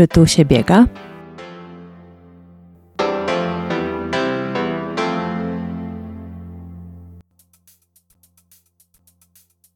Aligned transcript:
Czy 0.00 0.08
tu 0.08 0.26
się 0.26 0.44
biega? 0.44 0.86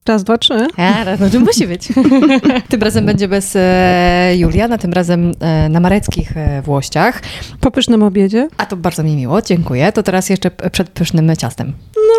Raz, 0.09 0.25
dwa, 0.25 0.39
trzy. 0.39 0.67
A, 0.77 1.05
raz, 1.05 1.21
no 1.21 1.41
musi 1.47 1.67
być. 1.67 1.89
tym 2.71 2.83
razem 2.83 3.07
będzie 3.07 3.29
bez 3.29 3.57
e, 3.57 4.33
Juliana, 4.37 4.79
tym 4.79 4.93
razem 4.93 5.33
e, 5.41 5.69
na 5.69 5.81
mareckich 5.81 6.37
e, 6.37 6.63
Włościach. 6.63 7.23
Po 7.61 7.71
pysznym 7.71 8.03
obiedzie. 8.03 8.49
A 8.57 8.67
to 8.67 8.77
bardzo 8.77 9.03
mi 9.03 9.17
miło, 9.17 9.43
dziękuję. 9.43 9.93
To 9.93 10.03
teraz 10.03 10.31
jeszcze 10.31 10.51
przed 10.51 10.91
pysznym 10.91 11.37
ciastem. 11.37 11.73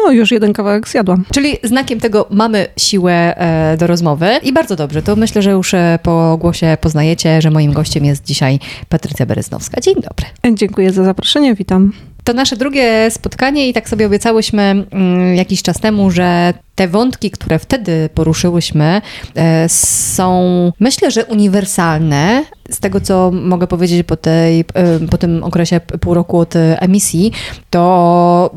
No, 0.04 0.12
już 0.12 0.32
jeden 0.32 0.54
kawałek 0.54 0.88
zjadłam. 0.88 1.26
Czyli 1.34 1.58
znakiem 1.64 2.00
tego 2.00 2.28
mamy 2.30 2.68
siłę 2.78 3.38
e, 3.38 3.78
do 3.78 3.88
rozmowy 3.88 4.30
i 4.44 4.54
bardzo 4.54 4.76
dobrze. 4.76 5.02
To 5.02 5.16
myślę, 5.16 5.42
że 5.42 5.52
już 5.52 5.74
e, 5.74 6.00
po 6.04 6.38
głosie 6.38 6.78
poznajecie, 6.82 7.42
że 7.42 7.52
moim 7.52 7.74
gościem 7.74 8.06
jest 8.06 8.26
dzisiaj 8.26 8.60
Patrycja 8.90 9.26
Bereznowska. 9.26 9.82
Dzień 9.82 9.96
dobry. 9.96 10.56
Dziękuję 10.58 10.92
za 10.92 11.04
zaproszenie, 11.04 11.56
witam. 11.56 11.92
To 12.24 12.34
nasze 12.34 12.56
drugie 12.58 13.12
spotkanie 13.12 13.70
i 13.70 13.74
tak 13.74 13.90
sobie 13.90 14.06
obiecałyśmy 14.06 14.86
mm, 14.92 15.36
jakiś 15.36 15.62
czas 15.62 15.80
temu, 15.80 16.12
że 16.12 16.54
te 16.76 16.88
wątki, 16.88 17.32
które 17.32 17.60
wtedy 17.60 18.10
poruszyłyśmy, 18.14 19.02
e, 19.36 19.70
są 19.70 20.72
myślę, 20.80 21.12
że 21.12 21.26
uniwersalne. 21.26 22.44
Z 22.70 22.80
tego, 22.80 23.02
co 23.02 23.32
mogę 23.34 23.68
powiedzieć 23.68 24.08
po, 24.08 24.16
tej, 24.16 24.60
e, 24.60 25.00
po 25.12 25.18
tym 25.18 25.44
okresie 25.44 25.80
pół 25.80 26.14
roku 26.14 26.40
od 26.40 26.56
e, 26.56 26.82
emisji, 26.82 27.32
to 27.70 28.50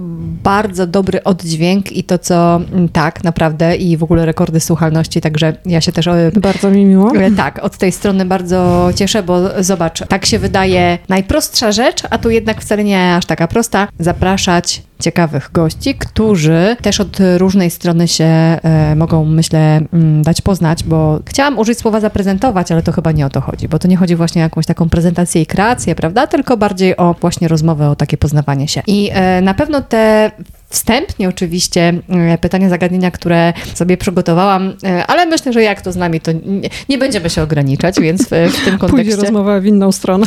bardzo 0.44 0.86
dobry 0.86 1.24
oddźwięk 1.24 1.92
i 1.92 2.04
to, 2.04 2.18
co 2.18 2.60
tak 2.92 3.24
naprawdę 3.24 3.76
i 3.76 3.96
w 3.96 4.02
ogóle 4.02 4.26
rekordy 4.26 4.60
słuchalności, 4.60 5.20
także 5.20 5.56
ja 5.66 5.80
się 5.80 5.92
też 5.92 6.08
Bardzo 6.40 6.70
mi 6.70 6.84
miło. 6.84 7.12
Tak, 7.36 7.64
od 7.64 7.76
tej 7.76 7.92
strony 7.92 8.24
bardzo 8.24 8.88
cieszę, 8.94 9.22
bo 9.22 9.64
zobacz, 9.64 10.06
tak 10.08 10.26
się 10.26 10.38
wydaje 10.38 10.98
najprostsza 11.08 11.72
rzecz, 11.72 12.02
a 12.10 12.18
tu 12.18 12.30
jednak 12.30 12.60
wcale 12.60 12.84
nie 12.84 13.14
aż 13.14 13.26
taka 13.26 13.48
prosta. 13.48 13.88
Zapraszać 13.98 14.82
ciekawych 14.98 15.50
gości, 15.52 15.94
którzy 15.94 16.76
też 16.82 17.00
od 17.00 17.18
różnej 17.36 17.70
strony 17.70 18.08
się 18.08 18.24
e, 18.24 18.94
mogą, 18.96 19.24
myślę, 19.24 19.80
mm, 19.92 20.22
dać 20.22 20.40
poznać, 20.40 20.84
bo 20.84 21.20
chciałam 21.26 21.58
użyć 21.58 21.78
słowa 21.78 22.00
zaprezentować, 22.00 22.72
ale 22.72 22.82
to 22.82 22.92
chyba 22.92 23.12
nie 23.12 23.26
o 23.26 23.30
to 23.30 23.40
chodzi, 23.40 23.68
bo 23.68 23.78
to 23.78 23.88
nie 23.88 23.96
chodzi 23.96 24.16
właśnie 24.16 24.42
o 24.42 24.46
jakąś 24.46 24.66
taką 24.66 24.88
prezentację 24.88 25.42
i 25.42 25.46
kreację, 25.46 25.94
prawda, 25.94 26.26
tylko 26.26 26.56
bardziej 26.56 26.96
o 26.96 27.14
właśnie 27.20 27.48
rozmowę, 27.48 27.90
o 27.90 27.96
takie 27.96 28.16
poznawanie 28.16 28.68
się. 28.68 28.82
I 28.86 29.10
e, 29.12 29.40
na 29.40 29.54
pewno 29.54 29.82
te 29.82 30.30
Wstępnie 30.70 31.28
oczywiście 31.28 31.94
e, 32.08 32.38
pytania, 32.38 32.68
zagadnienia, 32.68 33.10
które 33.10 33.52
sobie 33.74 33.96
przygotowałam, 33.96 34.74
e, 34.84 35.06
ale 35.06 35.26
myślę, 35.26 35.52
że 35.52 35.62
jak 35.62 35.82
to 35.82 35.92
z 35.92 35.96
nami, 35.96 36.20
to 36.20 36.32
nie, 36.32 36.68
nie 36.88 36.98
będziemy 36.98 37.30
się 37.30 37.42
ograniczać, 37.42 38.00
więc 38.00 38.22
w, 38.22 38.26
w 38.26 38.64
tym 38.64 38.78
Pójdzie 38.78 38.78
kontekście... 38.78 39.16
rozmowa 39.16 39.60
w 39.60 39.66
inną 39.66 39.92
stronę. 39.92 40.26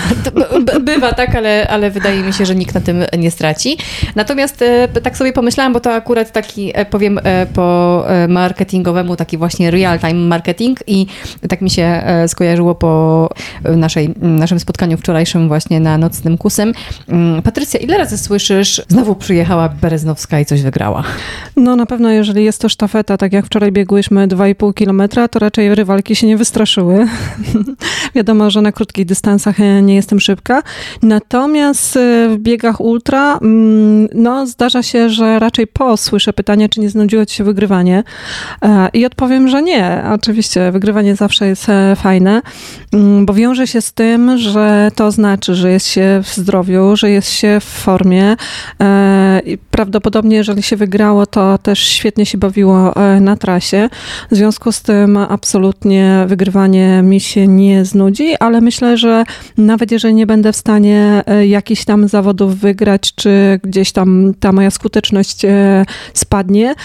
Bywa 0.82 1.14
tak, 1.14 1.36
ale, 1.36 1.68
ale 1.68 1.92
wydaje 1.92 2.24
mi 2.24 2.34
się, 2.34 2.46
że 2.46 2.56
nikt 2.56 2.76
na 2.76 2.82
tym 2.82 3.04
nie 3.18 3.32
straci. 3.32 3.78
Natomiast 4.16 4.62
e, 4.62 4.88
tak 4.88 5.18
sobie 5.18 5.34
pomyślałam, 5.34 5.74
bo 5.74 5.80
to 5.80 5.94
akurat 5.94 6.32
taki, 6.32 6.74
powiem 6.90 7.20
po 7.54 8.06
marketingowemu, 8.28 9.16
taki 9.16 9.38
właśnie 9.38 9.72
real-time 9.72 10.14
marketing 10.14 10.80
i 10.88 11.08
tak 11.50 11.62
mi 11.62 11.70
się 11.70 12.04
skojarzyło 12.28 12.76
po 12.76 13.30
naszej, 13.64 14.14
naszym 14.22 14.60
spotkaniu 14.60 14.98
wczorajszym 14.98 15.48
właśnie 15.48 15.80
na 15.80 15.98
Nocnym 15.98 16.38
Kusem. 16.38 16.74
Mm, 17.10 17.42
Patrycja, 17.42 17.80
ile 17.80 17.98
razy 17.98 18.18
słyszysz, 18.18 18.82
znowu 18.88 19.16
przyjechała 19.16 19.70
Bereznowska 19.70 20.31
i 20.40 20.46
coś 20.46 20.62
wygrała? 20.62 21.04
No 21.56 21.76
na 21.76 21.86
pewno, 21.86 22.10
jeżeli 22.10 22.44
jest 22.44 22.62
to 22.62 22.70
sztafeta, 22.70 23.18
tak 23.18 23.34
jak 23.34 23.46
wczoraj 23.46 23.72
biegłyśmy 23.72 24.28
2,5 24.28 24.74
kilometra, 24.74 25.28
to 25.28 25.40
raczej 25.40 25.76
rywalki 25.76 26.16
się 26.16 26.28
nie 26.28 26.38
wystraszyły. 26.38 27.08
Wiadomo, 28.16 28.50
że 28.50 28.62
na 28.62 28.72
krótkich 28.72 29.06
dystansach 29.06 29.60
e, 29.60 29.82
nie 29.82 29.96
jestem 29.96 30.20
szybka. 30.20 30.64
Natomiast 31.02 31.98
e, 31.98 32.30
w 32.30 32.38
biegach 32.38 32.82
ultra, 32.82 33.38
mm, 33.38 34.08
no 34.14 34.48
zdarza 34.48 34.84
się, 34.84 35.10
że 35.10 35.40
raczej 35.40 35.68
po 35.68 35.98
słyszę 35.98 36.34
pytanie, 36.34 36.70
czy 36.70 36.80
nie 36.80 36.90
znudziło 36.90 37.26
ci 37.26 37.36
się 37.36 37.44
wygrywanie. 37.44 38.04
E, 38.62 38.90
I 38.94 39.06
odpowiem, 39.06 39.48
że 39.48 39.62
nie. 39.64 40.04
Oczywiście 40.12 40.72
wygrywanie 40.72 41.16
zawsze 41.16 41.48
jest 41.48 41.68
fajne, 41.96 42.42
mm, 42.94 43.26
bo 43.26 43.34
wiąże 43.34 43.68
się 43.68 43.82
z 43.82 43.94
tym, 43.94 44.38
że 44.38 44.92
to 44.96 45.12
znaczy, 45.12 45.56
że 45.56 45.72
jest 45.72 45.88
się 45.88 46.22
w 46.24 46.36
zdrowiu, 46.36 46.96
że 46.96 47.10
jest 47.10 47.30
się 47.32 47.60
w 47.60 47.64
formie. 47.64 48.36
I 49.46 49.58
prawdopodobnie, 49.58 50.21
jeżeli 50.30 50.64
się 50.64 50.76
wygrało, 50.76 51.26
to 51.26 51.58
też 51.58 51.80
świetnie 51.80 52.26
się 52.26 52.38
bawiło 52.38 52.96
e, 52.96 53.20
na 53.20 53.36
trasie. 53.36 53.90
W 54.32 54.36
związku 54.36 54.72
z 54.72 54.82
tym 54.82 55.18
absolutnie 55.18 56.26
wygrywanie 56.28 57.02
mi 57.02 57.20
się 57.20 57.48
nie 57.48 57.86
znudzi, 57.86 58.36
ale 58.40 58.62
myślę, 58.62 58.98
że 58.98 59.24
nawet 59.58 59.92
jeżeli 59.92 60.14
nie 60.14 60.28
będę 60.28 60.54
w 60.54 60.56
stanie 60.56 61.24
e, 61.26 61.48
jakichś 61.48 61.86
tam 61.86 62.08
zawodów 62.08 62.58
wygrać, 62.60 63.16
czy 63.16 63.60
gdzieś 63.64 63.92
tam 63.92 64.34
ta 64.40 64.52
moja 64.52 64.72
skuteczność 64.72 65.46
e, 65.46 65.86
spadnie, 66.14 66.76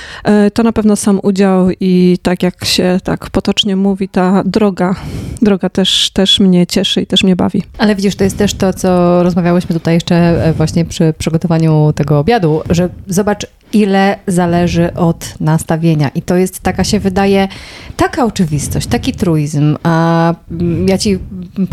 to 0.54 0.62
na 0.62 0.72
pewno 0.72 0.96
sam 0.96 1.20
udział 1.22 1.68
i 1.80 2.18
tak 2.22 2.42
jak 2.42 2.64
się 2.64 2.98
tak 3.04 3.30
potocznie 3.30 3.76
mówi, 3.76 4.08
ta 4.08 4.42
droga, 4.44 4.94
droga 5.42 5.68
też, 5.68 6.10
też 6.10 6.40
mnie 6.40 6.66
cieszy 6.66 7.00
i 7.00 7.06
też 7.06 7.24
mnie 7.24 7.36
bawi. 7.36 7.62
Ale 7.78 7.94
widzisz, 7.94 8.16
to 8.16 8.24
jest 8.24 8.38
też 8.38 8.54
to, 8.54 8.72
co 8.72 9.22
rozmawiałyśmy 9.22 9.74
tutaj 9.74 9.94
jeszcze 9.94 10.36
właśnie 10.56 10.84
przy 10.84 11.14
przygotowaniu 11.18 11.92
tego 11.94 12.18
obiadu, 12.18 12.62
że 12.70 12.88
zobacz, 13.26 13.46
ile 13.76 14.18
zależy 14.26 14.94
od 14.94 15.34
nastawienia. 15.40 16.08
I 16.08 16.22
to 16.22 16.36
jest 16.36 16.60
taka 16.60 16.84
się 16.84 17.00
wydaje, 17.00 17.48
taka 17.96 18.24
oczywistość, 18.24 18.86
taki 18.86 19.12
truizm. 19.12 19.76
A 19.82 20.34
mm, 20.50 20.88
ja 20.88 20.98
ci 20.98 21.18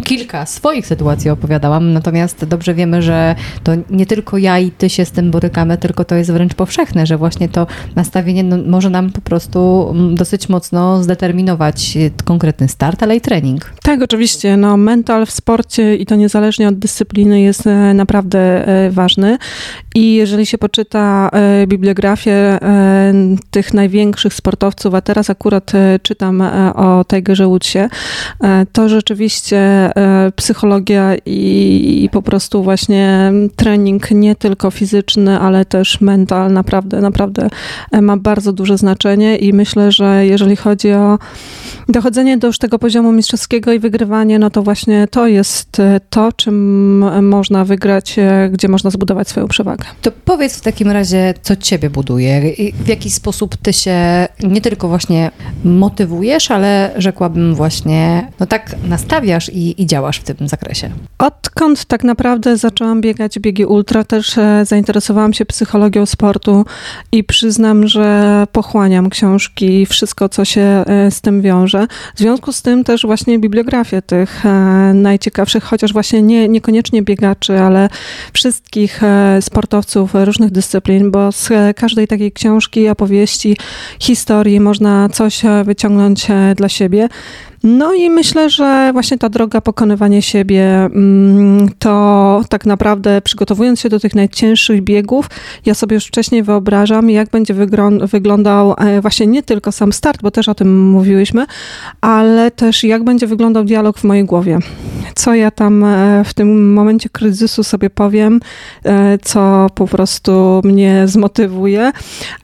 kilka 0.03 0.45
swoich 0.45 0.87
sytuacji 0.87 1.29
opowiadałam, 1.29 1.93
natomiast 1.93 2.45
dobrze 2.45 2.73
wiemy, 2.73 3.01
że 3.01 3.35
to 3.63 3.71
nie 3.89 4.05
tylko 4.05 4.37
ja 4.37 4.59
i 4.59 4.71
ty 4.71 4.89
się 4.89 5.05
z 5.05 5.11
tym 5.11 5.31
borykamy, 5.31 5.77
tylko 5.77 6.05
to 6.05 6.15
jest 6.15 6.31
wręcz 6.31 6.53
powszechne, 6.53 7.05
że 7.05 7.17
właśnie 7.17 7.49
to 7.49 7.67
nastawienie 7.95 8.43
no, 8.43 8.57
może 8.67 8.89
nam 8.89 9.11
po 9.11 9.21
prostu 9.21 9.87
mm, 9.91 10.15
dosyć 10.15 10.49
mocno 10.49 11.03
zdeterminować 11.03 11.97
konkretny 12.23 12.67
start, 12.67 13.03
ale 13.03 13.15
i 13.15 13.21
trening. 13.21 13.73
Tak, 13.83 14.01
oczywiście. 14.01 14.57
No, 14.57 14.77
mental 14.77 15.25
w 15.25 15.31
sporcie 15.31 15.95
i 15.95 16.05
to 16.05 16.15
niezależnie 16.15 16.67
od 16.67 16.75
dyscypliny 16.75 17.41
jest 17.41 17.67
e, 17.67 17.93
naprawdę 17.93 18.67
e, 18.67 18.91
ważny. 18.91 19.37
I 19.95 20.13
jeżeli 20.13 20.45
się 20.45 20.57
poczyta 20.57 21.29
e, 21.33 21.67
bibliografię 21.67 21.92
e, 22.39 23.13
tych 23.51 23.73
największych 23.73 24.33
sportowców, 24.33 24.93
a 24.93 25.01
teraz 25.01 25.29
akurat 25.29 25.75
e, 25.75 25.99
czytam 25.99 26.41
e, 26.41 26.73
o 26.73 27.05
Tigerze 27.07 27.47
Woodsie, 27.47 27.79
to 28.71 28.89
rzeczywiście 28.89 29.89
psychologia 30.35 31.15
i, 31.25 32.03
i 32.03 32.09
po 32.09 32.21
prostu 32.21 32.63
właśnie 32.63 33.31
trening 33.55 34.11
nie 34.11 34.35
tylko 34.35 34.71
fizyczny, 34.71 35.39
ale 35.39 35.65
też 35.65 36.01
mental 36.01 36.53
naprawdę, 36.53 37.01
naprawdę 37.01 37.49
ma 38.01 38.17
bardzo 38.17 38.53
duże 38.53 38.77
znaczenie 38.77 39.37
i 39.37 39.53
myślę, 39.53 39.91
że 39.91 40.25
jeżeli 40.25 40.55
chodzi 40.55 40.91
o 40.91 41.19
dochodzenie 41.89 42.37
do 42.37 42.47
już 42.47 42.57
tego 42.57 42.79
poziomu 42.79 43.11
mistrzowskiego 43.11 43.73
i 43.73 43.79
wygrywanie, 43.79 44.39
no 44.39 44.49
to 44.49 44.63
właśnie 44.63 45.07
to 45.07 45.27
jest 45.27 45.81
to, 46.09 46.31
czym 46.31 46.99
można 47.21 47.65
wygrać, 47.65 48.15
gdzie 48.51 48.67
można 48.67 48.89
zbudować 48.89 49.27
swoją 49.27 49.47
przewagę. 49.47 49.85
To 50.01 50.11
powiedz 50.25 50.57
w 50.57 50.61
takim 50.61 50.91
razie, 50.91 51.33
co 51.41 51.55
ciebie 51.73 51.89
buduje? 51.89 52.49
I 52.49 52.73
W 52.73 52.87
jaki 52.87 53.11
sposób 53.11 53.57
ty 53.57 53.73
się 53.73 54.27
nie 54.43 54.61
tylko 54.61 54.87
właśnie 54.87 55.31
motywujesz, 55.63 56.51
ale 56.51 56.91
rzekłabym 56.97 57.55
właśnie, 57.55 58.31
no 58.39 58.45
tak 58.45 58.75
nastawiasz 58.87 59.49
i, 59.49 59.81
i 59.81 59.85
działasz 59.85 60.17
w 60.17 60.23
tym 60.23 60.47
zakresie. 60.47 60.89
Odkąd 61.17 61.85
tak 61.85 62.03
naprawdę 62.03 62.57
zaczęłam 62.57 63.01
biegać 63.01 63.39
biegi 63.39 63.65
ultra, 63.65 64.03
też 64.03 64.37
e, 64.37 64.65
zainteresowałam 64.65 65.33
się 65.33 65.45
psychologią 65.45 66.05
sportu 66.05 66.65
i 67.11 67.23
przyznam, 67.23 67.87
że 67.87 68.47
pochłaniam 68.51 69.09
książki, 69.09 69.85
wszystko, 69.85 70.29
co 70.29 70.45
się 70.45 70.61
e, 70.61 71.11
z 71.11 71.21
tym 71.21 71.41
wiąże. 71.41 71.87
W 72.15 72.19
związku 72.19 72.53
z 72.53 72.61
tym 72.61 72.83
też 72.83 73.05
właśnie 73.05 73.39
bibliografię 73.39 74.01
tych 74.01 74.45
e, 74.45 74.49
najciekawszych, 74.93 75.63
chociaż 75.63 75.93
właśnie 75.93 76.21
nie, 76.21 76.49
niekoniecznie 76.49 77.01
biegaczy, 77.01 77.59
ale 77.59 77.89
wszystkich 78.33 79.01
sportowców 79.41 80.11
różnych 80.13 80.51
dyscyplin, 80.51 81.11
bo 81.11 81.31
z 81.31 81.49
e, 81.69 81.73
każdej 81.73 82.07
takiej 82.07 82.31
książki, 82.31 82.89
opowieści, 82.89 83.57
historii 83.99 84.59
można 84.59 85.09
coś 85.09 85.45
e, 85.45 85.63
wyciągnąć 85.63 86.29
e, 86.29 86.53
dla 86.55 86.69
siebie. 86.69 87.09
No 87.63 87.93
i 87.93 88.09
myślę, 88.09 88.49
że 88.49 88.89
właśnie 88.93 89.17
ta 89.17 89.29
droga 89.29 89.61
pokonywania 89.61 90.21
siebie, 90.21 90.85
mm, 90.85 91.69
to 91.79 92.41
tak 92.49 92.65
naprawdę 92.65 93.21
przygotowując 93.21 93.79
się 93.79 93.89
do 93.89 93.99
tych 93.99 94.15
najcięższych 94.15 94.81
biegów, 94.81 95.29
ja 95.65 95.73
sobie 95.73 95.95
już 95.95 96.05
wcześniej 96.05 96.43
wyobrażam, 96.43 97.09
jak 97.09 97.29
będzie 97.29 97.53
wyglądał 98.01 98.75
e, 98.77 99.01
właśnie 99.01 99.27
nie 99.27 99.43
tylko 99.43 99.71
sam 99.71 99.93
start, 99.93 100.21
bo 100.21 100.31
też 100.31 100.49
o 100.49 100.55
tym 100.55 100.89
mówiłyśmy, 100.89 101.45
ale 102.01 102.51
też 102.51 102.83
jak 102.83 103.03
będzie 103.03 103.27
wyglądał 103.27 103.63
dialog 103.63 103.97
w 103.97 104.03
mojej 104.03 104.25
głowie. 104.25 104.59
Co 105.15 105.35
ja 105.35 105.51
tam 105.51 105.83
e, 105.83 106.23
w 106.25 106.33
tym 106.33 106.73
momencie 106.73 107.09
kryzysu 107.09 107.63
sobie 107.63 107.89
powiem, 107.89 108.39
e, 108.85 109.17
co 109.17 109.67
po 109.75 109.87
prostu 109.87 110.61
mnie 110.63 111.03
zmotywuje, 111.05 111.91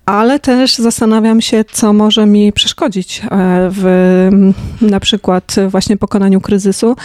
ale 0.06 0.39
też 0.39 0.75
zastanawiam 0.75 1.42
się, 1.42 1.63
co 1.72 1.94
może 1.94 2.25
mi 2.25 2.54
przeszkodzić 2.54 3.22
w 3.72 4.30
na 4.81 5.00
przykład 5.00 5.09
właśnie 5.68 5.98
pokonaniu 5.98 6.42
kryzysu. 6.42 6.96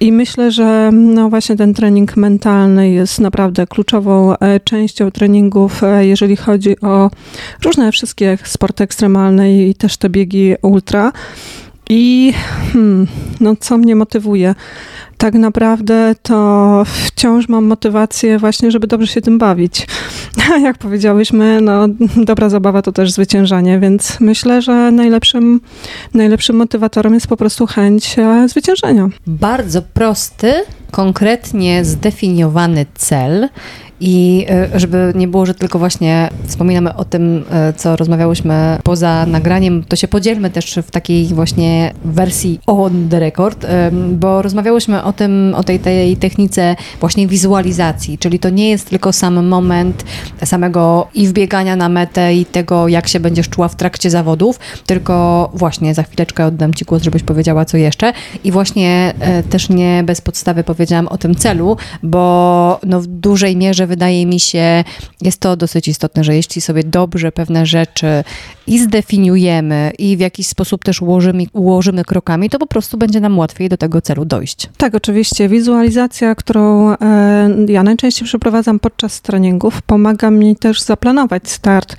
I 0.00 0.12
myślę, 0.12 0.50
że 0.50 0.90
no 0.92 1.30
właśnie 1.30 1.56
ten 1.56 1.74
trening 1.74 2.16
mentalny 2.16 2.90
jest 2.90 3.20
naprawdę 3.20 3.66
kluczową 3.66 4.34
częścią 4.64 5.10
treningów, 5.10 5.80
jeżeli 6.00 6.36
chodzi 6.36 6.80
o 6.80 7.10
różne 7.64 7.92
wszystkie 7.92 8.38
sporty 8.44 8.84
ekstremalne 8.84 9.52
i 9.52 9.74
też 9.74 9.96
te 9.96 10.08
biegi 10.08 10.54
ultra. 10.62 11.12
I 11.88 12.32
hmm, 12.72 13.06
no, 13.40 13.56
co 13.60 13.78
mnie 13.78 13.96
motywuje? 13.96 14.54
Tak 15.18 15.34
naprawdę 15.34 16.14
to 16.22 16.82
wciąż 16.84 17.48
mam 17.48 17.64
motywację 17.64 18.38
właśnie, 18.38 18.70
żeby 18.70 18.86
dobrze 18.86 19.06
się 19.06 19.20
tym 19.20 19.38
bawić. 19.38 19.86
Jak 20.62 20.78
powiedziałyśmy, 20.78 21.60
no, 21.60 21.86
dobra 22.16 22.48
zabawa 22.48 22.82
to 22.82 22.92
też 22.92 23.12
zwyciężanie, 23.12 23.78
więc 23.78 24.20
myślę, 24.20 24.62
że 24.62 24.90
najlepszym, 24.90 25.60
najlepszym 26.14 26.56
motywatorem 26.56 27.14
jest 27.14 27.26
po 27.26 27.36
prostu 27.36 27.66
chęć 27.66 28.18
e, 28.18 28.48
zwyciężenia. 28.48 29.08
Bardzo 29.26 29.82
prosty, 29.82 30.52
konkretnie 30.90 31.84
zdefiniowany 31.84 32.86
cel 32.94 33.48
i 34.00 34.46
e, 34.50 34.80
żeby 34.80 35.12
nie 35.14 35.28
było, 35.28 35.46
że 35.46 35.54
tylko 35.54 35.78
właśnie 35.78 36.30
wspominamy 36.46 36.94
o 36.94 37.04
tym, 37.04 37.44
e, 37.50 37.72
co 37.72 37.96
rozmawiałyśmy 37.96 38.78
poza 38.82 39.26
nagraniem, 39.26 39.84
to 39.88 39.96
się 39.96 40.08
podzielmy 40.08 40.50
też 40.50 40.78
w 40.86 40.90
takiej 40.90 41.26
właśnie 41.26 41.92
wersji 42.04 42.60
on 42.66 43.08
the 43.08 43.20
record, 43.20 43.64
e, 43.64 43.90
bo 43.92 44.42
rozmawiałyśmy 44.42 45.02
o 45.02 45.12
tym, 45.12 45.54
o 45.56 45.64
tej, 45.64 45.78
tej 45.78 46.16
technice 46.16 46.76
właśnie 47.00 47.26
wizualizacji, 47.26 48.18
czyli 48.18 48.38
to 48.38 48.50
nie 48.50 48.70
jest 48.70 48.90
tylko 48.90 49.12
sam 49.12 49.46
moment 49.46 50.04
samego 50.44 51.08
i 51.14 51.26
wbiegania 51.26 51.76
na 51.76 51.88
metę 51.88 52.34
i 52.34 52.44
tego, 52.44 52.88
jak 52.88 53.08
się 53.08 53.20
będziesz 53.20 53.48
czuła 53.48 53.68
w 53.68 53.76
trakcie 53.76 54.10
zawodów, 54.10 54.60
tylko 54.86 55.50
właśnie 55.54 55.94
za 55.94 56.02
chwileczkę 56.02 56.46
oddam 56.46 56.74
Ci 56.74 56.84
głos, 56.84 57.02
żebyś 57.02 57.22
powiedziała 57.22 57.64
co 57.64 57.76
jeszcze. 57.76 58.12
I 58.44 58.52
właśnie 58.52 59.14
też 59.50 59.68
nie 59.68 60.02
bez 60.06 60.20
podstawy 60.20 60.64
powiedziałam 60.64 61.08
o 61.08 61.18
tym 61.18 61.34
celu, 61.34 61.76
bo 62.02 62.80
no 62.86 63.00
w 63.00 63.06
dużej 63.06 63.56
mierze 63.56 63.87
wydaje 63.88 64.26
mi 64.26 64.40
się, 64.40 64.84
jest 65.20 65.40
to 65.40 65.56
dosyć 65.56 65.88
istotne, 65.88 66.24
że 66.24 66.36
jeśli 66.36 66.60
sobie 66.60 66.84
dobrze 66.84 67.32
pewne 67.32 67.66
rzeczy 67.66 68.24
i 68.66 68.78
zdefiniujemy 68.78 69.92
i 69.98 70.16
w 70.16 70.20
jakiś 70.20 70.46
sposób 70.46 70.84
też 70.84 71.02
ułożymy, 71.02 71.44
ułożymy 71.52 72.04
krokami, 72.04 72.50
to 72.50 72.58
po 72.58 72.66
prostu 72.66 72.98
będzie 72.98 73.20
nam 73.20 73.38
łatwiej 73.38 73.68
do 73.68 73.76
tego 73.76 74.02
celu 74.02 74.24
dojść. 74.24 74.68
Tak, 74.76 74.94
oczywiście. 74.94 75.48
Wizualizacja, 75.48 76.34
którą 76.34 76.92
e, 76.92 76.96
ja 77.68 77.82
najczęściej 77.82 78.28
przeprowadzam 78.28 78.78
podczas 78.78 79.20
treningów, 79.20 79.82
pomaga 79.82 80.30
mi 80.30 80.56
też 80.56 80.82
zaplanować 80.82 81.50
start, 81.50 81.96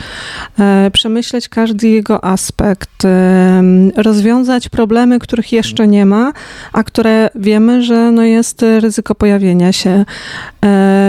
e, 0.60 0.92
przemyśleć 0.94 1.50
każdy 1.50 1.88
jego 1.88 2.26
aspekt, 2.26 3.06
e, 3.06 3.64
rozwiązać 3.96 4.70
problemy, 4.70 5.20
których 5.20 5.52
jeszcze 5.52 5.88
nie 5.88 6.06
ma, 6.06 6.34
a 6.74 6.84
które 6.84 7.30
wiemy, 7.36 7.84
że 7.84 8.12
no 8.12 8.24
jest 8.24 8.62
ryzyko 8.80 9.16
pojawienia 9.16 9.72
się. 9.72 10.06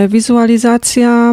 Wizualizacja 0.09 0.70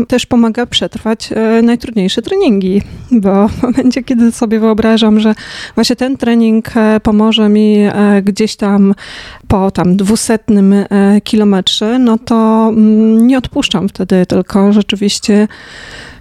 też 0.08 0.26
pomaga 0.26 0.66
przetrwać 0.66 1.30
najtrudniejsze 1.64 2.22
treningi, 2.22 2.82
bo 3.12 3.48
w 3.48 3.64
momencie, 3.64 4.04
kiedy 4.04 4.32
sobie 4.32 4.60
wyobrażam, 4.60 5.20
że 5.20 5.36
właśnie 5.76 5.96
ten 5.96 6.18
trening 6.18 6.78
e, 6.78 7.00
pomoże 7.00 7.50
mi 7.50 7.78
e, 7.78 8.22
gdzieś 8.24 8.56
tam 8.56 8.96
po 9.48 9.72
tam 9.72 9.98
dwusetnym 9.98 10.74
e, 10.74 10.86
kilometrze, 11.24 12.00
no 12.00 12.18
to 12.18 12.68
mm, 12.70 13.28
nie 13.28 13.38
odpuszczam 13.38 13.90
wtedy, 13.90 14.26
tylko 14.26 14.74
rzeczywiście 14.74 15.48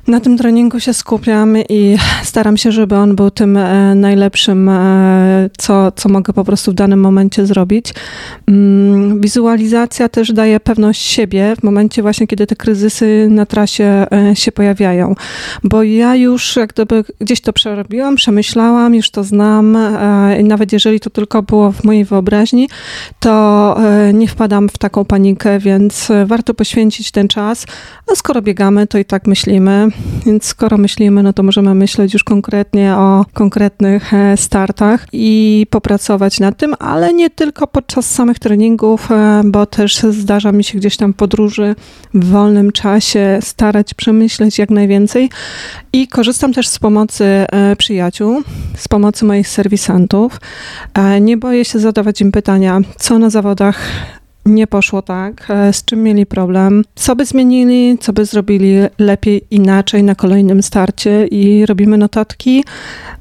na 0.08 0.20
tym 0.20 0.38
treningu 0.38 0.81
się 0.81 0.94
skupiam 0.94 1.56
i 1.69 1.97
staram 2.23 2.56
się, 2.56 2.73
żeby 2.73 2.97
on 2.97 3.17
był 3.17 3.31
tym 3.31 3.56
e, 3.56 3.94
najlepszym, 3.94 4.69
e, 4.69 5.50
co, 5.58 5.93
co 5.93 6.08
mogę 6.08 6.32
po 6.32 6.44
prostu 6.44 6.70
w 6.70 6.75
danym 6.75 7.00
momencie 7.00 7.47
zrobić. 7.47 7.94
Mm, 8.47 9.20
wizualizacja 9.20 10.08
też 10.08 10.32
daje 10.32 10.61
pewność 10.61 11.03
siebie 11.03 11.55
w 11.61 11.62
momencie 11.62 12.03
właśnie, 12.03 12.26
kiedy 12.26 12.47
te 12.47 12.56
kryzysy 12.56 13.29
na 13.31 13.47
trasie 13.47 14.06
e, 14.12 14.37
się 14.37 14.53
pojawiają, 14.53 15.14
bo 15.64 15.82
ja 15.82 16.17
już 16.17 16.56
jak 16.56 16.73
gdyby 16.73 17.05
gdzieś 17.20 17.41
to 17.41 17.52
przerobiłam, 17.52 18.17
przemyślałam, 18.17 18.94
już 18.94 19.11
to 19.11 19.25
znam 19.25 19.79
i 20.41 20.44
nawet 20.44 20.73
jeżeli 20.73 21.00
to 21.00 21.11
tylko 21.11 21.43
było 21.43 21.73
w 21.73 21.85
mojej 21.85 22.05
wyobraźni, 22.05 22.69
to 23.20 23.76
nie 24.14 24.29
wpadam 24.29 24.69
w 24.69 24.79
taką 24.79 25.05
panikę, 25.05 25.59
więc 25.59 26.09
warto 26.26 26.55
poświęcić 26.55 27.11
ten 27.11 27.29
czas, 27.29 27.67
a 28.12 28.14
skoro 28.14 28.43
biegamy, 28.43 28.87
to 28.87 28.99
i 28.99 29.05
tak 29.05 29.26
myślimy, 29.26 29.88
więc 30.27 30.45
skoro 30.45 30.79
myślimy, 30.79 31.23
no 31.23 31.33
to 31.33 31.43
możemy 31.43 31.75
myśleć 31.75 32.13
już 32.13 32.25
konkretnie 32.25 32.95
o 32.95 33.25
konkretnych 33.33 34.15
e, 34.15 34.37
startach 34.37 35.07
i 35.13 35.67
popracować 35.71 36.41
nad 36.41 36.57
tym, 36.57 36.75
ale 36.79 37.15
nie 37.15 37.31
tylko 37.31 37.67
podczas 37.67 38.11
samych 38.11 38.39
treningów, 38.39 39.13
e, 39.13 39.43
bo 39.45 39.67
też 39.67 39.97
zdarza 39.97 40.53
mi 40.53 40.65
się 40.65 40.79
gdzieś 40.79 40.97
tam 40.97 41.13
podróży 41.13 41.75
w 42.15 42.31
wolnym 42.31 42.73
czasie 42.73 43.39
starać 43.43 43.95
przemyśleć 43.95 44.59
jak 44.59 44.71
najwięcej 44.71 45.31
i 45.93 46.09
korzystam 46.09 46.53
też 46.53 46.69
z 46.69 46.79
pomocy 46.79 47.25
e, 47.25 47.77
przyjaciół, 47.77 48.43
z 48.77 48.89
pomocy 48.89 49.25
moich 49.25 49.49
serwisantów. 49.49 50.41
Nie 51.21 51.37
boję 51.37 51.65
się 51.65 51.79
zadawać 51.79 52.21
im 52.21 52.33
pytania, 52.33 52.81
co 52.99 53.19
na 53.19 53.31
zawodach 53.31 53.79
nie 54.47 54.67
poszło 54.67 55.03
tak, 55.03 55.47
e, 55.51 55.73
z 55.73 55.85
czym 55.85 56.03
mieli 56.03 56.27
problem, 56.27 56.85
co 56.95 57.17
by 57.17 57.25
zmienili, 57.25 57.99
co 57.99 58.13
by 58.13 58.25
zrobili 58.25 58.75
lepiej, 58.99 59.43
inaczej 59.51 60.03
na 60.03 60.15
kolejnym 60.15 60.63
starcie 60.63 61.27
i 61.27 61.67
robimy 61.67 61.99
notatki 61.99 62.65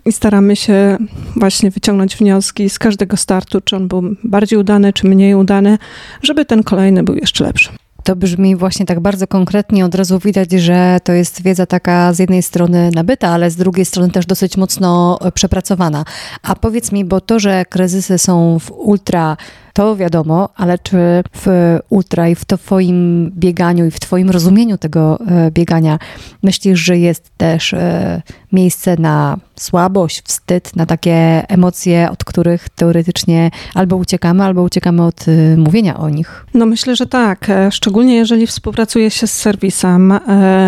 i 0.06 0.12
staramy 0.12 0.56
się 0.56 0.98
właśnie 1.36 1.72
wyciągnąć 1.72 2.16
wnioski 2.16 2.70
z 2.70 2.80
każdego 2.80 3.18
startu, 3.18 3.62
czy 3.62 3.76
on 3.76 3.88
był 3.88 4.04
bardziej 4.24 4.60
udany, 4.60 4.94
czy 4.94 5.08
mniej 5.08 5.36
udany, 5.36 5.78
żeby 6.22 6.46
ten 6.46 6.64
kolejny 6.64 7.04
był 7.04 7.16
jeszcze 7.16 7.44
lepszy. 7.44 7.70
To 8.04 8.16
brzmi 8.16 8.56
właśnie 8.56 8.86
tak 8.86 9.00
bardzo 9.00 9.28
konkretnie. 9.28 9.86
Od 9.86 9.96
razu 9.96 10.20
widać, 10.20 10.52
że 10.52 10.98
to 11.04 11.14
jest 11.14 11.42
wiedza 11.42 11.66
taka 11.66 12.14
z 12.14 12.20
jednej 12.20 12.44
strony 12.44 12.90
nabyta, 12.94 13.30
ale 13.30 13.52
z 13.52 13.56
drugiej 13.56 13.86
strony 13.86 14.12
też 14.12 14.26
dosyć 14.26 14.58
mocno 14.58 15.20
przepracowana. 15.34 16.06
A 16.44 16.56
powiedz 16.56 16.92
mi, 16.92 17.06
bo 17.06 17.22
to, 17.22 17.40
że 17.40 17.66
kryzysy 17.66 18.18
są 18.18 18.60
w 18.60 18.72
ultra 18.72 19.38
to 19.76 19.96
wiadomo, 19.96 20.50
ale 20.56 20.80
czy 20.80 20.98
w 21.36 21.78
ultra 21.90 22.30
i 22.30 22.36
w 22.36 22.46
Twoim 22.46 23.32
bieganiu 23.32 23.86
i 23.86 23.92
w 23.92 24.00
Twoim 24.00 24.30
rozumieniu 24.30 24.78
tego 24.78 25.20
e, 25.20 25.52
biegania 25.52 26.00
myślisz, 26.44 26.80
że 26.80 26.98
jest 26.98 27.32
też 27.38 27.74
e, 27.74 28.22
miejsce 28.52 28.96
na 29.00 29.38
słabość, 29.56 30.22
wstyd, 30.22 30.76
na 30.76 30.86
takie 30.86 31.46
emocje, 31.48 32.12
od 32.12 32.24
których 32.24 32.70
teoretycznie 32.70 33.52
albo 33.74 33.96
uciekamy, 33.96 34.44
albo 34.44 34.64
uciekamy 34.64 35.04
od 35.04 35.26
e, 35.28 35.58
mówienia 35.58 35.98
o 35.98 36.10
nich? 36.10 36.46
No 36.54 36.66
myślę, 36.66 36.96
że 36.96 37.06
tak. 37.06 37.48
Szczególnie 37.72 38.16
jeżeli 38.16 38.48
współpracuje 38.48 39.12
się 39.12 39.28
z 39.28 39.34
serwisem, 39.34 40.20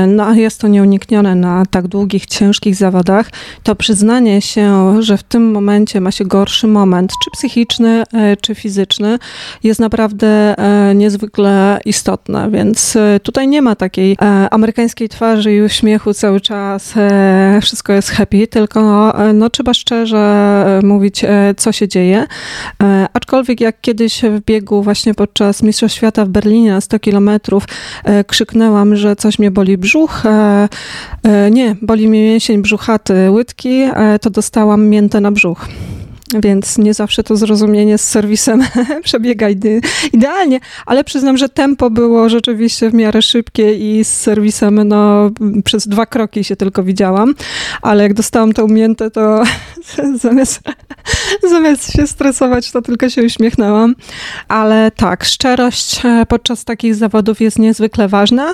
no 0.08 0.26
a 0.26 0.36
jest 0.36 0.62
to 0.62 0.68
nieuniknione 0.68 1.36
na 1.36 1.66
tak 1.66 1.88
długich, 1.88 2.26
ciężkich 2.26 2.76
zawodach, 2.76 3.30
to 3.64 3.76
przyznanie 3.76 4.42
się, 4.42 4.96
że 5.04 5.18
w 5.18 5.24
tym 5.24 5.52
momencie 5.52 6.02
ma 6.02 6.12
się 6.12 6.26
gorszy 6.26 6.68
moment, 6.68 7.12
czy 7.24 7.32
psychiczny, 7.32 8.04
czy 8.42 8.56
fizyczny, 8.56 8.97
jest 9.63 9.80
naprawdę 9.80 10.27
e, 10.58 10.96
niezwykle 10.96 11.80
istotne, 11.86 12.51
więc 12.51 12.96
e, 12.96 13.20
tutaj 13.20 13.48
nie 13.48 13.62
ma 13.62 13.75
takiej 13.75 14.18
e, 14.22 14.50
amerykańskiej 14.54 15.10
twarzy 15.10 15.54
i 15.56 15.62
uśmiechu 15.62 16.13
cały 16.13 16.42
czas, 16.42 16.94
wszystko 17.62 17.94
jest 17.94 18.10
happy, 18.10 18.48
tylko 18.48 19.13
no, 19.34 19.50
trzeba 19.50 19.74
szczerze 19.74 20.82
mówić, 20.84 21.25
co 21.58 21.72
się 21.72 21.88
dzieje. 21.88 22.27
Aczkolwiek 23.13 23.62
jak 23.62 23.82
kiedyś 23.82 24.22
w 24.22 24.46
biegu 24.46 24.84
właśnie 24.84 25.13
podczas 25.13 25.63
Mistrzostw 25.63 25.98
Świata 25.98 26.25
w 26.25 26.30
Berlinie 26.30 26.72
na 26.72 26.82
100 26.82 27.00
kilometrów 27.00 27.63
krzyknęłam, 28.27 28.96
że 28.96 29.16
coś 29.16 29.39
mnie 29.39 29.51
boli 29.51 29.77
brzuch, 29.77 30.24
nie, 31.51 31.75
boli 31.82 32.08
mnie 32.08 32.22
mięsień 32.22 32.62
brzuchaty 32.62 33.32
łydki, 33.32 33.84
to 34.22 34.30
dostałam 34.30 34.88
miętę 34.88 35.22
na 35.22 35.32
brzuch 35.32 35.68
więc 36.34 36.77
nie 36.77 36.93
zawsze 36.93 37.24
to 37.24 37.36
zrozumienie 37.36 37.98
z 37.98 38.03
serwisem 38.03 38.63
przebiega 39.03 39.48
idealnie, 40.13 40.60
ale 40.86 41.03
przyznam, 41.03 41.38
że 41.38 41.50
tempo 41.50 41.89
było 41.89 42.29
rzeczywiście 42.29 42.89
w 42.89 42.93
miarę 42.93 43.22
szybkie 43.22 43.74
i 43.74 44.03
z 44.03 44.07
serwisem 44.07 44.88
no, 44.88 45.31
przez 45.63 45.88
dwa 45.88 46.05
kroki 46.05 46.43
się 46.43 46.55
tylko 46.55 46.84
widziałam, 46.84 47.34
ale 47.81 48.03
jak 48.03 48.13
dostałam 48.13 48.53
tą 48.53 48.67
miętę, 48.67 49.12
to 49.12 49.43
zamiast, 50.24 50.62
zamiast 51.50 51.93
się 51.93 52.07
stresować, 52.07 52.72
to 52.72 52.81
tylko 52.81 53.10
się 53.10 53.24
uśmiechnęłam. 53.24 53.96
Ale 54.48 54.91
tak, 54.91 55.24
szczerość 55.24 56.05
e, 56.05 56.25
podczas 56.25 56.65
takich 56.65 56.96
zawodów 56.96 57.41
jest 57.41 57.60
niezwykle 57.60 58.07
ważna, 58.07 58.53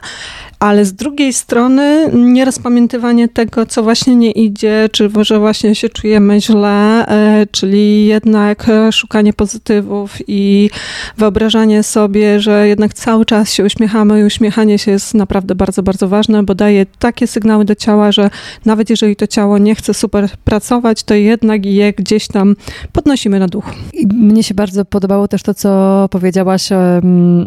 ale 0.60 0.86
z 0.86 0.94
drugiej 0.94 1.34
strony 1.34 2.10
nierozpamiętywanie 2.14 3.28
tego, 3.28 3.66
co 3.66 3.84
właśnie 3.84 4.16
nie 4.16 4.32
idzie, 4.32 4.90
czy 4.92 5.10
może 5.10 5.40
właśnie 5.40 5.76
się 5.76 5.90
czujemy 5.90 6.42
źle, 6.42 7.08
e, 7.08 7.48
czy 7.52 7.63
czyli 7.64 8.06
jednak 8.06 8.70
e, 8.70 8.92
szukanie 8.92 9.34
pozytywów 9.34 10.18
i 10.28 10.70
wyobrażanie 11.18 11.84
sobie, 11.84 12.40
że 12.40 12.68
jednak 12.68 12.94
cały 12.94 13.26
czas 13.26 13.54
się 13.54 13.64
uśmiechamy 13.64 14.22
i 14.22 14.24
uśmiechanie 14.24 14.80
się 14.80 14.92
jest 14.92 15.14
naprawdę 15.14 15.56
bardzo, 15.56 15.84
bardzo 15.84 16.08
ważne, 16.08 16.44
bo 16.44 16.56
daje 16.56 16.86
takie 17.00 17.28
sygnały 17.28 17.66
do 17.66 17.76
ciała, 17.76 18.12
że 18.12 18.30
nawet 18.66 18.90
jeżeli 18.90 19.16
to 19.16 19.28
ciało 19.28 19.58
nie 19.58 19.76
chce 19.76 19.94
super 19.94 20.30
pracować, 20.44 21.04
to 21.04 21.14
jednak 21.14 21.66
je 21.66 21.94
gdzieś 21.94 22.28
tam 22.28 22.56
podnosimy 22.92 23.40
na 23.40 23.48
duch. 23.48 23.66
I 23.94 24.08
mnie 24.08 24.44
się 24.44 24.54
bardzo 24.54 24.86
podobało 24.86 25.28
też 25.28 25.44
to, 25.44 25.54
co 25.54 26.08
powiedziałaś 26.12 26.70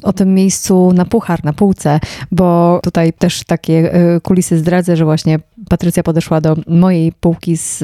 o 0.02 0.12
tym 0.12 0.34
miejscu 0.34 0.92
na 0.92 1.04
puchar, 1.04 1.44
na 1.44 1.52
półce, 1.52 2.00
bo 2.32 2.80
tutaj 2.82 3.12
też 3.12 3.44
takie 3.44 3.94
e, 3.94 4.20
kulisy 4.20 4.58
zdradzę, 4.58 4.96
że 4.96 5.04
właśnie 5.04 5.38
Patrycja 5.70 6.02
podeszła 6.02 6.40
do 6.40 6.56
mojej 6.66 7.12
półki 7.12 7.56
z 7.56 7.76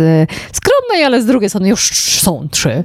skromnej, 0.53 1.05
ale 1.05 1.23
z 1.23 1.27
drugiej 1.27 1.51
strony 1.51 1.69
już 1.69 1.91
są 1.95 2.49
trzy. 2.49 2.85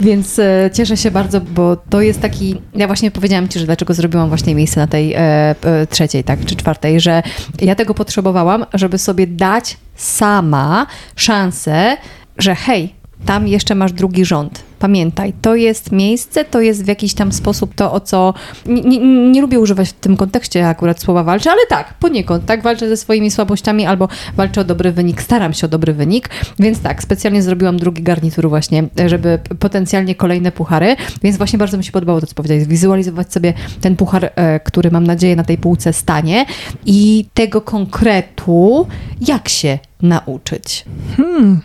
Więc 0.00 0.38
e, 0.38 0.70
cieszę 0.74 0.96
się 0.96 1.10
bardzo, 1.10 1.40
bo 1.40 1.76
to 1.76 2.00
jest 2.00 2.20
taki. 2.20 2.60
Ja 2.74 2.86
właśnie 2.86 3.10
powiedziałam 3.10 3.48
Ci, 3.48 3.58
że 3.58 3.66
dlaczego 3.66 3.94
zrobiłam 3.94 4.28
właśnie 4.28 4.54
miejsce 4.54 4.80
na 4.80 4.86
tej 4.86 5.14
e, 5.14 5.18
e, 5.18 5.86
trzeciej, 5.86 6.24
tak, 6.24 6.44
czy 6.44 6.56
czwartej, 6.56 7.00
że 7.00 7.22
ja 7.60 7.74
tego 7.74 7.94
potrzebowałam, 7.94 8.66
żeby 8.74 8.98
sobie 8.98 9.26
dać 9.26 9.76
sama 9.96 10.86
szansę, 11.16 11.96
że 12.38 12.54
hej, 12.54 12.94
tam 13.26 13.48
jeszcze 13.48 13.74
masz 13.74 13.92
drugi 13.92 14.24
rząd 14.24 14.69
Pamiętaj, 14.80 15.32
to 15.42 15.56
jest 15.56 15.92
miejsce, 15.92 16.44
to 16.44 16.60
jest 16.60 16.84
w 16.84 16.88
jakiś 16.88 17.14
tam 17.14 17.32
sposób 17.32 17.74
to, 17.74 17.92
o 17.92 18.00
co. 18.00 18.34
Nie, 18.66 18.82
nie, 18.82 19.30
nie, 19.30 19.40
lubię 19.40 19.60
używać 19.60 19.88
w 19.88 19.92
tym 19.92 20.16
kontekście 20.16 20.68
akurat 20.68 21.00
słowa 21.00 21.24
walczę, 21.24 21.50
ale 21.50 21.60
tak, 21.68 21.94
poniekąd, 21.94 22.46
tak, 22.46 22.62
walczę 22.62 22.88
ze 22.88 22.96
swoimi 22.96 23.30
słabościami 23.30 23.86
albo 23.86 24.08
walczę 24.36 24.60
o 24.60 24.64
dobry 24.64 24.92
wynik, 24.92 25.22
staram 25.22 25.52
się 25.52 25.66
o 25.66 25.70
dobry 25.70 25.92
wynik, 25.92 26.30
więc 26.58 26.80
tak, 26.80 27.02
specjalnie 27.02 27.42
zrobiłam 27.42 27.76
drugi 27.76 28.02
garnitur 28.02 28.48
właśnie, 28.48 28.84
żeby 29.06 29.38
potencjalnie 29.58 30.14
kolejne 30.14 30.52
puchary, 30.52 30.96
więc 31.22 31.36
właśnie 31.36 31.58
bardzo 31.58 31.78
mi 31.78 31.84
się 31.84 31.92
podobało 31.92 32.20
to, 32.20 32.26
co 32.26 32.34
powiedziałeś, 32.34 32.64
wizualizować 32.64 33.32
sobie 33.32 33.52
ten 33.80 33.96
puchar, 33.96 34.32
e, 34.34 34.60
który 34.60 34.90
mam 34.90 35.04
nadzieję 35.04 35.36
na 35.36 35.44
tej 35.44 35.58
półce 35.58 35.92
stanie 35.92 36.46
i 36.86 37.26
tego 37.34 37.60
konkretu, 37.60 38.86
jak 39.20 39.48
się 39.48 39.78
nauczyć. 40.02 40.84
Hmm. 41.16 41.60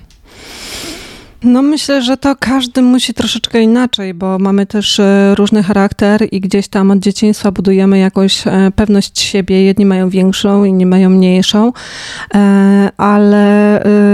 No 1.45 1.61
myślę, 1.61 2.01
że 2.01 2.17
to 2.17 2.35
każdy 2.39 2.81
musi 2.81 3.13
troszeczkę 3.13 3.61
inaczej, 3.61 4.13
bo 4.13 4.39
mamy 4.39 4.65
też 4.65 4.99
e, 4.99 5.35
różny 5.35 5.63
charakter 5.63 6.27
i 6.31 6.39
gdzieś 6.39 6.67
tam 6.67 6.91
od 6.91 6.99
dzieciństwa 6.99 7.51
budujemy 7.51 7.99
jakąś 7.99 8.47
e, 8.47 8.71
pewność 8.75 9.19
siebie. 9.19 9.63
Jedni 9.63 9.85
mają 9.85 10.09
większą, 10.09 10.63
inni 10.63 10.85
mają 10.85 11.09
mniejszą, 11.09 11.73
e, 12.35 12.89
ale 12.97 13.45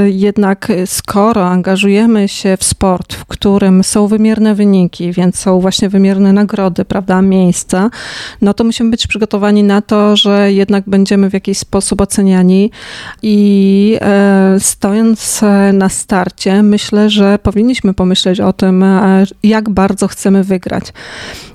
jednak 0.06 0.68
skoro 0.86 1.48
angażujemy 1.48 2.28
się 2.28 2.58
w 2.58 2.64
sport, 2.64 3.14
w 3.14 3.26
którym 3.26 3.84
są 3.84 4.08
wymierne 4.08 4.56
wyniki, 4.56 5.12
więc 5.12 5.40
są 5.40 5.60
właśnie 5.60 5.90
wymierne 5.90 6.34
nagrody, 6.34 6.86
prawda, 6.86 7.22
miejsca, 7.22 7.90
no 8.42 8.54
to 8.54 8.64
musimy 8.64 8.92
być 8.92 9.08
przygotowani 9.08 9.64
na 9.64 9.82
to, 9.82 10.16
że 10.16 10.54
jednak 10.54 10.84
będziemy 10.88 11.30
w 11.30 11.34
jakiś 11.34 11.58
sposób 11.58 12.02
oceniani 12.02 12.72
i 13.22 13.98
stojąc 14.60 15.42
na 15.74 15.90
starcie, 15.90 16.64
myślę, 16.64 17.10
że 17.10 17.21
że 17.22 17.40
powinniśmy 17.40 17.94
pomyśleć 17.94 18.40
o 18.40 18.54
tym, 18.54 18.84
e, 18.84 19.24
jak 19.44 19.70
bardzo 19.70 20.08
chcemy 20.08 20.44
wygrać. 20.44 20.84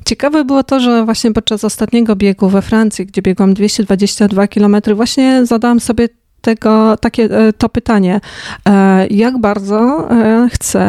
Ciekawe 0.05 0.45
było 0.45 0.63
to, 0.63 0.81
że 0.81 1.05
właśnie 1.05 1.33
podczas 1.33 1.65
ostatniego 1.65 2.17
biegu 2.17 2.49
we 2.49 2.63
Francji, 2.63 3.07
gdzie 3.07 3.23
biegłam 3.23 3.55
222 3.55 4.49
km, 4.49 4.77
właśnie 4.95 5.47
zadałam 5.47 5.81
sobie 5.81 6.09
tego, 6.47 6.97
takie 6.97 7.25
e, 7.25 7.53
to 7.53 7.69
pytanie, 7.69 8.21
e, 8.69 9.07
jak 9.07 9.38
bardzo 9.38 10.11
e, 10.11 10.49
chcę 10.53 10.87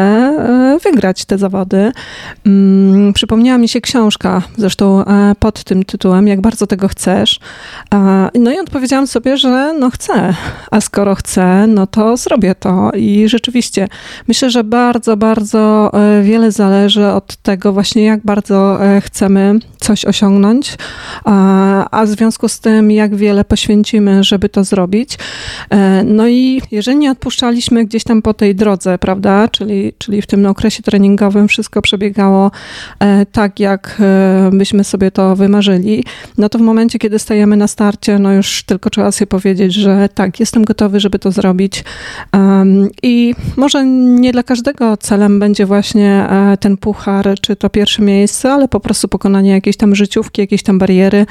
wygrać 0.83 1.25
te 1.25 1.37
zawody. 1.37 1.91
Mm, 2.45 3.13
przypomniała 3.13 3.57
mi 3.57 3.67
się 3.67 3.81
książka, 3.81 4.41
zresztą 4.57 5.03
pod 5.39 5.63
tym 5.63 5.83
tytułem, 5.83 6.27
jak 6.27 6.41
bardzo 6.41 6.67
tego 6.67 6.87
chcesz. 6.87 7.39
No 8.35 8.51
i 8.51 8.59
odpowiedziałam 8.59 9.07
sobie, 9.07 9.37
że 9.37 9.73
no 9.79 9.89
chcę, 9.89 10.33
a 10.71 10.81
skoro 10.81 11.15
chcę, 11.15 11.67
no 11.67 11.87
to 11.87 12.17
zrobię 12.17 12.55
to. 12.55 12.91
I 12.95 13.29
rzeczywiście 13.29 13.87
myślę, 14.27 14.49
że 14.49 14.63
bardzo, 14.63 15.17
bardzo 15.17 15.91
wiele 16.23 16.51
zależy 16.51 17.07
od 17.07 17.35
tego 17.35 17.73
właśnie, 17.73 18.03
jak 18.03 18.19
bardzo 18.23 18.79
chcemy 19.01 19.59
coś 19.79 20.05
osiągnąć, 20.05 20.77
a 21.91 22.03
w 22.05 22.07
związku 22.07 22.47
z 22.47 22.59
tym, 22.59 22.91
jak 22.91 23.15
wiele 23.15 23.45
poświęcimy, 23.45 24.23
żeby 24.23 24.49
to 24.49 24.63
zrobić. 24.63 25.17
E, 25.69 26.03
no 26.03 26.27
i 26.27 26.61
jeżeli 26.71 26.97
nie 26.97 27.11
odpuszczaliśmy 27.11 27.85
gdzieś 27.85 28.03
tam 28.03 28.21
po 28.21 28.33
tej 28.33 28.55
drodze, 28.55 28.97
prawda, 28.97 29.47
czyli, 29.47 29.93
czyli 29.97 30.21
w 30.21 30.27
tym 30.27 30.45
okresie 30.45 30.83
treningowym 30.83 31.47
wszystko 31.47 31.81
przebiegało 31.81 32.51
e, 32.99 33.25
tak, 33.25 33.59
jak 33.59 33.97
e, 33.99 34.49
byśmy 34.53 34.83
sobie 34.83 35.11
to 35.11 35.35
wymarzyli, 35.35 36.03
no 36.37 36.49
to 36.49 36.59
w 36.59 36.61
momencie, 36.61 36.99
kiedy 36.99 37.19
stajemy 37.19 37.57
na 37.57 37.67
starcie, 37.67 38.19
no 38.19 38.33
już 38.33 38.63
tylko 38.63 38.89
trzeba 38.89 39.11
sobie 39.11 39.27
powiedzieć, 39.27 39.73
że 39.73 40.09
tak, 40.13 40.39
jestem 40.39 40.65
gotowy, 40.65 40.99
żeby 40.99 41.19
to 41.19 41.31
zrobić. 41.31 41.83
I 43.03 43.35
może 43.57 43.85
nie 43.85 44.31
dla 44.31 44.43
każdego 44.43 44.97
celem 44.97 45.39
będzie 45.39 45.65
właśnie 45.65 46.27
ten 46.59 46.77
puchar, 46.77 47.35
czy 47.41 47.55
to 47.55 47.69
pierwsze 47.69 48.01
miejsce, 48.01 48.53
ale 48.53 48.67
po 48.67 48.79
prostu 48.79 49.07
pokonanie 49.07 49.51
jakiejś 49.51 49.77
tam 49.77 49.95
życiówki, 49.95 50.41
jakiejś 50.41 50.63
tam 50.63 50.79
bariery, 50.79 51.25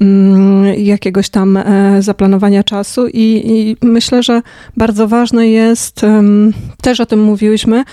mm, 0.00 0.74
jakiegoś 0.74 1.28
tam 1.28 1.58
zaplanowania 2.00 2.64
czasu 2.64 3.06
i, 3.08 3.42
i 3.56 3.76
myślę, 3.82 4.22
że 4.22 4.42
bardzo 4.76 5.08
ważne 5.08 5.48
jest, 5.48 6.00
też 6.82 7.00
o 7.00 7.06
tym 7.06 7.22
mówiłyśmy, 7.22 7.84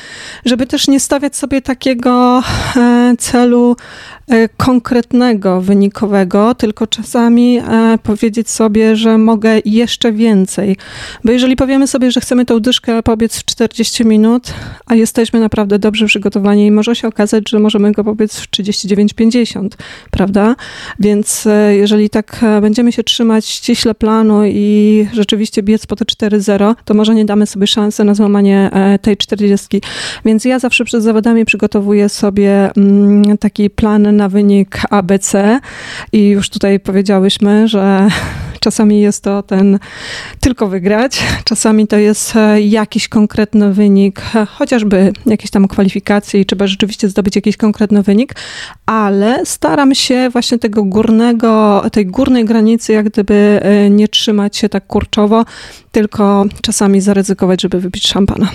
żeby 0.45 0.67
też 0.67 0.87
nie 0.87 0.99
stawiać 0.99 1.35
sobie 1.35 1.61
takiego 1.61 2.43
e, 2.75 3.15
celu 3.19 3.75
E, 4.29 4.49
konkretnego, 4.49 5.61
wynikowego, 5.61 6.55
tylko 6.55 6.87
czasami 6.87 7.57
e, 7.57 7.97
powiedzieć 8.03 8.49
sobie, 8.49 8.95
że 8.95 9.17
mogę 9.17 9.51
jeszcze 9.65 10.11
więcej. 10.11 10.77
Bo 11.23 11.31
jeżeli 11.31 11.55
powiemy 11.55 11.87
sobie, 11.87 12.11
że 12.11 12.21
chcemy 12.21 12.45
tą 12.45 12.59
dyszkę 12.59 13.03
pobiec 13.03 13.37
w 13.37 13.45
40 13.45 14.05
minut, 14.05 14.53
a 14.85 14.95
jesteśmy 14.95 15.39
naprawdę 15.39 15.79
dobrze 15.79 16.05
przygotowani 16.05 16.71
może 16.71 16.95
się 16.95 17.07
okazać, 17.07 17.49
że 17.49 17.59
możemy 17.59 17.91
go 17.91 18.03
pobiec 18.03 18.39
w 18.39 18.51
39-50, 18.51 19.69
prawda? 20.11 20.55
Więc 20.99 21.47
jeżeli 21.71 22.09
tak 22.09 22.41
będziemy 22.61 22.91
się 22.91 23.03
trzymać 23.03 23.45
ściśle 23.45 23.95
planu 23.95 24.45
i 24.45 25.07
rzeczywiście 25.13 25.42
biec 25.63 25.85
po 25.85 25.95
te 25.95 26.05
4-0, 26.05 26.75
to 26.85 26.93
może 26.93 27.15
nie 27.15 27.25
damy 27.25 27.47
sobie 27.47 27.67
szansy 27.67 28.03
na 28.03 28.13
złamanie 28.13 28.69
tej 29.01 29.17
40. 29.17 29.81
Więc 30.25 30.45
ja 30.45 30.59
zawsze 30.59 30.85
przed 30.85 31.03
zawodami 31.03 31.45
przygotowuję 31.45 32.09
sobie 32.09 32.71
mm, 32.77 33.37
taki 33.37 33.69
plan 33.69 34.15
na 34.15 34.29
wynik 34.29 34.81
ABC 34.89 35.59
i 36.11 36.29
już 36.29 36.49
tutaj 36.49 36.79
powiedziałyśmy, 36.79 37.67
że 37.67 38.07
czasami 38.59 39.01
jest 39.01 39.23
to 39.23 39.43
ten 39.43 39.79
tylko 40.39 40.67
wygrać, 40.67 41.23
czasami 41.43 41.87
to 41.87 41.97
jest 41.97 42.35
e, 42.35 42.61
jakiś 42.61 43.07
konkretny 43.07 43.73
wynik, 43.73 44.21
e, 44.35 44.45
chociażby 44.45 45.13
jakieś 45.25 45.51
tam 45.51 45.67
kwalifikacje 45.67 46.41
i 46.41 46.45
trzeba 46.45 46.67
rzeczywiście 46.67 47.09
zdobyć 47.09 47.35
jakiś 47.35 47.57
konkretny 47.57 48.03
wynik, 48.03 48.35
ale 48.85 49.45
staram 49.45 49.95
się 49.95 50.29
właśnie 50.31 50.59
tego 50.59 50.83
górnego, 50.83 51.83
tej 51.91 52.05
górnej 52.05 52.45
granicy 52.45 52.93
jak 52.93 53.09
gdyby 53.09 53.59
e, 53.63 53.89
nie 53.89 54.07
trzymać 54.07 54.57
się 54.57 54.69
tak 54.69 54.87
kurczowo, 54.87 55.32
tylko 55.91 56.45
czasami 56.61 57.01
zaryzykować, 57.01 57.61
żeby 57.61 57.79
wypić 57.79 58.07
szampana. 58.07 58.49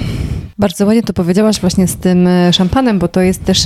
Bardzo 0.59 0.87
ładnie 0.87 1.03
to 1.03 1.13
powiedziałaś 1.13 1.61
właśnie 1.61 1.89
z 1.89 1.97
tym 1.97 2.29
szampanem, 2.53 2.99
bo 2.99 3.09
to 3.09 3.21
jest 3.21 3.45
też 3.45 3.63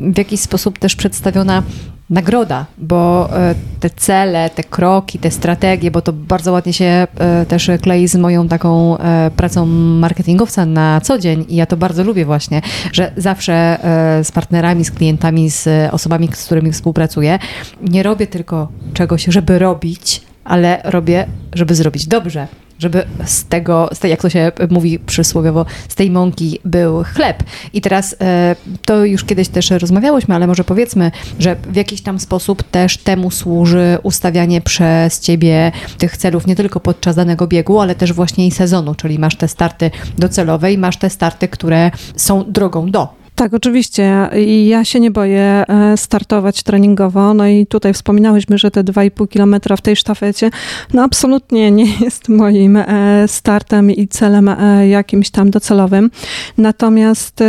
w 0.00 0.18
jakiś 0.18 0.40
sposób 0.40 0.78
też 0.78 0.96
przedstawiona 0.96 1.62
nagroda, 2.10 2.66
bo 2.78 3.28
e, 3.32 3.54
te 3.80 3.90
cele, 3.90 4.50
te 4.50 4.64
kroki, 4.64 5.18
te 5.18 5.30
strategie, 5.30 5.90
bo 5.90 6.02
to 6.02 6.12
bardzo 6.12 6.52
ładnie 6.52 6.72
się 6.72 7.06
e, 7.18 7.46
też 7.46 7.70
klei 7.82 8.08
z 8.08 8.16
moją 8.16 8.48
taką 8.48 8.98
e, 8.98 9.30
pracą 9.36 9.66
marketingowca 9.66 10.66
na 10.66 11.00
co 11.00 11.18
dzień 11.18 11.44
i 11.48 11.56
ja 11.56 11.66
to 11.66 11.76
bardzo 11.76 12.04
lubię 12.04 12.24
właśnie, 12.24 12.62
że 12.92 13.12
zawsze 13.16 13.78
z 14.22 14.32
partnerami, 14.32 14.84
z 14.84 14.90
klientami, 14.90 15.50
z 15.50 15.68
osobami, 15.94 16.28
z 16.34 16.44
którymi 16.44 16.72
współpracuję, 16.72 17.38
nie 17.82 18.02
robię 18.02 18.26
tylko 18.26 18.68
czegoś, 18.94 19.24
żeby 19.24 19.58
robić, 19.58 20.22
ale 20.50 20.80
robię, 20.84 21.26
żeby 21.52 21.74
zrobić 21.74 22.06
dobrze 22.06 22.46
żeby 22.78 23.04
z 23.24 23.44
tego, 23.44 23.88
z 23.92 23.98
tej, 23.98 24.10
jak 24.10 24.22
to 24.22 24.30
się 24.30 24.52
mówi 24.70 24.98
przysłowiowo, 24.98 25.66
z 25.88 25.94
tej 25.94 26.10
mąki 26.10 26.58
był 26.64 27.04
chleb. 27.04 27.42
I 27.72 27.80
teraz 27.80 28.16
e, 28.20 28.56
to 28.84 29.04
już 29.04 29.24
kiedyś 29.24 29.48
też 29.48 29.70
rozmawiałyśmy, 29.70 30.34
ale 30.34 30.46
może 30.46 30.64
powiedzmy, 30.64 31.10
że 31.38 31.56
w 31.56 31.76
jakiś 31.76 32.02
tam 32.02 32.20
sposób 32.20 32.62
też 32.62 32.98
temu 32.98 33.30
służy 33.30 33.98
ustawianie 34.02 34.60
przez 34.60 35.20
ciebie 35.20 35.72
tych 35.98 36.16
celów 36.16 36.46
nie 36.46 36.56
tylko 36.56 36.80
podczas 36.80 37.16
danego 37.16 37.46
biegu, 37.46 37.80
ale 37.80 37.94
też 37.94 38.12
właśnie 38.12 38.46
i 38.46 38.50
sezonu, 38.50 38.94
czyli 38.94 39.18
masz 39.18 39.36
te 39.36 39.48
starty 39.48 39.90
docelowe 40.18 40.72
i 40.72 40.78
masz 40.78 40.96
te 40.96 41.10
starty, 41.10 41.48
które 41.48 41.90
są 42.16 42.44
drogą 42.52 42.90
do 42.90 43.19
Tak, 43.40 43.54
oczywiście. 43.54 44.28
Ja 44.66 44.84
się 44.84 45.00
nie 45.00 45.10
boję 45.10 45.64
e, 45.68 45.96
startować 45.96 46.62
treningowo. 46.62 47.34
No 47.34 47.46
i 47.46 47.66
tutaj 47.66 47.92
wspominałyśmy, 47.92 48.58
że 48.58 48.70
te 48.70 48.84
2,5 48.84 49.28
kilometra 49.28 49.76
w 49.76 49.80
tej 49.80 49.96
sztafecie, 49.96 50.50
no 50.94 51.02
absolutnie 51.02 51.70
nie 51.70 51.84
jest 52.04 52.28
moim 52.28 52.76
e, 52.76 52.84
startem 53.28 53.90
i 53.90 54.08
celem 54.08 54.48
e, 54.48 54.88
jakimś 54.88 55.30
tam 55.30 55.50
docelowym. 55.50 56.10
Natomiast 56.58 57.40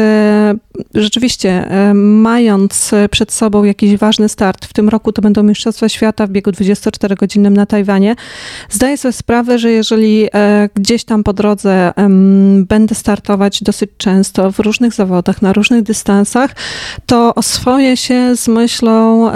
rzeczywiście, 0.93 1.69
mając 1.93 2.91
przed 3.11 3.31
sobą 3.31 3.63
jakiś 3.63 3.97
ważny 3.97 4.29
start, 4.29 4.65
w 4.65 4.73
tym 4.73 4.89
roku 4.89 5.11
to 5.11 5.21
będą 5.21 5.43
Mistrzostwa 5.43 5.89
Świata 5.89 6.27
w 6.27 6.29
biegu 6.29 6.51
24-godzinnym 6.51 7.51
na 7.51 7.65
Tajwanie, 7.65 8.15
zdaję 8.69 8.97
sobie 8.97 9.11
sprawę, 9.11 9.59
że 9.59 9.71
jeżeli 9.71 10.27
gdzieś 10.75 11.03
tam 11.03 11.23
po 11.23 11.33
drodze 11.33 11.93
będę 12.55 12.95
startować 12.95 13.63
dosyć 13.63 13.89
często 13.97 14.51
w 14.51 14.59
różnych 14.59 14.93
zawodach, 14.93 15.41
na 15.41 15.53
różnych 15.53 15.80
dystansach, 15.81 16.55
to 17.05 17.35
oswoję 17.35 17.97
się 17.97 18.35
z 18.35 18.47
myślą 18.47 19.31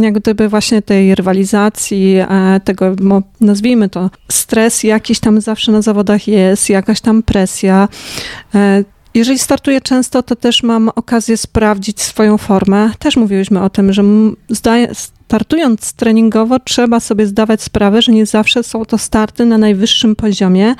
jak 0.00 0.14
gdyby 0.14 0.48
właśnie 0.48 0.82
tej 0.82 1.14
rywalizacji, 1.14 2.16
e, 2.16 2.60
tego, 2.64 2.96
nazwijmy 3.40 3.88
to, 3.88 4.10
stres 4.32 4.82
jakiś 4.82 5.20
tam 5.20 5.40
zawsze 5.40 5.72
na 5.72 5.82
zawodach 5.82 6.28
jest, 6.28 6.70
jakaś 6.70 7.00
tam 7.00 7.22
presja. 7.22 7.88
E, 8.54 8.84
jeżeli 9.14 9.38
startuję 9.38 9.80
często, 9.80 10.22
to 10.22 10.36
też 10.36 10.62
mam 10.62 10.88
okazję 10.94 11.36
sprawdzić 11.36 12.00
swoją 12.00 12.38
formę. 12.38 12.90
Też 12.98 13.16
mówiłyśmy 13.16 13.62
o 13.62 13.70
tym, 13.70 13.92
że 13.92 14.02
startując 15.28 15.92
treningowo, 15.92 16.58
trzeba 16.58 17.00
sobie 17.00 17.26
zdawać 17.26 17.62
sprawę, 17.62 18.02
że 18.02 18.12
nie 18.12 18.26
zawsze 18.26 18.62
są 18.62 18.84
to 18.84 18.98
starty 18.98 19.46
na 19.46 19.58
najwyższym 19.58 20.16
poziomie, 20.16 20.74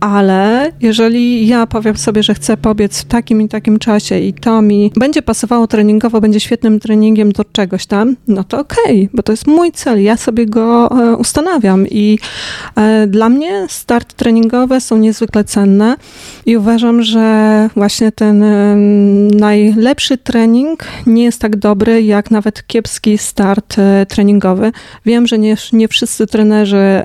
ale 0.00 0.72
jeżeli 0.80 1.46
ja 1.46 1.66
powiem 1.66 1.96
sobie, 1.96 2.22
że 2.22 2.34
chcę 2.34 2.56
pobiec 2.56 3.00
w 3.00 3.04
takim 3.04 3.42
i 3.42 3.48
takim 3.48 3.78
czasie 3.78 4.18
i 4.18 4.34
to 4.34 4.62
mi 4.62 4.92
będzie 4.96 5.22
pasowało 5.22 5.66
treningowo, 5.66 6.20
będzie 6.20 6.40
świetnym 6.40 6.80
treningiem 6.80 7.32
do 7.32 7.44
czegoś 7.44 7.86
tam, 7.86 8.16
no 8.28 8.44
to 8.44 8.58
okej, 8.58 8.84
okay, 8.84 9.08
bo 9.14 9.22
to 9.22 9.32
jest 9.32 9.46
mój 9.46 9.72
cel, 9.72 10.02
ja 10.02 10.16
sobie 10.16 10.46
go 10.46 10.90
e, 10.90 11.16
ustanawiam 11.16 11.86
i 11.86 12.18
e, 12.76 13.06
dla 13.06 13.28
mnie 13.28 13.66
start 13.68 14.14
treningowe 14.14 14.80
są 14.80 14.96
niezwykle 14.98 15.44
cenne 15.44 15.96
i 16.46 16.56
uważam, 16.56 17.02
że 17.02 17.70
właśnie 17.76 18.12
ten 18.12 18.42
e, 18.42 18.76
najlepszy 19.36 20.18
trening 20.18 20.84
nie 21.06 21.24
jest 21.24 21.40
tak 21.40 21.56
dobry 21.56 22.02
jak 22.02 22.30
nawet 22.30 22.66
kiepski 22.66 23.18
start 23.18 23.76
treningowy. 24.08 24.72
Wiem, 25.06 25.26
że 25.26 25.38
nie, 25.38 25.56
nie 25.72 25.88
wszyscy 25.88 26.26
trenerzy 26.26 27.02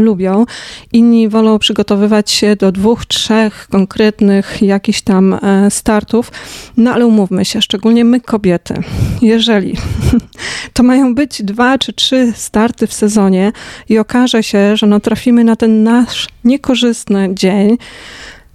lubią, 0.00 0.44
inni 0.92 1.28
wolą 1.28 1.58
przygotowywać 1.58 2.31
się 2.32 2.56
do 2.56 2.72
dwóch, 2.72 3.06
trzech 3.06 3.68
konkretnych 3.70 4.62
jakichś 4.62 5.02
tam 5.02 5.34
e, 5.34 5.70
startów, 5.70 6.32
no 6.76 6.92
ale 6.92 7.06
umówmy 7.06 7.44
się, 7.44 7.62
szczególnie 7.62 8.04
my 8.04 8.20
kobiety, 8.20 8.74
jeżeli 9.22 9.76
to 10.74 10.82
mają 10.82 11.14
być 11.14 11.42
dwa 11.42 11.78
czy 11.78 11.92
trzy 11.92 12.32
starty 12.36 12.86
w 12.86 12.94
sezonie 12.94 13.52
i 13.88 13.98
okaże 13.98 14.42
się, 14.42 14.76
że 14.76 14.86
no 14.86 15.00
trafimy 15.00 15.44
na 15.44 15.56
ten 15.56 15.82
nasz 15.82 16.28
niekorzystny 16.44 17.28
dzień, 17.34 17.78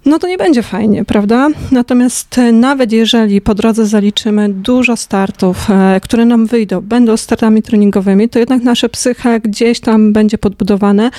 no 0.08 0.18
to 0.18 0.28
nie 0.28 0.38
będzie 0.38 0.62
fajnie, 0.62 1.04
prawda? 1.04 1.48
Natomiast 1.72 2.38
e, 2.38 2.52
nawet 2.52 2.92
jeżeli 2.92 3.40
po 3.40 3.54
drodze 3.54 3.86
zaliczymy 3.86 4.48
dużo 4.48 4.96
startów, 4.96 5.70
e, 5.70 6.00
które 6.00 6.24
nam 6.24 6.46
wyjdą, 6.46 6.80
będą 6.80 7.16
startami 7.16 7.62
treningowymi, 7.62 8.28
to 8.28 8.38
jednak 8.38 8.62
nasze 8.62 8.88
psyche 8.88 9.40
gdzieś 9.40 9.80
tam 9.80 10.12
będzie 10.12 10.38
podbudowane 10.38 11.10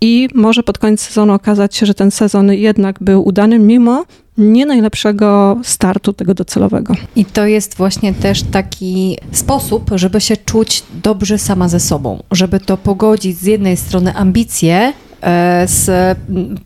i 0.00 0.28
może 0.34 0.62
pod 0.62 0.78
koniec 0.78 1.00
sezonu 1.00 1.32
okazać 1.32 1.76
się, 1.76 1.86
że 1.86 1.94
ten 1.94 2.10
sezon 2.10 2.52
jednak 2.52 2.96
był 3.00 3.28
udany, 3.28 3.58
mimo 3.58 4.04
nie 4.38 4.66
najlepszego 4.66 5.58
startu 5.62 6.12
tego 6.12 6.34
docelowego. 6.34 6.94
I 7.16 7.24
to 7.24 7.46
jest 7.46 7.76
właśnie 7.76 8.14
też 8.14 8.42
taki 8.42 9.16
sposób, 9.32 9.90
żeby 9.94 10.20
się 10.20 10.36
czuć 10.36 10.82
dobrze 11.02 11.38
sama 11.38 11.68
ze 11.68 11.80
sobą, 11.80 12.22
żeby 12.30 12.60
to 12.60 12.76
pogodzić 12.76 13.38
z 13.38 13.42
jednej 13.42 13.76
strony 13.76 14.14
ambicje 14.14 14.92
z, 15.66 16.18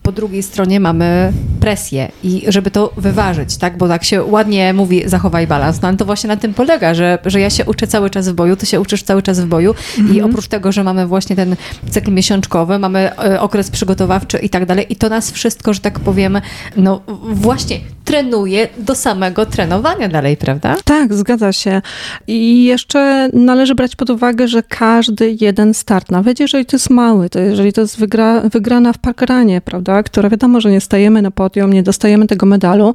po 0.03 0.13
drugiej 0.13 0.43
stronie 0.43 0.81
mamy 0.81 1.33
presję 1.61 2.13
i 2.23 2.45
żeby 2.49 2.71
to 2.71 2.93
wyważyć, 2.97 3.57
tak, 3.57 3.77
bo 3.77 3.89
tak 3.89 4.05
się 4.05 4.25
ładnie 4.25 4.73
mówi 4.73 5.03
zachowaj 5.07 5.47
balans, 5.47 5.83
no 5.83 5.89
ale 5.89 5.97
to 5.97 6.05
właśnie 6.05 6.29
na 6.29 6.37
tym 6.37 6.55
polega, 6.55 6.95
że, 6.95 7.19
że 7.27 7.41
ja 7.41 7.51
się 7.51 7.65
uczę 7.65 7.87
cały 7.87 8.11
czas 8.11 8.29
w 8.29 8.33
boju, 8.33 8.57
ty 8.57 8.67
się 8.67 8.81
uczysz 8.81 9.03
cały 9.03 9.23
czas 9.23 9.41
w 9.41 9.47
boju 9.47 9.75
mhm. 9.99 10.17
i 10.17 10.23
oprócz 10.23 10.49
tego, 10.49 10.73
że 10.73 10.85
mamy 10.85 11.07
właśnie 11.07 11.37
ten 11.37 11.57
cykl 11.91 12.13
miesiączkowy, 12.13 12.79
mamy 12.79 13.17
e, 13.17 13.41
okres 13.41 13.71
przygotowawczy 13.71 14.39
i 14.39 14.51
tak 14.51 14.67
dalej 14.67 14.87
i 14.89 14.97
to 14.97 15.09
nas 15.09 15.31
wszystko, 15.31 15.75
że 15.75 15.81
tak 15.81 16.01
powiem, 16.01 16.41
no 16.77 17.01
właśnie 17.23 17.81
trenuje 18.05 18.69
do 18.79 18.95
samego 18.95 19.47
trenowania 19.47 20.09
dalej, 20.09 20.37
prawda? 20.37 20.77
Tak, 20.85 21.15
zgadza 21.15 21.53
się. 21.53 21.83
I 22.27 22.65
jeszcze 22.65 23.31
należy 23.33 23.75
brać 23.75 23.97
pod 23.97 24.11
uwagę, 24.11 24.49
że 24.49 24.63
każdy 24.63 25.37
jeden 25.41 25.75
start, 25.75 26.11
nawet 26.11 26.41
jeżeli 26.41 26.67
to 26.67 26.77
jest 26.77 26.91
mały, 26.91 27.31
to 27.31 27.39
jeżeli 27.39 27.73
to 27.73 27.81
jest 27.81 27.99
wygra, 27.99 28.42
wygrana 28.49 28.93
w 28.93 28.99
parkranie, 28.99 29.61
prawda, 29.61 30.03
która 30.03 30.29
wiadomo, 30.29 30.61
że 30.61 30.71
nie 30.71 30.81
stajemy 30.81 31.23
na 31.23 31.31
podium, 31.31 31.73
nie 31.73 31.83
dostajemy 31.83 32.27
tego 32.27 32.47
medalu, 32.47 32.95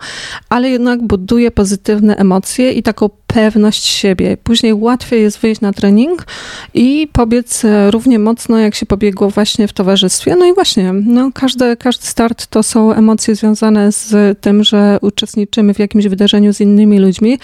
ale 0.50 0.70
jednak 0.70 1.04
buduje 1.04 1.52
pozytywne 1.52 2.18
emocje 2.18 2.72
i 2.72 2.84
taką 2.84 3.10
pewność 3.28 3.86
siebie. 3.86 4.38
Później 4.44 4.74
łatwiej 4.74 5.22
jest 5.22 5.40
wyjść 5.40 5.62
na 5.62 5.74
trening 5.74 6.26
i 6.74 7.08
pobiec 7.14 7.66
e, 7.66 7.92
równie 7.92 8.20
mocno, 8.20 8.58
jak 8.58 8.76
się 8.76 8.86
pobiegło 8.86 9.30
właśnie 9.30 9.68
w 9.68 9.74
towarzystwie. 9.74 10.36
No 10.36 10.46
i 10.46 10.54
właśnie, 10.54 10.94
no 10.94 11.32
każdy, 11.34 11.78
każdy 11.78 12.06
start 12.06 12.48
to 12.48 12.64
są 12.64 12.94
emocje 12.94 13.36
związane 13.36 13.92
z 13.92 14.40
tym, 14.42 14.64
że 14.64 14.98
uczestniczymy 15.02 15.74
w 15.74 15.80
jakimś 15.80 16.08
wydarzeniu 16.08 16.54
z 16.54 16.62
innymi 16.62 17.00
ludźmi. 17.00 17.40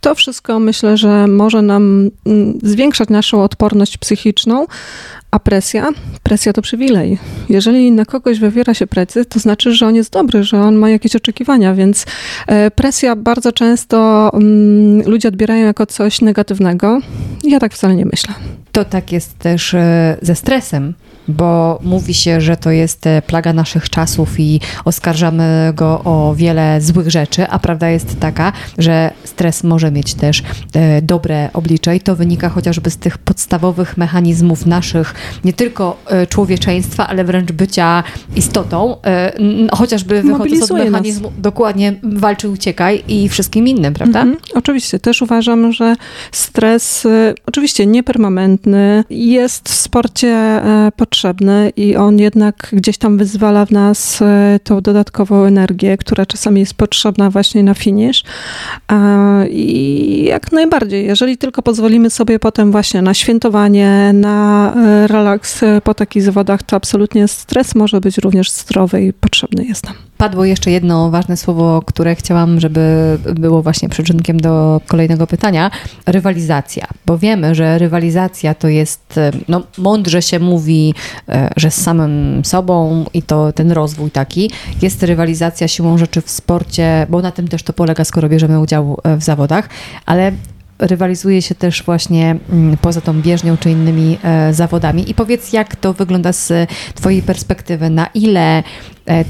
To 0.00 0.14
wszystko 0.14 0.58
myślę, 0.58 0.96
że 0.96 1.26
może 1.26 1.62
nam 1.62 2.10
mm, 2.26 2.58
zwiększać 2.62 3.08
naszą 3.08 3.42
odporność 3.42 3.98
psychiczną, 3.98 4.66
a 5.30 5.38
presja? 5.38 5.88
Presja 6.22 6.52
to 6.52 6.62
przywilej. 6.62 7.18
Jeżeli 7.48 7.92
na 7.92 8.04
kogoś 8.04 8.38
wywiera 8.38 8.74
się 8.74 8.86
presję, 8.86 9.24
to 9.24 9.38
znaczy, 9.38 9.72
że 9.72 9.86
on 9.86 9.94
jest 9.94 10.12
dobry, 10.12 10.44
że 10.44 10.60
on 10.60 10.74
ma 10.76 10.90
jakieś 10.90 11.16
oczekiwania, 11.16 11.74
więc 11.74 12.06
e, 12.46 12.70
presja 12.70 13.16
bardzo 13.16 13.52
często 13.52 14.30
mm, 14.34 15.02
ludzie 15.26 15.34
odbierają 15.34 15.66
jako 15.66 15.86
coś 15.86 16.20
negatywnego. 16.20 17.00
Ja 17.44 17.60
tak 17.60 17.72
wcale 17.72 17.94
nie 17.94 18.04
myślę. 18.04 18.34
To 18.72 18.84
tak 18.84 19.12
jest 19.12 19.38
też 19.38 19.74
e, 19.74 20.16
ze 20.22 20.34
stresem 20.34 20.94
bo 21.28 21.78
mówi 21.82 22.14
się, 22.14 22.40
że 22.40 22.56
to 22.56 22.70
jest 22.70 23.06
e, 23.06 23.22
plaga 23.22 23.52
naszych 23.52 23.90
czasów 23.90 24.40
i 24.40 24.60
oskarżamy 24.84 25.72
go 25.74 26.00
o 26.04 26.34
wiele 26.36 26.80
złych 26.80 27.10
rzeczy, 27.10 27.48
a 27.48 27.58
prawda 27.58 27.88
jest 27.88 28.20
taka, 28.20 28.52
że 28.78 29.10
stres 29.24 29.64
może 29.64 29.90
mieć 29.90 30.14
też 30.14 30.42
e, 30.74 31.02
dobre 31.02 31.50
oblicze 31.52 31.96
i 31.96 32.00
to 32.00 32.16
wynika 32.16 32.48
chociażby 32.48 32.90
z 32.90 32.96
tych 32.96 33.18
podstawowych 33.18 33.96
mechanizmów 33.96 34.66
naszych, 34.66 35.14
nie 35.44 35.52
tylko 35.52 35.96
e, 36.06 36.26
człowieczeństwa, 36.26 37.08
ale 37.08 37.24
wręcz 37.24 37.52
bycia 37.52 38.04
istotą, 38.36 38.96
chociażby 39.72 40.22
wychodząc 40.22 40.70
od 40.70 40.78
mechanizmu 40.78 41.30
nas. 41.30 41.40
dokładnie 41.40 41.94
walczy, 42.02 42.48
uciekaj 42.48 43.04
i 43.08 43.28
wszystkim 43.28 43.68
innym, 43.68 43.94
prawda? 43.94 44.22
Mhm, 44.22 44.38
oczywiście, 44.54 44.98
też 44.98 45.22
uważam, 45.22 45.72
że 45.72 45.96
stres, 46.32 47.06
oczywiście 47.46 47.86
niepermanentny, 47.86 49.04
jest 49.10 49.68
w 49.68 49.74
sporcie 49.74 50.62
potrzebny 50.96 51.15
potrzebny 51.16 51.72
i 51.76 51.96
on 51.96 52.18
jednak 52.18 52.68
gdzieś 52.72 52.98
tam 52.98 53.18
wyzwala 53.18 53.66
w 53.66 53.70
nas 53.70 54.22
e, 54.22 54.60
tą 54.64 54.80
dodatkową 54.80 55.44
energię, 55.44 55.96
która 55.96 56.26
czasami 56.26 56.60
jest 56.60 56.74
potrzebna 56.74 57.30
właśnie 57.30 57.62
na 57.62 57.74
finish. 57.74 58.24
I 59.50 60.24
jak 60.28 60.52
najbardziej, 60.52 61.06
jeżeli 61.06 61.38
tylko 61.38 61.62
pozwolimy 61.62 62.10
sobie 62.10 62.38
potem 62.38 62.72
właśnie 62.72 63.02
na 63.02 63.14
świętowanie, 63.14 64.10
na 64.14 64.74
e, 64.76 65.06
relaks 65.06 65.60
po 65.84 65.94
takich 65.94 66.22
zawodach, 66.22 66.62
to 66.62 66.76
absolutnie 66.76 67.28
stres 67.28 67.74
może 67.74 68.00
być 68.00 68.18
również 68.18 68.50
zdrowy 68.50 69.02
i 69.02 69.12
potrzebny 69.12 69.64
jest 69.64 69.84
nam. 69.84 69.94
Padło 70.18 70.44
jeszcze 70.44 70.70
jedno 70.70 71.10
ważne 71.10 71.36
słowo, 71.36 71.82
które 71.86 72.14
chciałam, 72.14 72.60
żeby 72.60 73.18
było 73.34 73.62
właśnie 73.62 73.88
przyczynkiem 73.88 74.40
do 74.40 74.80
kolejnego 74.86 75.26
pytania. 75.26 75.70
Rywalizacja. 76.06 76.86
Bo 77.06 77.18
wiemy, 77.18 77.54
że 77.54 77.78
rywalizacja 77.78 78.54
to 78.54 78.68
jest, 78.68 79.18
e, 79.18 79.30
no 79.48 79.62
mądrze 79.78 80.22
się 80.22 80.38
mówi, 80.38 80.94
e, 81.28 81.50
że 81.56 81.70
z 81.70 81.82
samym 81.82 82.44
sobą 82.44 83.04
i 83.14 83.22
to 83.22 83.52
ten 83.52 83.72
rozwój 83.72 84.10
taki. 84.10 84.50
Jest 84.82 85.02
rywalizacja 85.02 85.68
siłą 85.68 85.98
rzeczy 85.98 86.22
w 86.22 86.30
sporcie, 86.30 87.06
bo 87.10 87.22
na 87.22 87.30
tym 87.30 87.48
też 87.48 87.62
to 87.62 87.72
polega, 87.72 88.04
skoro 88.04 88.28
bierzemy 88.28 88.60
udział 88.60 89.00
e, 89.04 89.16
w 89.16 89.22
zawodach, 89.22 89.68
ale 90.06 90.32
rywalizuje 90.78 91.42
się 91.42 91.54
też 91.54 91.82
właśnie 91.82 92.36
mm, 92.52 92.76
poza 92.76 93.00
tą 93.00 93.22
bieżnią 93.22 93.56
czy 93.56 93.70
innymi 93.70 94.18
zawodami. 94.50 95.10
I 95.10 95.14
powiedz, 95.14 95.52
jak 95.52 95.76
to 95.76 95.92
wygląda 95.92 96.32
z 96.32 96.52
Twojej 96.94 97.22
perspektywy, 97.22 97.90
na 97.90 98.06
ile 98.14 98.62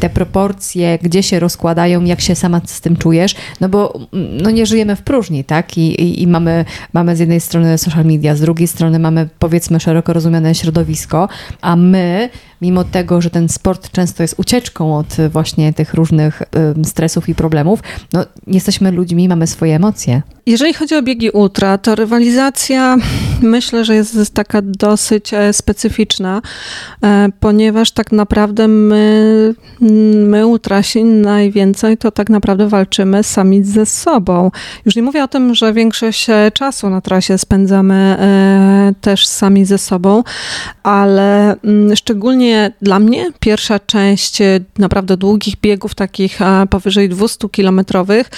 te 0.01 0.11
proporcje, 0.11 0.99
gdzie 1.03 1.23
się 1.23 1.41
rozkładają, 1.41 2.05
jak 2.05 2.21
się 2.21 2.35
sama 2.35 2.61
z 2.65 2.81
tym 2.81 2.97
czujesz, 2.97 3.35
no 3.61 3.69
bo 3.69 4.01
mm, 4.13 4.41
no 4.41 4.51
nie 4.51 4.67
żyjemy 4.67 4.97
w 4.97 5.03
próżni, 5.03 5.45
tak? 5.45 5.79
I, 5.79 5.81
i, 5.81 6.23
i 6.23 6.27
mamy, 6.27 6.65
mamy 6.93 7.17
z 7.17 7.21
jednej 7.21 7.41
strony 7.41 7.79
social 7.79 8.05
media, 8.05 8.37
z 8.37 8.41
drugiej 8.41 8.69
strony 8.69 8.99
mamy 8.99 9.29
powiedzmy 9.39 9.81
szeroko 9.81 10.13
rozumiane 10.13 10.55
środowisko, 10.55 11.29
a 11.61 11.77
my 11.77 12.31
mimo 12.63 12.85
tego, 12.85 13.21
że 13.21 13.31
ten 13.31 13.49
sport 13.49 13.91
często 13.91 14.23
jest 14.23 14.35
ucieczką 14.39 14.99
od 14.99 15.17
właśnie 15.31 15.73
tych 15.73 15.95
różnych 15.95 16.43
stresów 16.85 17.29
i 17.29 17.35
problemów, 17.35 17.81
no 18.13 18.25
jesteśmy 18.47 18.91
ludźmi, 18.91 19.29
mamy 19.29 19.47
swoje 19.47 19.77
emocje. 19.77 20.23
Jeżeli 20.47 20.75
chodzi 20.75 20.95
o 20.95 21.03
biegi 21.03 21.31
ultra, 21.31 21.79
to 21.79 21.95
rywalizacja 21.95 22.97
myślę, 23.43 23.85
że 23.85 23.95
jest 23.95 24.35
taka 24.35 24.63
dosyć 24.63 25.35
e, 25.35 25.53
specyficzna, 25.53 26.43
e, 27.03 27.29
ponieważ 27.41 27.91
tak 27.91 28.13
naprawdę 28.13 28.69
my, 28.69 29.55
my 29.81 30.47
ultrasi 30.47 31.05
najwięcej 31.05 31.99
to 31.99 32.11
tak 32.11 32.31
naprawdę 32.31 32.69
walczymy 32.69 33.23
sami 33.23 33.65
ze 33.65 33.87
sobą. 33.87 34.51
Już 34.85 34.97
nie 34.97 35.03
mówię 35.03 35.25
o 35.25 35.29
tym, 35.29 35.55
że 35.55 35.73
większość 35.73 36.31
e, 36.31 36.51
czasu 36.55 36.91
na 36.91 37.01
trasie 37.01 37.39
spędzamy 37.39 38.17
też 39.01 39.27
sami 39.27 39.65
ze 39.65 39.79
sobą, 39.79 40.23
ale 40.83 41.57
mm, 41.63 41.97
szczególnie 41.97 42.73
dla 42.83 42.99
mnie 42.99 43.31
pierwsza 43.41 43.79
część 43.79 44.39
naprawdę 44.79 45.17
długich 45.17 45.55
biegów, 45.61 45.95
takich 45.95 46.39
powyżej 46.71 47.09
200 47.09 47.49
kilometrowych, 47.49 48.31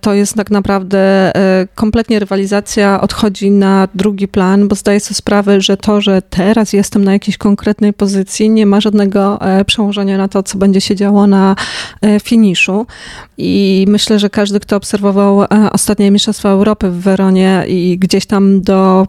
to 0.00 0.14
jest 0.14 0.34
tak 0.34 0.50
naprawdę 0.50 1.32
kompletnie 1.74 2.18
rywalizacja 2.18 3.00
odchodzi 3.00 3.50
na 3.50 3.88
drugi 3.94 4.28
plan, 4.28 4.68
bo 4.68 4.76
zdaję 4.76 5.00
sobie 5.00 5.16
sprawę, 5.16 5.60
że 5.60 5.76
to, 5.76 6.00
że 6.00 6.22
teraz 6.22 6.72
jestem 6.72 7.04
na 7.04 7.12
jakiejś 7.12 7.38
konkretnej 7.38 7.92
pozycji, 7.92 8.50
nie 8.50 8.66
ma 8.66 8.80
żadnego 8.80 9.40
e, 9.40 9.64
przełożenia 9.64 10.18
na 10.18 10.28
to, 10.28 10.42
co 10.42 10.58
będzie 10.58 10.75
się 10.80 10.96
działo 10.96 11.26
na 11.26 11.56
e, 12.02 12.20
finiszu. 12.20 12.86
I 13.38 13.84
myślę, 13.88 14.18
że 14.18 14.30
każdy, 14.30 14.60
kto 14.60 14.76
obserwował 14.76 15.42
e, 15.42 15.48
ostatnie 15.72 16.10
Mistrzostwa 16.10 16.48
Europy 16.48 16.90
w 16.90 17.00
Weronie 17.00 17.64
i 17.68 17.98
gdzieś 17.98 18.26
tam 18.26 18.60
do 18.60 19.06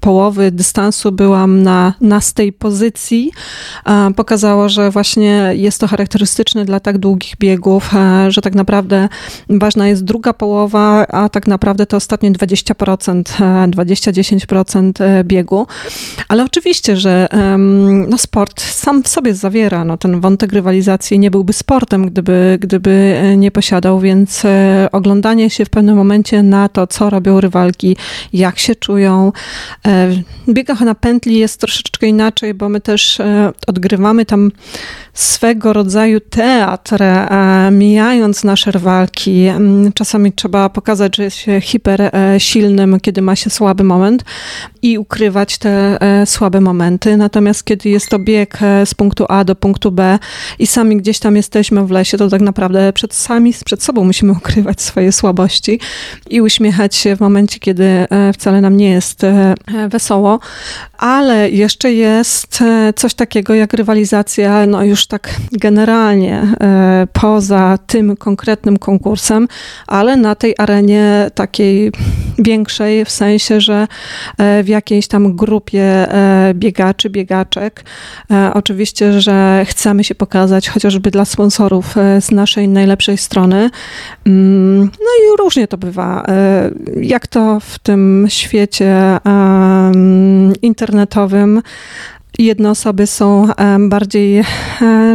połowy 0.00 0.50
dystansu 0.50 1.12
byłam 1.12 1.62
na, 1.62 1.94
na 2.00 2.20
z 2.20 2.32
tej 2.32 2.52
pozycji, 2.52 3.30
pokazało, 4.16 4.68
że 4.68 4.90
właśnie 4.90 5.50
jest 5.54 5.80
to 5.80 5.86
charakterystyczne 5.86 6.64
dla 6.64 6.80
tak 6.80 6.98
długich 6.98 7.36
biegów, 7.36 7.90
że 8.28 8.40
tak 8.40 8.54
naprawdę 8.54 9.08
ważna 9.48 9.88
jest 9.88 10.04
druga 10.04 10.32
połowa, 10.32 11.06
a 11.06 11.28
tak 11.28 11.46
naprawdę 11.46 11.86
to 11.86 11.96
ostatnie 11.96 12.32
20%, 12.32 13.22
20-10% 13.70 15.02
e, 15.02 15.24
biegu. 15.24 15.66
Ale 16.28 16.44
oczywiście, 16.44 16.96
że 16.96 17.28
no, 18.08 18.18
sport 18.18 18.60
sam 18.60 19.02
w 19.02 19.08
sobie 19.08 19.34
zawiera 19.34 19.84
no, 19.84 19.96
ten 19.96 20.20
wątek 20.20 20.52
rywalizacji, 20.52 21.07
nie 21.16 21.30
byłby 21.30 21.52
sportem, 21.52 22.06
gdyby, 22.06 22.58
gdyby 22.60 22.90
e, 22.90 23.36
nie 23.36 23.50
posiadał, 23.50 24.00
więc 24.00 24.44
e, 24.44 24.88
oglądanie 24.92 25.50
się 25.50 25.64
w 25.64 25.70
pewnym 25.70 25.96
momencie 25.96 26.42
na 26.42 26.68
to, 26.68 26.86
co 26.86 27.10
robią 27.10 27.40
rywalki, 27.40 27.96
jak 28.32 28.58
się 28.58 28.74
czują. 28.74 29.32
W 30.46 30.52
biegach 30.52 30.80
na 30.80 30.94
pętli 30.94 31.38
jest 31.38 31.60
troszeczkę 31.60 32.06
inaczej, 32.06 32.54
bo 32.54 32.68
my 32.68 32.80
też 32.80 33.18
odgrywamy 33.66 34.26
tam 34.26 34.50
swego 35.20 35.72
rodzaju 35.72 36.20
teatr, 36.20 37.02
mijając 37.72 38.44
nasze 38.44 38.70
rywalki. 38.70 39.46
Czasami 39.94 40.32
trzeba 40.32 40.68
pokazać, 40.68 41.16
że 41.16 41.22
jest 41.22 41.36
się 41.36 41.60
hiper 41.60 41.98
E, 42.12 42.40
silnym, 42.40 43.00
kiedy 43.00 43.22
ma 43.22 43.36
się 43.36 43.50
słaby 43.50 43.84
moment 43.84 44.24
i 44.82 44.98
ukrywać 44.98 45.58
te 45.58 46.02
e, 46.02 46.26
słabe 46.26 46.60
momenty. 46.60 47.16
Natomiast 47.16 47.64
kiedy 47.64 47.88
jest 47.88 48.08
to 48.08 48.18
bieg 48.18 48.58
e, 48.62 48.86
z 48.86 48.94
punktu 48.94 49.24
A 49.28 49.44
do 49.44 49.54
punktu 49.54 49.92
B 49.92 50.18
i 50.58 50.66
sami 50.66 50.96
gdzieś 50.96 51.18
tam 51.18 51.36
jesteśmy 51.36 51.86
w 51.86 51.90
lesie, 51.90 52.18
to 52.18 52.28
tak 52.28 52.40
naprawdę 52.40 52.92
przed 52.92 53.14
sami 53.14 53.54
przed 53.64 53.82
sobą 53.82 54.04
musimy 54.04 54.32
ukrywać 54.32 54.80
swoje 54.80 55.12
słabości 55.12 55.80
i 56.30 56.40
uśmiechać 56.40 56.94
się 56.96 57.16
w 57.16 57.20
momencie, 57.20 57.58
kiedy 57.58 58.06
wcale 58.34 58.60
nam 58.60 58.76
nie 58.76 58.90
jest 58.90 59.22
wesoło. 59.88 60.40
Ale 60.98 61.50
jeszcze 61.50 61.92
jest 61.92 62.58
coś 62.96 63.14
takiego 63.14 63.54
jak 63.54 63.72
rywalizacja, 63.72 64.66
no 64.66 64.84
już 64.84 65.06
tak 65.08 65.34
generalnie 65.52 66.42
poza 67.12 67.78
tym 67.86 68.16
konkretnym 68.16 68.78
konkursem, 68.78 69.48
ale 69.86 70.16
na 70.16 70.34
tej 70.34 70.54
arenie 70.58 71.30
takiej 71.34 71.92
większej, 72.38 73.04
w 73.04 73.10
sensie, 73.10 73.60
że 73.60 73.86
e, 74.38 74.62
w 74.62 74.68
jakiejś 74.68 75.08
tam 75.08 75.36
grupie 75.36 75.82
e, 75.82 76.54
biegaczy, 76.54 77.10
biegaczek. 77.10 77.84
E, 78.30 78.50
oczywiście, 78.54 79.20
że 79.20 79.64
chcemy 79.68 80.04
się 80.04 80.14
pokazać 80.14 80.68
chociażby 80.68 81.10
dla 81.10 81.24
sponsorów 81.24 81.94
z 82.20 82.30
naszej 82.30 82.68
najlepszej 82.68 83.18
strony. 83.18 83.70
Mm, 84.26 84.80
no 84.80 85.10
i 85.24 85.36
różnie 85.38 85.68
to 85.68 85.78
bywa. 85.78 86.26
Jak 87.00 87.26
to 87.26 87.60
w 87.60 87.78
tym 87.78 88.26
świecie 88.28 89.18
internetowym 90.62 91.62
jedne 92.38 92.70
osoby 92.70 93.06
są 93.06 93.48
bardziej, 93.78 94.38
e, 94.38 94.44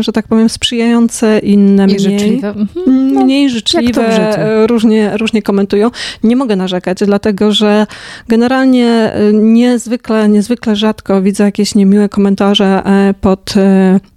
że 0.03 0.11
tak 0.11 0.27
powiem, 0.27 0.49
sprzyjające, 0.49 1.39
inne 1.39 1.85
mniej. 1.85 1.99
Życzliwe. 1.99 2.47
Mhm. 2.47 3.13
No, 3.13 3.23
mniej 3.23 3.49
życzliwe, 3.49 4.37
e, 4.37 4.67
różnie, 4.67 5.17
różnie 5.17 5.41
komentują. 5.41 5.91
Nie 6.23 6.35
mogę 6.35 6.55
narzekać, 6.55 6.97
dlatego 7.05 7.51
że 7.51 7.87
generalnie 8.27 8.87
e, 8.87 9.33
niezwykle, 9.33 10.29
niezwykle 10.29 10.75
rzadko 10.75 11.21
widzę 11.21 11.43
jakieś 11.43 11.75
niemiłe 11.75 12.09
komentarze 12.09 12.83
pod, 13.21 13.53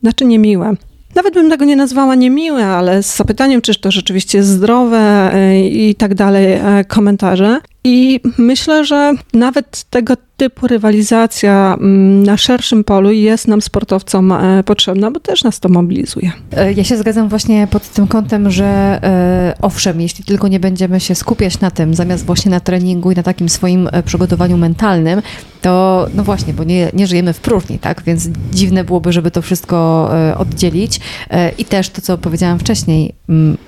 znaczy 0.02 0.24
niemiłe, 0.24 0.74
nawet 1.14 1.34
bym 1.34 1.50
tego 1.50 1.64
nie 1.64 1.76
nazwała 1.76 2.14
niemiłe, 2.14 2.66
ale 2.66 3.02
z 3.02 3.16
zapytaniem, 3.16 3.62
czyż 3.62 3.78
to 3.78 3.90
rzeczywiście 3.90 4.38
jest 4.38 4.50
zdrowe 4.50 5.32
i 5.70 5.94
tak 5.94 6.14
dalej, 6.14 6.60
komentarze. 6.88 7.60
I 7.88 8.20
myślę, 8.38 8.84
że 8.84 9.14
nawet 9.34 9.84
tego 9.90 10.14
typu 10.36 10.66
rywalizacja 10.66 11.76
mm, 11.80 12.22
na 12.22 12.36
szerszym 12.36 12.84
polu 12.84 13.10
jest 13.10 13.48
nam 13.48 13.62
sportowcom 13.62 14.32
e, 14.32 14.62
potrzebna, 14.64 15.10
bo 15.10 15.20
też 15.20 15.44
nas 15.44 15.60
to 15.60 15.68
mobilizuje. 15.68 16.32
E, 16.56 16.72
ja 16.72 16.84
się 16.84 16.96
zgadzam 16.96 17.28
właśnie 17.28 17.66
pod 17.70 17.88
tym 17.88 18.06
kątem, 18.06 18.50
że 18.50 18.64
e, 18.64 19.54
owszem, 19.62 20.00
jeśli 20.00 20.24
tylko 20.24 20.48
nie 20.48 20.60
będziemy 20.60 21.00
się 21.00 21.14
skupiać 21.14 21.60
na 21.60 21.70
tym, 21.70 21.94
zamiast 21.94 22.26
właśnie 22.26 22.50
na 22.50 22.60
treningu 22.60 23.10
i 23.10 23.14
na 23.14 23.22
takim 23.22 23.48
swoim 23.48 23.88
przygotowaniu 24.04 24.56
mentalnym, 24.56 25.22
to 25.62 26.06
no 26.14 26.24
właśnie, 26.24 26.54
bo 26.54 26.64
nie, 26.64 26.90
nie 26.94 27.06
żyjemy 27.06 27.32
w 27.32 27.40
próżni, 27.40 27.78
tak? 27.78 28.02
Więc 28.02 28.28
dziwne 28.52 28.84
byłoby, 28.84 29.12
żeby 29.12 29.30
to 29.30 29.42
wszystko 29.42 30.10
oddzielić. 30.36 31.00
I 31.58 31.64
też 31.64 31.90
to, 31.90 32.02
co 32.02 32.18
powiedziałam 32.18 32.58
wcześniej, 32.58 33.14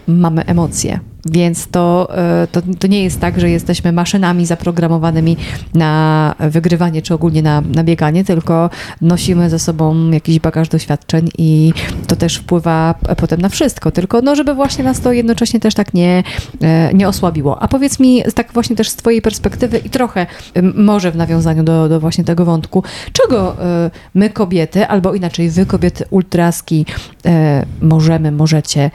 mamy 0.06 0.46
emocje. 0.46 1.00
Więc 1.30 1.68
to, 1.68 2.08
to, 2.52 2.62
to 2.78 2.86
nie 2.86 3.04
jest 3.04 3.20
tak, 3.20 3.40
że 3.40 3.50
jesteśmy 3.50 3.92
maszynami 3.92 4.46
zaprogramowanymi 4.46 5.36
na 5.74 6.34
wygrywanie, 6.40 7.02
czy 7.02 7.14
ogólnie 7.14 7.42
na, 7.42 7.60
na 7.60 7.84
bieganie, 7.84 8.24
tylko 8.24 8.70
nosimy 9.00 9.50
ze 9.50 9.58
sobą 9.58 10.10
jakiś 10.10 10.38
bagaż 10.40 10.68
doświadczeń 10.68 11.28
i 11.38 11.72
to 12.06 12.16
też 12.16 12.36
wpływa 12.36 12.94
potem 13.16 13.40
na 13.40 13.48
wszystko, 13.48 13.90
tylko 13.90 14.20
no, 14.22 14.36
żeby 14.36 14.54
właśnie 14.54 14.84
nas 14.84 15.00
to 15.00 15.12
jednocześnie 15.12 15.60
też 15.60 15.74
tak 15.74 15.94
nie, 15.94 16.22
e, 16.60 16.94
nie 16.94 17.08
osłabiło. 17.08 17.62
A 17.62 17.68
powiedz 17.68 18.00
mi 18.00 18.22
tak 18.34 18.52
właśnie 18.52 18.76
też 18.76 18.88
z 18.88 18.96
twojej 18.96 19.22
perspektywy 19.22 19.78
i 19.78 19.90
trochę 19.90 20.26
może 20.74 21.10
w 21.10 21.16
nawiązaniu 21.16 21.62
do, 21.64 21.88
do 21.88 22.00
właśnie 22.00 22.24
tego 22.24 22.44
wątku, 22.44 22.82
czego 23.12 23.62
e, 23.62 23.90
my 24.14 24.30
kobiety, 24.30 24.86
albo 24.86 25.14
inaczej 25.14 25.50
wy 25.50 25.66
kobiety 25.66 26.04
ultraski 26.10 26.86
e, 27.26 27.66
możemy, 27.80 28.32
możecie 28.32 28.90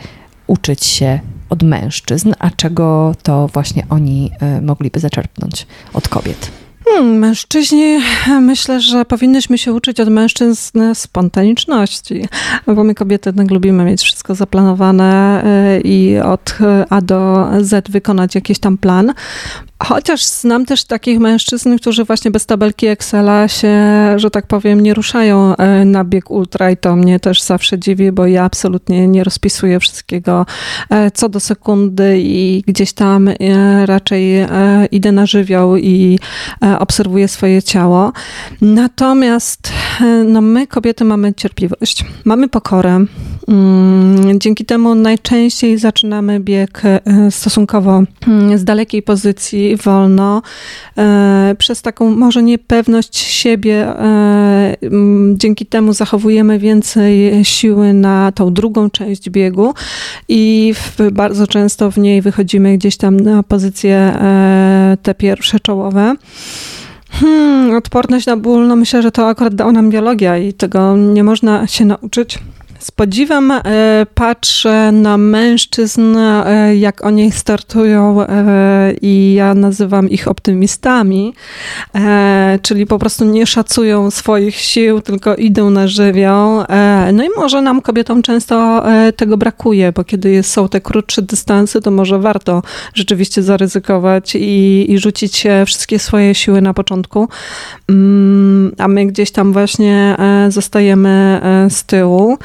uczyć 0.53 0.85
się 0.85 1.19
od 1.49 1.63
mężczyzn, 1.63 2.33
a 2.39 2.49
czego 2.49 3.15
to 3.23 3.47
właśnie 3.47 3.85
oni 3.89 4.31
mogliby 4.61 4.99
zaczerpnąć 4.99 5.67
od 5.93 6.09
kobiet? 6.09 6.51
Hmm, 6.85 7.17
mężczyźni, 7.17 7.99
myślę, 8.41 8.81
że 8.81 9.05
powinnyśmy 9.05 9.57
się 9.57 9.73
uczyć 9.73 9.99
od 9.99 10.09
mężczyzn 10.09 10.79
spontaniczności, 10.93 12.27
bo 12.67 12.83
my 12.83 12.95
kobiety 12.95 13.29
jednak 13.29 13.51
lubimy 13.51 13.83
mieć 13.83 14.01
wszystko 14.01 14.35
zaplanowane 14.35 15.43
e, 15.43 15.81
i 15.81 16.19
od 16.19 16.57
A 16.89 17.01
do 17.01 17.47
Z 17.61 17.89
wykonać 17.89 18.35
jakiś 18.35 18.59
tam 18.59 18.77
plan. 18.77 19.13
Chociaż 19.79 20.25
znam 20.25 20.65
też 20.65 20.83
takich 20.83 21.19
mężczyzn, 21.19 21.77
którzy 21.77 22.03
właśnie 22.03 22.31
bez 22.31 22.45
tabelki 22.45 22.87
Excela 22.87 23.47
się, 23.47 23.77
że 24.15 24.31
tak 24.31 24.47
powiem, 24.47 24.79
nie 24.79 24.93
ruszają 24.93 25.55
e, 25.55 25.85
na 25.85 26.03
bieg 26.03 26.31
ultra 26.31 26.71
i 26.71 26.77
to 26.77 26.95
mnie 26.95 27.19
też 27.19 27.41
zawsze 27.41 27.79
dziwi, 27.79 28.11
bo 28.11 28.27
ja 28.27 28.43
absolutnie 28.43 29.07
nie 29.07 29.23
rozpisuję 29.23 29.79
wszystkiego 29.79 30.45
e, 30.89 31.11
co 31.11 31.29
do 31.29 31.39
sekundy 31.39 32.19
i 32.19 32.63
gdzieś 32.67 32.93
tam 32.93 33.27
e, 33.27 33.35
raczej 33.85 34.47
idę 34.91 35.11
na 35.11 35.25
żywioł 35.25 35.77
i 35.77 36.19
obserwuję 36.79 37.27
swoje 37.27 37.63
ciało. 37.63 38.11
Natomiast 38.61 39.71
no 40.25 40.41
my, 40.41 40.67
kobiety, 40.67 41.03
mamy 41.03 41.33
cierpliwość, 41.33 42.05
mamy 42.25 42.49
pokorę, 42.49 43.05
dzięki 44.37 44.65
temu 44.65 44.95
najczęściej 44.95 45.77
zaczynamy 45.77 46.39
bieg 46.39 46.81
e, 46.85 47.01
stosunkowo 47.31 48.03
mm, 48.27 48.57
z 48.57 48.63
dalekiej 48.63 49.01
pozycji, 49.01 49.75
wolno, 49.75 50.41
e, 50.97 51.55
przez 51.57 51.81
taką 51.81 52.15
może 52.15 52.43
niepewność 52.43 53.17
siebie. 53.17 53.87
E, 53.87 54.75
mm, 54.81 55.37
dzięki 55.39 55.65
temu 55.65 55.93
zachowujemy 55.93 56.59
więcej 56.59 57.45
siły 57.45 57.93
na 57.93 58.31
tą 58.31 58.53
drugą 58.53 58.89
część 58.89 59.29
biegu 59.29 59.73
i 60.29 60.73
bardzo 61.11 61.47
często 61.47 61.91
w 61.91 61.97
niej 61.97 62.21
wychodzimy 62.21 62.77
gdzieś 62.77 62.97
tam 62.97 63.19
na 63.19 63.43
pozycje 63.43 64.13
te 65.03 65.15
pierwsze 65.15 65.59
czołowe. 65.59 66.15
Hmm, 67.09 67.75
odporność 67.75 68.25
na 68.25 68.37
ból, 68.37 68.67
no 68.67 68.75
myślę, 68.75 69.01
że 69.01 69.11
to 69.11 69.27
akurat 69.27 69.55
dała 69.55 69.71
nam 69.71 69.89
biologia 69.89 70.37
i 70.37 70.53
tego 70.53 70.97
nie 70.97 71.23
można 71.23 71.67
się 71.67 71.85
nauczyć. 71.85 72.39
Z 72.83 72.91
podziwem 72.91 73.51
e, 73.51 73.61
patrzę 74.15 74.91
na 74.91 75.17
mężczyzn, 75.17 76.17
e, 76.17 76.75
jak 76.75 77.05
oni 77.05 77.31
startują 77.31 78.21
e, 78.21 78.93
i 79.01 79.33
ja 79.33 79.53
nazywam 79.53 80.09
ich 80.09 80.27
optymistami, 80.27 81.33
czyli 82.61 82.85
po 82.85 82.99
prostu 82.99 83.25
nie 83.25 83.45
szacują 83.45 84.11
swoich 84.11 84.55
sił, 84.55 85.01
tylko 85.01 85.35
idą 85.35 85.69
na 85.69 85.87
żywioł. 85.87 86.63
No 87.13 87.23
i 87.23 87.27
może 87.37 87.61
nam 87.61 87.81
kobietom 87.81 88.21
często 88.21 88.83
tego 89.15 89.37
brakuje, 89.37 89.91
bo 89.91 90.03
kiedy 90.03 90.43
są 90.43 90.69
te 90.69 90.81
krótsze 90.81 91.21
dystanse, 91.21 91.81
to 91.81 91.91
może 91.91 92.19
warto 92.19 92.63
rzeczywiście 92.93 93.43
zaryzykować 93.43 94.35
i, 94.35 94.85
i 94.91 94.99
rzucić 94.99 95.43
wszystkie 95.65 95.99
swoje 95.99 96.35
siły 96.35 96.61
na 96.61 96.73
początku, 96.73 97.27
mm, 97.89 98.75
a 98.77 98.87
my 98.87 99.05
gdzieś 99.05 99.31
tam 99.31 99.53
właśnie 99.53 100.15
zostajemy 100.49 101.41
z 101.69 101.83
tyłu. 101.83 102.37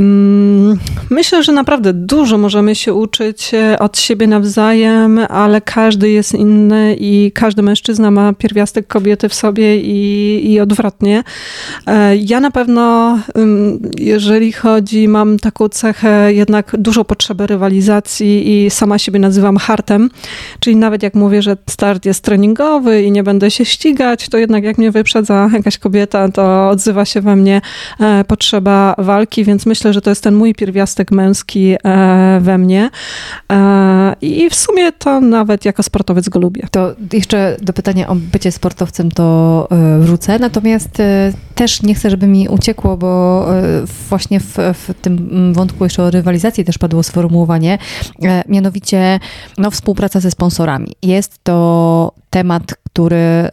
Mm, 0.00 0.78
myślę, 1.10 1.42
że 1.42 1.52
naprawdę 1.52 1.92
dużo 1.92 2.38
możemy 2.38 2.74
się 2.74 2.94
uczyć 2.94 3.54
e, 3.54 3.78
od 3.78 3.98
siebie 3.98 4.26
nawzajem, 4.26 5.20
ale 5.28 5.60
każdy 5.60 6.10
jest 6.10 6.34
inny 6.34 6.96
i 7.00 7.32
każdy 7.34 7.62
mężczyzna 7.62 8.10
ma 8.10 8.32
pierwiastek 8.32 8.86
kobiety 8.86 9.28
w 9.28 9.34
sobie 9.34 9.80
i, 9.80 10.52
i 10.52 10.60
odwrotnie. 10.60 11.24
E, 11.86 12.16
ja 12.16 12.40
na 12.40 12.50
pewno, 12.50 13.18
jeżeli 13.98 14.52
chodzi, 14.52 15.08
mam 15.08 15.38
taką 15.38 15.68
cechę 15.68 16.32
jednak 16.32 16.76
dużą 16.78 17.04
potrzebę 17.04 17.46
rywalizacji 17.46 18.64
i 18.64 18.70
sama 18.70 18.98
siebie 18.98 19.18
nazywam 19.18 19.56
hartem, 19.56 20.10
czyli 20.60 20.76
nawet 20.76 21.02
jak 21.02 21.14
mówię, 21.14 21.42
że 21.42 21.56
start 21.70 22.04
jest 22.04 22.24
treningowy 22.24 23.02
i 23.02 23.12
nie 23.12 23.22
będę 23.22 23.50
się 23.50 23.64
ścigać, 23.64 24.28
to 24.28 24.38
jednak 24.38 24.64
jak 24.64 24.78
mnie 24.78 24.90
wyprzedza 24.90 25.50
jakaś 25.52 25.78
kobieta, 25.78 26.28
to 26.28 26.68
odzywa 26.68 27.04
się 27.04 27.20
we 27.20 27.36
mnie 27.36 27.60
e, 28.00 28.24
potrzeba 28.24 28.94
walki, 28.98 29.44
więc 29.44 29.66
myślę, 29.66 29.85
myślę, 29.86 29.92
że 29.94 30.00
to 30.00 30.10
jest 30.10 30.22
ten 30.22 30.34
mój 30.34 30.54
pierwiastek 30.54 31.10
męski 31.10 31.74
e, 31.84 32.38
we 32.40 32.58
mnie. 32.58 32.90
E, 33.52 34.16
I 34.20 34.50
w 34.50 34.54
sumie 34.54 34.92
to 34.92 35.20
nawet 35.20 35.64
jako 35.64 35.82
sportowiec 35.82 36.28
go 36.28 36.40
lubię. 36.40 36.62
To 36.70 36.94
jeszcze 37.12 37.56
do 37.62 37.72
pytania 37.72 38.08
o 38.08 38.14
bycie 38.14 38.52
sportowcem 38.52 39.10
to 39.10 39.68
e, 39.70 39.98
wrócę, 39.98 40.38
natomiast 40.38 41.02
też 41.56 41.82
nie 41.82 41.94
chcę, 41.94 42.10
żeby 42.10 42.26
mi 42.26 42.48
uciekło, 42.48 42.96
bo 42.96 43.46
właśnie 44.08 44.40
w, 44.40 44.56
w 44.74 44.94
tym 45.02 45.52
wątku 45.54 45.84
jeszcze 45.84 46.02
o 46.02 46.10
rywalizacji 46.10 46.64
też 46.64 46.78
padło 46.78 47.02
sformułowanie, 47.02 47.78
mianowicie 48.48 49.20
no, 49.58 49.70
współpraca 49.70 50.20
ze 50.20 50.30
sponsorami. 50.30 50.92
Jest 51.02 51.38
to 51.42 52.12
temat, 52.30 52.74
który 52.84 53.16
e, 53.16 53.50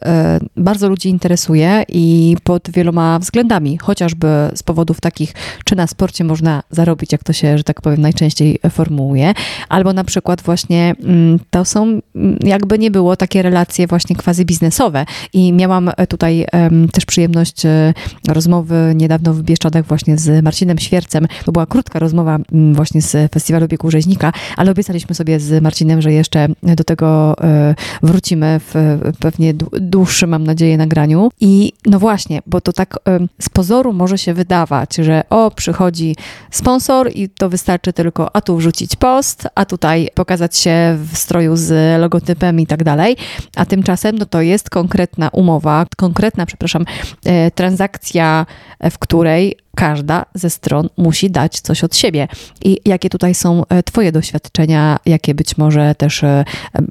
bardzo 0.58 0.90
ludzi 0.90 1.10
interesuje 1.10 1.84
i 1.88 2.38
pod 2.44 2.72
wieloma 2.72 3.20
względami, 3.20 3.78
chociażby 3.78 4.28
z 4.56 4.64
powodów 4.64 5.02
takich, 5.02 5.34
czy 5.66 5.76
na 5.76 5.88
sporcie 5.88 6.24
można 6.24 6.64
zarobić, 6.72 7.12
jak 7.12 7.24
to 7.24 7.34
się, 7.34 7.58
że 7.58 7.64
tak 7.64 7.82
powiem, 7.82 8.02
najczęściej 8.02 8.60
formułuje, 8.70 9.34
albo 9.70 9.94
na 9.94 10.04
przykład 10.04 10.42
właśnie 10.42 10.96
mm, 11.04 11.40
to 11.50 11.66
są, 11.66 11.84
mm, 11.84 12.02
jakby 12.44 12.80
nie 12.80 12.92
było, 12.92 13.16
takie 13.16 13.42
relacje 13.42 13.88
właśnie 13.88 14.16
quasi 14.16 14.46
biznesowe 14.46 15.06
i 15.34 15.54
miałam 15.54 15.92
tutaj 16.10 16.46
też 16.94 17.06
przyjemność 17.06 17.66
e, 17.66 17.93
rozmowy 18.28 18.94
niedawno 18.96 19.34
w 19.34 19.42
Bieszczadach 19.42 19.86
właśnie 19.86 20.18
z 20.18 20.44
Marcinem 20.44 20.78
Świercem. 20.78 21.28
To 21.46 21.52
była 21.52 21.66
krótka 21.66 22.00
rozmowa 22.00 22.40
mm, 22.52 22.74
właśnie 22.74 23.02
z 23.02 23.32
Festiwalu 23.32 23.68
Biegu 23.68 23.92
Rzeźnika, 23.92 24.34
ale 24.58 24.72
obiecaliśmy 24.72 25.16
sobie 25.16 25.40
z 25.40 25.64
Marcinem, 25.64 26.02
że 26.02 26.14
jeszcze 26.14 26.48
do 26.64 26.84
tego 26.84 27.36
e, 27.44 27.76
wrócimy 28.04 28.60
w 28.60 29.00
pewnie 29.20 29.54
dłuższym, 29.82 30.30
mam 30.30 30.44
nadzieję, 30.44 30.78
nagraniu. 30.78 31.32
I 31.40 31.74
no 31.86 32.00
właśnie, 32.00 32.42
bo 32.46 32.62
to 32.62 32.74
tak 32.74 33.00
z 33.42 33.50
pozoru 33.50 33.94
może 33.94 34.18
się 34.18 34.34
wydawać, 34.34 34.96
że 34.96 35.24
o, 35.30 35.52
przychodzi 35.52 36.16
sponsor 36.52 37.12
i 37.16 37.30
to 37.30 37.50
wystarczy 37.50 37.94
tylko, 37.94 38.36
a 38.36 38.42
tu 38.42 38.58
wrzucić 38.58 38.96
post, 38.96 39.48
a 39.56 39.66
tutaj 39.66 40.10
pokazać 40.16 40.58
się 40.58 40.98
w 41.12 41.18
stroju 41.18 41.56
z 41.56 42.02
logotypem 42.02 42.60
i 42.60 42.68
tak 42.68 42.84
dalej. 42.84 43.16
A 43.56 43.66
tymczasem 43.66 44.18
no 44.18 44.26
to 44.26 44.42
jest 44.42 44.70
konkretna 44.70 45.30
umowa, 45.30 45.86
konkretna, 45.98 46.46
przepraszam, 46.46 46.86
e, 47.26 47.52
transakcja, 47.84 48.46
w 48.92 49.00
której 49.00 49.56
każda 49.76 50.26
ze 50.34 50.50
stron 50.50 50.90
musi 50.98 51.32
dać 51.32 51.60
coś 51.60 51.84
od 51.84 51.96
siebie. 51.96 52.28
I 52.64 52.78
jakie 52.86 53.10
tutaj 53.10 53.34
są 53.34 53.64
e, 53.70 53.84
Twoje 53.84 54.12
doświadczenia, 54.12 55.00
jakie 55.06 55.36
być 55.36 55.58
może 55.58 55.96
też 55.96 56.24
e, 56.24 56.44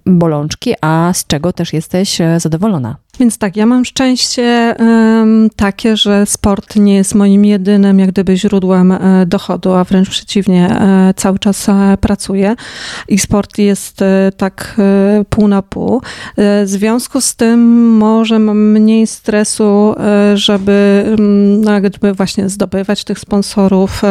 bolączki, 0.07 0.75
a 0.81 1.13
z 1.15 1.27
czego 1.27 1.53
też 1.53 1.73
jesteś 1.73 2.21
e, 2.21 2.41
zadowolona? 2.41 2.97
Więc 3.21 3.39
tak, 3.39 3.57
ja 3.57 3.67
mam 3.67 3.85
szczęście 3.85 4.75
takie, 5.57 5.97
że 5.97 6.27
sport 6.27 6.77
nie 6.77 6.95
jest 6.95 7.15
moim 7.15 7.45
jedynym 7.45 7.99
jak 7.99 8.11
gdyby 8.11 8.37
źródłem 8.37 8.93
e, 8.93 9.27
dochodu, 9.27 9.73
a 9.73 9.85
wręcz 9.85 10.11
przeciwnie, 10.11 10.71
e, 10.71 11.15
cały 11.17 11.39
czas 11.39 11.69
e, 11.69 11.97
pracuję 12.01 12.57
i 13.09 13.19
sport 13.19 13.59
jest 13.59 14.01
tak 14.37 14.81
pół 15.31 15.49
na 15.49 15.63
pół. 15.63 16.03
W 16.37 16.63
związku 16.65 17.21
z 17.21 17.37
tym 17.37 17.91
może 17.97 18.39
mam 18.39 18.71
mniej 18.71 19.07
stresu, 19.07 19.95
żeby 20.35 21.05
no, 21.63 21.73
jak 21.73 21.83
gdyby 21.83 22.13
właśnie 22.13 22.49
zdobywać 22.49 23.05
tych 23.05 23.19
sponsorów, 23.19 24.03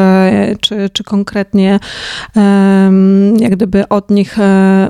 czy, 0.61 0.89
czy 0.93 1.03
konkretnie 1.03 1.79
jak 3.39 3.51
gdyby 3.51 3.87
od 3.87 4.11
nich 4.11 4.37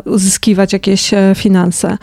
uzyskiwać 0.06 0.74
jakieś 0.74 1.12
finanse. 1.36 1.97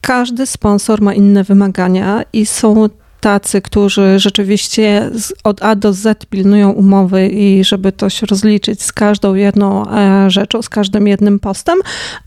Każdy 0.00 0.46
sponsor 0.46 1.02
ma 1.02 1.14
inne 1.14 1.44
wymagania 1.44 1.53
wymagania 1.54 2.22
i 2.32 2.46
są 2.46 2.88
tacy, 3.24 3.62
którzy 3.62 4.18
rzeczywiście 4.18 5.10
od 5.44 5.62
A 5.62 5.74
do 5.74 5.92
Z 5.92 6.24
pilnują 6.24 6.70
umowy 6.70 7.28
i 7.28 7.64
żeby 7.64 7.92
to 7.92 8.10
się 8.10 8.26
rozliczyć 8.26 8.82
z 8.82 8.92
każdą 8.92 9.34
jedną 9.34 9.90
e, 9.90 10.30
rzeczą, 10.30 10.62
z 10.62 10.68
każdym 10.68 11.06
jednym 11.08 11.38
postem, 11.38 11.78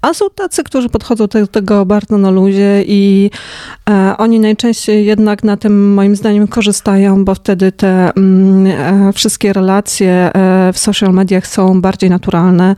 a 0.02 0.14
są 0.14 0.26
tacy, 0.36 0.64
którzy 0.64 0.90
podchodzą 0.90 1.28
do 1.28 1.48
tego 1.48 1.86
bardzo 1.86 2.18
na 2.18 2.30
luzie 2.30 2.84
i 2.88 3.32
e, 3.90 4.16
oni 4.18 4.40
najczęściej 4.40 5.06
jednak 5.06 5.44
na 5.44 5.58
tym 5.58 5.94
moim 5.94 6.16
zdaniem 6.16 6.48
korzystają, 6.48 7.26
bo 7.26 7.36
wtedy 7.36 7.72
te 7.72 8.12
mm, 8.16 8.68
e, 9.10 9.14
wszystkie 9.14 9.54
relacje 9.54 10.32
w 10.74 10.80
social 10.80 11.14
mediach 11.14 11.48
są 11.48 11.82
bardziej 11.82 12.10
naturalne 12.10 12.76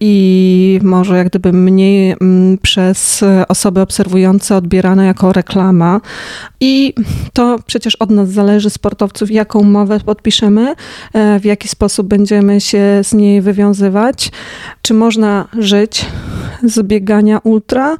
i 0.00 0.80
może 0.82 1.18
jak 1.18 1.28
gdyby 1.28 1.52
mniej 1.52 2.16
mm, 2.20 2.58
przez 2.58 3.24
osoby 3.48 3.80
obserwujące 3.80 4.56
odbierane 4.56 5.06
jako 5.06 5.32
reklama. 5.32 6.00
I 6.60 6.94
to 7.32 7.58
przecież 7.66 7.96
od 7.96 8.10
nas 8.10 8.28
zależy, 8.28 8.70
sportowców, 8.70 9.30
jaką 9.30 9.58
umowę 9.58 10.00
podpiszemy, 10.00 10.74
e, 11.12 11.40
w 11.40 11.44
jaki 11.44 11.68
sposób 11.68 12.06
będziemy 12.06 12.60
się 12.60 13.00
z 13.02 13.14
niej 13.14 13.40
wywiązywać, 13.40 14.30
czy 14.82 14.94
można 14.94 15.48
żyć 15.58 16.06
z 16.62 16.82
biegania 16.82 17.38
ultra. 17.38 17.96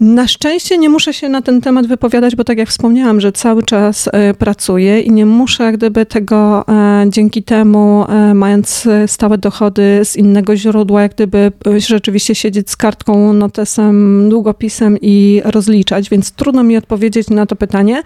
Na 0.00 0.28
szczęście 0.28 0.78
nie 0.78 0.88
muszę 0.88 1.14
się 1.14 1.28
na 1.28 1.42
ten 1.42 1.60
temat 1.60 1.86
wypowiadać, 1.86 2.36
bo 2.36 2.44
tak 2.44 2.58
jak 2.58 2.68
wspomniałam, 2.68 3.20
że 3.20 3.32
cały 3.32 3.62
czas 3.62 4.08
e, 4.12 4.34
pracuję 4.34 5.00
i 5.00 5.10
nie 5.10 5.26
muszę 5.26 5.64
jak 5.64 5.76
gdyby 5.76 6.06
tego 6.06 6.64
e, 6.68 7.06
dzięki 7.08 7.42
temu, 7.42 8.04
e, 8.08 8.34
mając 8.34 8.88
stałe 9.06 9.38
dochody 9.38 10.00
z 10.04 10.16
innego 10.16 10.56
źródła, 10.56 11.02
jak 11.02 11.14
gdyby 11.14 11.52
rzeczywiście 11.76 12.34
siedzieć 12.34 12.70
z 12.70 12.76
kartką, 12.76 13.32
notesem, 13.32 14.28
długopisem 14.30 14.98
i 15.00 15.42
rozliczać, 15.44 16.10
więc 16.10 16.32
trudno 16.32 16.62
mi 16.62 16.76
odpowiedzieć 16.76 17.30
na 17.30 17.46
to 17.46 17.56
pytanie. 17.56 18.02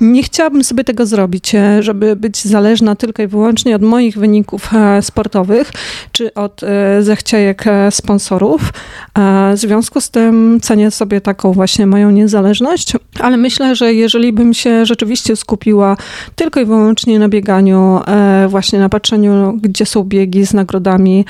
Nie 0.00 0.22
chciałabym 0.22 0.64
sobie 0.64 0.84
tego 0.84 1.06
zrobić, 1.06 1.52
żeby 1.80 2.16
być 2.16 2.44
zależna 2.44 2.96
tylko 2.96 3.22
i 3.22 3.26
wyłącznie 3.26 3.76
od 3.76 3.82
moich 3.82 4.18
wyników 4.18 4.70
sportowych, 5.00 5.72
czy 6.12 6.34
od 6.34 6.60
zechciejek 7.00 7.64
sponsorów. 7.90 8.72
W 9.54 9.58
związku 9.58 10.00
z 10.00 10.10
tym 10.10 10.58
cenię 10.62 10.90
sobie 10.90 11.20
taką 11.26 11.52
właśnie 11.52 11.86
moją 11.86 12.10
niezależność, 12.10 12.92
ale 13.20 13.36
myślę, 13.36 13.76
że 13.76 13.94
jeżeli 13.94 14.32
bym 14.32 14.54
się 14.54 14.86
rzeczywiście 14.86 15.36
skupiła 15.36 15.96
tylko 16.36 16.60
i 16.60 16.64
wyłącznie 16.64 17.18
na 17.18 17.28
bieganiu, 17.28 18.00
e, 18.06 18.46
właśnie 18.48 18.78
na 18.78 18.88
patrzeniu, 18.88 19.58
gdzie 19.62 19.86
są 19.86 20.04
biegi 20.04 20.46
z 20.46 20.54
nagrodami, 20.54 21.24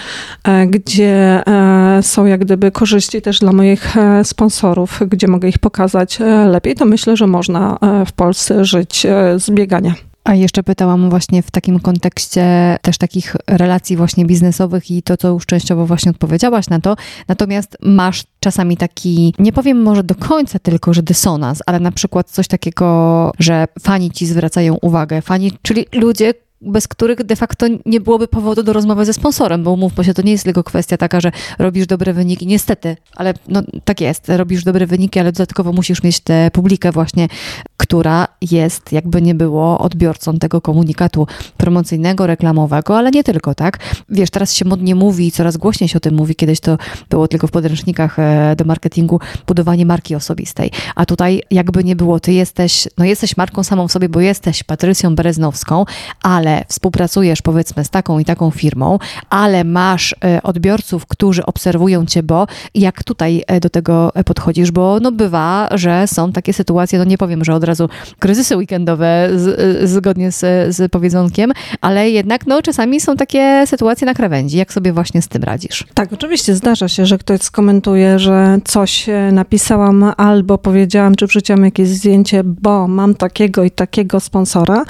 e, 0.44 0.66
gdzie 0.66 1.42
e, 1.46 2.02
są 2.02 2.26
jak 2.26 2.40
gdyby 2.40 2.70
korzyści 2.70 3.22
też 3.22 3.38
dla 3.38 3.52
moich 3.52 3.94
sponsorów, 4.22 5.00
gdzie 5.08 5.28
mogę 5.28 5.48
ich 5.48 5.58
pokazać 5.58 6.18
lepiej, 6.46 6.74
to 6.74 6.84
myślę, 6.84 7.16
że 7.16 7.26
można 7.26 7.78
w 8.06 8.12
Polsce 8.12 8.64
żyć 8.64 9.06
z 9.36 9.50
biegania. 9.50 9.94
A 10.26 10.34
jeszcze 10.34 10.62
pytałam 10.62 11.10
właśnie 11.10 11.42
w 11.42 11.50
takim 11.50 11.80
kontekście 11.80 12.76
też 12.82 12.98
takich 12.98 13.36
relacji 13.46 13.96
właśnie 13.96 14.26
biznesowych 14.26 14.90
i 14.90 15.02
to, 15.02 15.16
co 15.16 15.28
już 15.28 15.46
częściowo 15.46 15.86
właśnie 15.86 16.10
odpowiedziałaś 16.10 16.68
na 16.68 16.80
to. 16.80 16.96
Natomiast 17.28 17.76
masz 17.82 18.24
czasami 18.40 18.76
taki, 18.76 19.34
nie 19.38 19.52
powiem 19.52 19.82
może 19.82 20.04
do 20.04 20.14
końca 20.14 20.58
tylko, 20.58 20.94
że 20.94 21.02
dysonans, 21.02 21.62
ale 21.66 21.80
na 21.80 21.92
przykład 21.92 22.30
coś 22.30 22.48
takiego, 22.48 23.32
że 23.38 23.66
fani 23.80 24.10
ci 24.10 24.26
zwracają 24.26 24.74
uwagę, 24.74 25.22
fani, 25.22 25.52
czyli 25.62 25.86
ludzie, 25.92 26.34
bez 26.66 26.88
których 26.88 27.24
de 27.24 27.36
facto 27.36 27.66
nie 27.86 28.00
byłoby 28.00 28.28
powodu 28.28 28.62
do 28.62 28.72
rozmowy 28.72 29.04
ze 29.04 29.12
sponsorem, 29.12 29.62
bo 29.64 29.72
umówmy 29.72 30.04
się, 30.04 30.14
to 30.14 30.22
nie 30.22 30.32
jest 30.32 30.44
tylko 30.44 30.64
kwestia 30.64 30.96
taka, 30.96 31.20
że 31.20 31.32
robisz 31.58 31.86
dobre 31.86 32.12
wyniki, 32.12 32.46
niestety, 32.46 32.96
ale 33.16 33.34
no, 33.48 33.62
tak 33.84 34.00
jest, 34.00 34.28
robisz 34.28 34.64
dobre 34.64 34.86
wyniki, 34.86 35.20
ale 35.20 35.32
dodatkowo 35.32 35.72
musisz 35.72 36.02
mieć 36.02 36.20
tę 36.20 36.50
publikę 36.52 36.92
właśnie, 36.92 37.28
która 37.76 38.28
jest, 38.50 38.92
jakby 38.92 39.22
nie 39.22 39.34
było, 39.34 39.78
odbiorcą 39.78 40.38
tego 40.38 40.60
komunikatu 40.60 41.26
promocyjnego, 41.56 42.26
reklamowego, 42.26 42.98
ale 42.98 43.10
nie 43.10 43.24
tylko, 43.24 43.54
tak? 43.54 43.78
Wiesz, 44.08 44.30
teraz 44.30 44.54
się 44.54 44.64
modnie 44.64 44.94
mówi, 44.94 45.32
coraz 45.32 45.56
głośniej 45.56 45.88
się 45.88 45.96
o 45.96 46.00
tym 46.00 46.14
mówi, 46.14 46.34
kiedyś 46.34 46.60
to 46.60 46.78
było 47.10 47.28
tylko 47.28 47.46
w 47.46 47.50
podręcznikach 47.50 48.18
e, 48.18 48.56
do 48.56 48.64
marketingu, 48.64 49.20
budowanie 49.46 49.86
marki 49.86 50.14
osobistej, 50.14 50.70
a 50.94 51.06
tutaj 51.06 51.42
jakby 51.50 51.84
nie 51.84 51.96
było, 51.96 52.20
ty 52.20 52.32
jesteś, 52.32 52.88
no 52.98 53.04
jesteś 53.04 53.36
marką 53.36 53.64
samą 53.64 53.88
w 53.88 53.92
sobie, 53.92 54.08
bo 54.08 54.20
jesteś 54.20 54.62
Patrycją 54.62 55.14
Bereznowską, 55.14 55.84
ale 56.22 56.55
współpracujesz 56.68 57.42
powiedzmy 57.42 57.84
z 57.84 57.90
taką 57.90 58.18
i 58.18 58.24
taką 58.24 58.50
firmą, 58.50 58.98
ale 59.30 59.64
masz 59.64 60.14
e, 60.24 60.42
odbiorców, 60.42 61.06
którzy 61.06 61.46
obserwują 61.46 62.06
cię, 62.06 62.22
bo 62.22 62.46
jak 62.74 63.04
tutaj 63.04 63.44
e, 63.46 63.60
do 63.60 63.70
tego 63.70 64.12
e, 64.14 64.24
podchodzisz, 64.24 64.70
bo 64.70 64.98
no 65.00 65.12
bywa, 65.12 65.68
że 65.70 66.06
są 66.06 66.32
takie 66.32 66.52
sytuacje, 66.52 66.98
no 66.98 67.04
nie 67.04 67.18
powiem, 67.18 67.44
że 67.44 67.54
od 67.54 67.64
razu 67.64 67.88
kryzysy 68.18 68.56
weekendowe 68.56 69.28
z, 69.36 69.90
zgodnie 69.90 70.32
z, 70.32 70.76
z 70.76 70.92
powiedzonkiem, 70.92 71.52
ale 71.80 72.10
jednak 72.10 72.46
no 72.46 72.62
czasami 72.62 73.00
są 73.00 73.16
takie 73.16 73.64
sytuacje 73.66 74.06
na 74.06 74.14
krawędzi. 74.14 74.56
Jak 74.56 74.72
sobie 74.72 74.92
właśnie 74.92 75.22
z 75.22 75.28
tym 75.28 75.42
radzisz? 75.42 75.84
Tak, 75.94 76.12
oczywiście 76.12 76.54
zdarza 76.54 76.88
się, 76.88 77.06
że 77.06 77.18
ktoś 77.18 77.40
skomentuje, 77.40 78.18
że 78.18 78.58
coś 78.64 79.06
napisałam 79.32 80.12
albo 80.16 80.58
powiedziałam, 80.58 81.14
czy 81.14 81.26
wrzuciłam 81.26 81.64
jakieś 81.64 81.88
zdjęcie, 81.88 82.44
bo 82.44 82.88
mam 82.88 83.14
takiego 83.14 83.64
i 83.64 83.70
takiego 83.70 84.20
sponsora. 84.20 84.84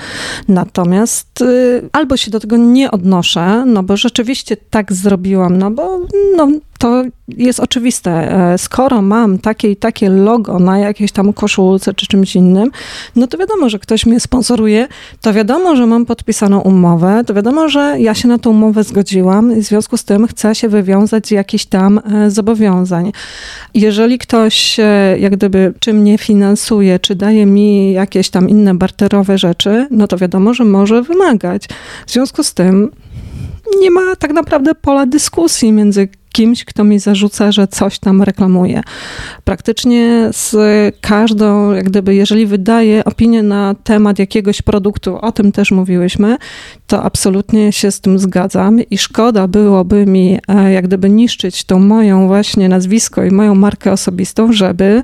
Natomiast 0.48 1.44
albo 1.93 2.17
się 2.17 2.31
do 2.31 2.41
tego 2.41 2.57
nie 2.57 2.91
odnoszę, 2.91 3.65
no 3.67 3.83
bo 3.83 3.97
rzeczywiście 3.97 4.57
tak 4.57 4.93
zrobiłam, 4.93 5.59
no 5.59 5.71
bo 5.71 6.01
no, 6.37 6.49
to 6.79 7.05
jest 7.29 7.61
oczywiste. 7.61 8.11
E, 8.53 8.59
skoro 8.59 9.03
mam 9.03 9.39
takie 9.39 9.71
i 9.71 9.77
takie 9.77 10.09
logo 10.09 10.59
na 10.59 10.79
jakiejś 10.79 11.12
tam 11.12 11.33
koszulce 11.33 11.95
czy 11.95 12.07
czymś 12.07 12.37
innym, 12.37 12.71
no 13.17 13.27
to 13.27 13.39
wiadomo, 13.39 13.69
że 13.69 13.79
ktoś 13.79 14.07
mnie 14.07 14.21
sponsoruje, 14.21 14.89
to 15.21 15.33
wiadomo, 15.33 15.77
że 15.77 15.87
mam 15.87 16.07
podpisaną 16.07 16.61
umowę, 16.61 17.23
to 17.27 17.35
wiadomo, 17.35 17.69
że 17.69 17.97
ja 17.99 18.15
się 18.15 18.29
na 18.29 18.39
tą 18.39 18.51
umowę 18.51 18.85
zgodziłam 18.85 19.59
i 19.59 19.62
w 19.62 19.65
związku 19.65 19.97
z 19.97 20.05
tym 20.05 20.27
chcę 20.27 20.55
się 20.55 20.69
wywiązać 20.69 21.27
z 21.27 21.31
jakichś 21.31 21.65
tam 21.65 21.99
e, 21.99 22.31
zobowiązań. 22.31 23.12
Jeżeli 23.75 24.19
ktoś 24.19 24.81
e, 24.81 25.17
jak 25.19 25.37
gdyby 25.37 25.75
czy 25.81 25.93
mnie 25.93 26.19
finansuje, 26.19 26.99
czy 26.99 27.15
daje 27.15 27.47
mi 27.47 27.93
jakieś 27.93 28.31
tam 28.31 28.49
inne 28.49 28.75
barterowe 28.75 29.39
rzeczy, 29.39 29.87
no 29.91 30.09
to 30.09 30.17
wiadomo, 30.17 30.55
że 30.55 30.65
może 30.65 31.03
wymagać. 31.03 31.69
W 32.07 32.12
związku 32.12 32.43
z 32.43 32.55
tym 32.55 32.91
nie 33.81 33.91
ma 33.91 34.17
tak 34.17 34.33
naprawdę 34.33 34.75
pola 34.75 35.07
dyskusji 35.07 35.73
między 35.73 36.09
kimś, 36.37 36.64
kto 36.64 36.85
mi 36.85 36.99
zarzuca, 36.99 37.53
że 37.53 37.68
coś 37.68 37.99
tam 37.99 38.22
reklamuje. 38.22 38.83
Praktycznie 39.44 40.29
z 40.33 40.57
każdą, 41.01 41.72
jak 41.72 41.85
gdyby, 41.85 42.14
jeżeli 42.14 42.46
wydaje 42.46 43.05
opinię 43.05 43.42
na 43.42 43.75
temat 43.85 44.18
jakiegoś 44.18 44.62
produktu, 44.62 45.18
o 45.20 45.33
tym 45.33 45.53
też 45.53 45.70
mówiłyśmy, 45.70 46.37
to 46.87 47.03
absolutnie 47.03 47.72
się 47.72 47.90
z 47.90 48.01
tym 48.01 48.18
zgadzam 48.18 48.81
i 48.90 48.99
szkoda 48.99 49.49
byłoby 49.49 50.07
mi, 50.07 50.38
e, 50.49 50.72
jak 50.72 50.87
gdyby, 50.87 51.11
niszczyć 51.11 51.64
tą 51.64 51.79
moją 51.79 52.27
właśnie 52.27 52.68
nazwisko 52.68 53.25
i 53.25 53.31
moją 53.31 53.55
markę 53.55 53.92
osobistą, 53.92 54.53
żeby 54.53 55.03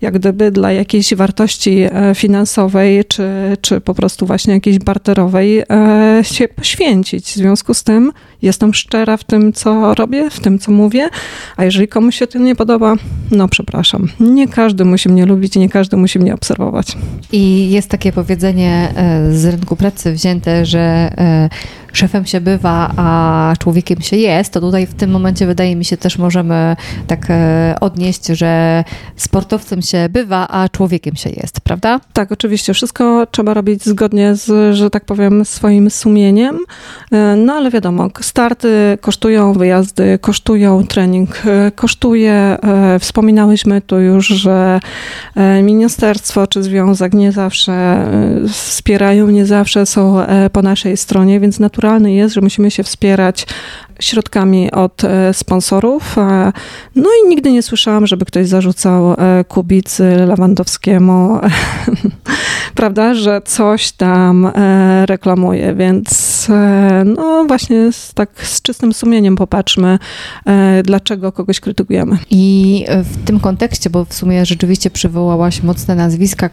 jak 0.00 0.14
gdyby 0.14 0.50
dla 0.50 0.72
jakiejś 0.72 1.14
wartości 1.14 1.80
e, 1.92 2.14
finansowej, 2.14 3.04
czy, 3.04 3.56
czy 3.60 3.80
po 3.80 3.94
prostu 3.94 4.26
właśnie 4.26 4.54
jakiejś 4.54 4.78
barterowej 4.78 5.58
e, 5.70 6.20
się 6.22 6.48
poświęcić. 6.48 7.26
W 7.26 7.34
związku 7.34 7.74
z 7.74 7.82
tym 7.82 8.12
jestem 8.42 8.74
szczera 8.74 9.16
w 9.16 9.24
tym, 9.24 9.52
co 9.52 9.94
robię, 9.94 10.30
w 10.30 10.40
tym, 10.40 10.58
co 10.58 10.71
mówię, 10.72 11.08
a 11.56 11.64
jeżeli 11.64 11.88
komuś 11.88 12.16
się 12.16 12.26
to 12.26 12.38
nie 12.38 12.56
podoba, 12.56 12.94
no 13.30 13.48
przepraszam. 13.48 14.08
Nie 14.20 14.48
każdy 14.48 14.84
musi 14.84 15.08
mnie 15.08 15.26
lubić, 15.26 15.56
nie 15.56 15.68
każdy 15.68 15.96
musi 15.96 16.18
mnie 16.18 16.34
obserwować. 16.34 16.96
I 17.32 17.70
jest 17.70 17.88
takie 17.88 18.12
powiedzenie 18.12 18.92
e, 18.96 19.34
z 19.34 19.44
rynku 19.44 19.76
pracy 19.76 20.12
wzięte, 20.12 20.66
że 20.66 20.80
e, 20.80 21.48
szefem 21.92 22.26
się 22.26 22.40
bywa, 22.40 22.92
a 22.96 23.54
człowiekiem 23.58 24.00
się 24.00 24.16
jest, 24.16 24.52
to 24.52 24.60
tutaj 24.60 24.86
w 24.86 24.94
tym 24.94 25.10
momencie 25.10 25.46
wydaje 25.46 25.76
mi 25.76 25.84
się 25.84 25.96
też 25.96 26.18
możemy 26.18 26.76
tak 27.06 27.26
e, 27.30 27.74
odnieść, 27.80 28.26
że 28.26 28.84
sportowcem 29.16 29.82
się 29.82 30.08
bywa, 30.10 30.48
a 30.48 30.68
człowiekiem 30.68 31.16
się 31.16 31.30
jest, 31.30 31.60
prawda? 31.60 32.00
Tak, 32.12 32.32
oczywiście. 32.32 32.74
Wszystko 32.74 33.26
trzeba 33.30 33.54
robić 33.54 33.84
zgodnie 33.84 34.34
z, 34.34 34.76
że 34.76 34.90
tak 34.90 35.04
powiem, 35.04 35.44
swoim 35.44 35.90
sumieniem. 35.90 36.58
E, 37.12 37.36
no 37.36 37.52
ale 37.52 37.70
wiadomo, 37.70 38.08
starty 38.20 38.98
kosztują, 39.00 39.52
wyjazdy 39.52 40.18
kosztują, 40.18 40.86
trening 40.86 41.42
e, 41.46 41.70
kosztuje. 41.70 42.58
Wspominałyśmy 43.00 43.80
tu 43.80 44.00
już, 44.00 44.26
że 44.26 44.80
ministerstwo 45.62 46.46
czy 46.46 46.62
związek 46.62 47.14
nie 47.14 47.32
zawsze 47.32 48.06
wspierają, 48.48 49.28
nie 49.28 49.46
zawsze 49.46 49.86
są 49.86 50.16
po 50.52 50.62
naszej 50.62 50.96
stronie, 50.96 51.40
więc 51.40 51.60
naturalnie 51.60 51.81
jest, 52.14 52.34
że 52.34 52.40
musimy 52.40 52.70
się 52.70 52.82
wspierać 52.82 53.46
środkami 54.02 54.70
od 54.70 55.04
e, 55.04 55.34
sponsorów. 55.34 56.18
E, 56.18 56.52
no 56.96 57.08
i 57.24 57.28
nigdy 57.28 57.52
nie 57.52 57.62
słyszałam, 57.62 58.06
żeby 58.06 58.24
ktoś 58.24 58.48
zarzucał 58.48 59.12
e, 59.12 59.44
Kubicy 59.48 60.04
Lewandowskiemu, 60.26 61.40
prawda, 62.74 63.14
że 63.14 63.40
coś 63.44 63.92
tam 63.92 64.50
reklamuje, 65.06 65.74
więc 65.74 66.48
no 67.04 67.44
właśnie 67.48 67.90
tak 68.14 68.46
z 68.46 68.62
czystym 68.62 68.92
sumieniem 68.92 69.36
popatrzmy, 69.36 69.98
dlaczego 70.84 71.32
kogoś 71.32 71.60
krytykujemy. 71.60 72.18
I 72.30 72.84
w 73.04 73.24
tym 73.24 73.40
kontekście, 73.40 73.90
bo 73.90 74.04
w 74.04 74.14
sumie 74.14 74.46
rzeczywiście 74.46 74.90
przywołałaś 74.90 75.62
mocne 75.62 75.94
nazwiska, 75.94 76.50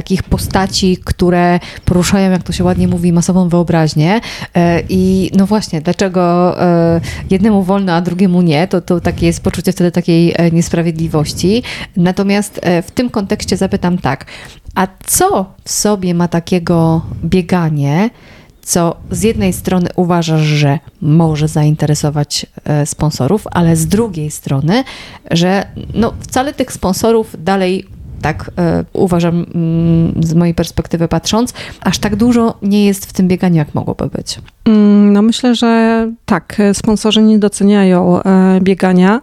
takich 0.00 0.22
postaci, 0.22 0.96
które 1.04 1.60
poruszają, 1.84 2.30
jak 2.30 2.42
to 2.42 2.52
się 2.52 2.64
ładnie 2.64 2.88
mówi, 2.88 3.12
masową 3.12 3.48
wyobraźnię. 3.48 4.20
E, 4.54 4.82
I 4.88 5.30
no 5.36 5.46
właśnie, 5.46 5.80
dlaczego 5.80 6.22
e, 6.62 7.00
jednemu 7.30 7.62
wolno, 7.62 7.92
a 7.92 8.00
drugiemu 8.00 8.42
nie, 8.42 8.68
to, 8.68 8.80
to 8.80 9.00
takie 9.00 9.26
jest 9.26 9.42
poczucie 9.42 9.72
wtedy 9.72 9.90
takiej 9.90 10.34
e, 10.36 10.50
niesprawiedliwości. 10.50 11.62
Natomiast 11.96 12.60
w 12.82 12.90
tym 12.90 13.10
kontekście 13.10 13.56
zapytam 13.56 13.98
tak, 13.98 14.26
a 14.74 14.86
co 15.06 15.54
w 15.64 15.70
sobie 15.70 16.14
ma 16.14 16.28
takiego 16.28 17.02
bieganie, 17.24 18.10
co 18.62 18.96
z 19.10 19.22
jednej 19.22 19.52
strony 19.52 19.88
uważasz, 19.96 20.42
że 20.42 20.78
może 21.00 21.48
zainteresować 21.48 22.46
sponsorów, 22.84 23.46
ale 23.50 23.76
z 23.76 23.86
drugiej 23.86 24.30
strony, 24.30 24.84
że 25.30 25.66
no 25.94 26.12
wcale 26.20 26.52
tych 26.52 26.72
sponsorów 26.72 27.36
dalej 27.38 27.84
tak 28.22 28.50
e, 28.58 28.84
uważam 28.92 29.46
mm, 29.54 30.22
z 30.22 30.34
mojej 30.34 30.54
perspektywy 30.54 31.08
patrząc, 31.08 31.54
aż 31.80 31.98
tak 31.98 32.16
dużo 32.16 32.58
nie 32.62 32.86
jest 32.86 33.06
w 33.06 33.12
tym 33.12 33.28
bieganiu, 33.28 33.56
jak 33.56 33.74
mogłoby 33.74 34.06
być. 34.06 34.38
Mm, 34.64 35.12
no 35.12 35.22
myślę, 35.22 35.54
że 35.54 36.12
tak, 36.26 36.56
sponsorzy 36.72 37.22
nie 37.22 37.38
doceniają 37.38 38.22
e, 38.22 38.60
biegania, 38.60 39.20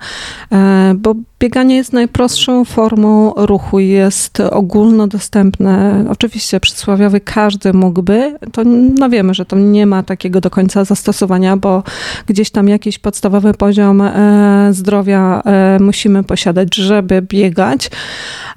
e, 0.52 0.93
bo 0.97 1.15
bieganie 1.39 1.76
jest 1.76 1.93
najprostszą 1.93 2.65
formą 2.65 3.34
ruchu 3.36 3.80
jest 3.80 4.39
ogólnodostępne. 4.39 6.06
Oczywiście 6.10 6.60
przysłowiowy 6.60 7.21
każdy 7.21 7.73
mógłby, 7.73 8.38
to 8.52 8.62
no 9.00 9.10
wiemy, 9.10 9.34
że 9.34 9.45
to 9.45 9.56
nie 9.56 9.86
ma 9.86 10.04
takiego 10.04 10.41
do 10.41 10.50
końca 10.50 10.86
zastosowania, 10.86 11.58
bo 11.58 11.84
gdzieś 12.28 12.50
tam 12.50 12.67
jakiś 12.67 13.00
podstawowy 13.00 13.54
poziom 13.54 14.04
zdrowia 14.71 15.43
musimy 15.80 16.23
posiadać, 16.23 16.76
żeby 16.76 17.21
biegać, 17.21 17.89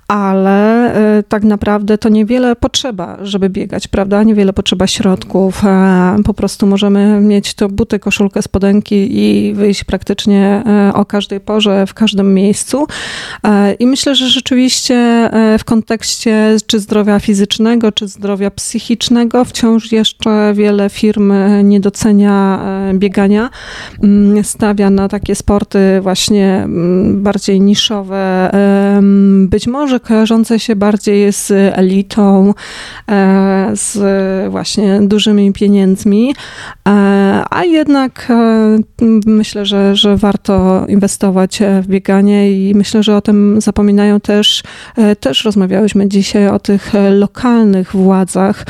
ale 0.09 0.93
tak 1.29 1.45
naprawdę 1.45 1.99
to 1.99 2.09
niewiele 2.09 2.57
potrzeba, 2.57 3.17
żeby 3.23 3.51
biegać, 3.51 3.89
prawda? 3.89 4.23
Niewiele 4.23 4.53
potrzeba 4.53 4.87
środków. 4.87 5.65
E, 5.65 6.17
po 6.25 6.35
prostu 6.35 6.67
możemy 6.71 7.21
mieć 7.21 7.55
to 7.55 7.69
buty, 7.69 7.99
koszulkę, 7.99 8.43
spodenki 8.43 9.09
i 9.11 9.55
wyjść 9.55 9.85
praktycznie 9.85 10.63
e, 10.67 10.95
o 10.95 11.05
każdej 11.05 11.41
porze, 11.41 11.87
w 11.87 11.95
każdym 11.95 12.35
miejscu. 12.35 12.87
E, 13.45 13.73
I 13.73 13.87
myślę, 13.87 14.15
że 14.15 14.29
rzeczywiście 14.29 15.31
w 15.59 15.65
kontekście 15.65 16.57
czy 16.67 16.81
zdrowia 16.81 17.21
fizycznego, 17.21 17.93
czy 17.93 18.09
zdrowia 18.09 18.51
psychicznego 18.51 19.45
wciąż 19.45 19.93
jeszcze 19.93 20.53
wiele 20.55 20.91
firm 20.91 21.33
nie 21.65 21.81
docenia 21.81 22.61
biegania. 22.95 23.51
Mm, 24.03 24.45
stawia 24.45 24.91
na 24.91 25.09
takie 25.09 25.35
sporty 25.35 26.01
właśnie 26.01 26.63
mm, 26.65 27.23
bardziej 27.23 27.61
niszowe, 27.61 28.51
być 29.47 29.67
może 29.67 30.01
kojarzące 30.01 30.59
się 30.59 30.77
bardziej 30.77 31.33
z 31.33 31.51
elitą, 31.51 32.55
e, 33.09 33.71
z 33.75 33.99
właśnie 34.51 35.01
dużymi 35.03 35.53
pieniędzmi, 35.53 36.31
e, 36.31 36.35
a 37.51 37.65
jednak 37.65 38.33
myślę, 39.27 39.67
że, 39.67 39.97
że 39.97 40.17
warto 40.17 40.87
inwestować 40.89 41.59
w 41.83 41.87
bieganie 41.87 42.53
i 42.53 42.75
myślę, 42.75 43.03
że 43.03 43.17
o 43.17 43.21
tym 43.21 43.61
zapominają 43.61 44.21
też, 44.21 44.63
też 45.21 45.45
rozmawiałyśmy 45.45 46.09
dzisiaj 46.09 46.49
o 46.49 46.59
tych 46.59 46.93
lokalnych 47.11 47.93
władzach, 47.93 48.65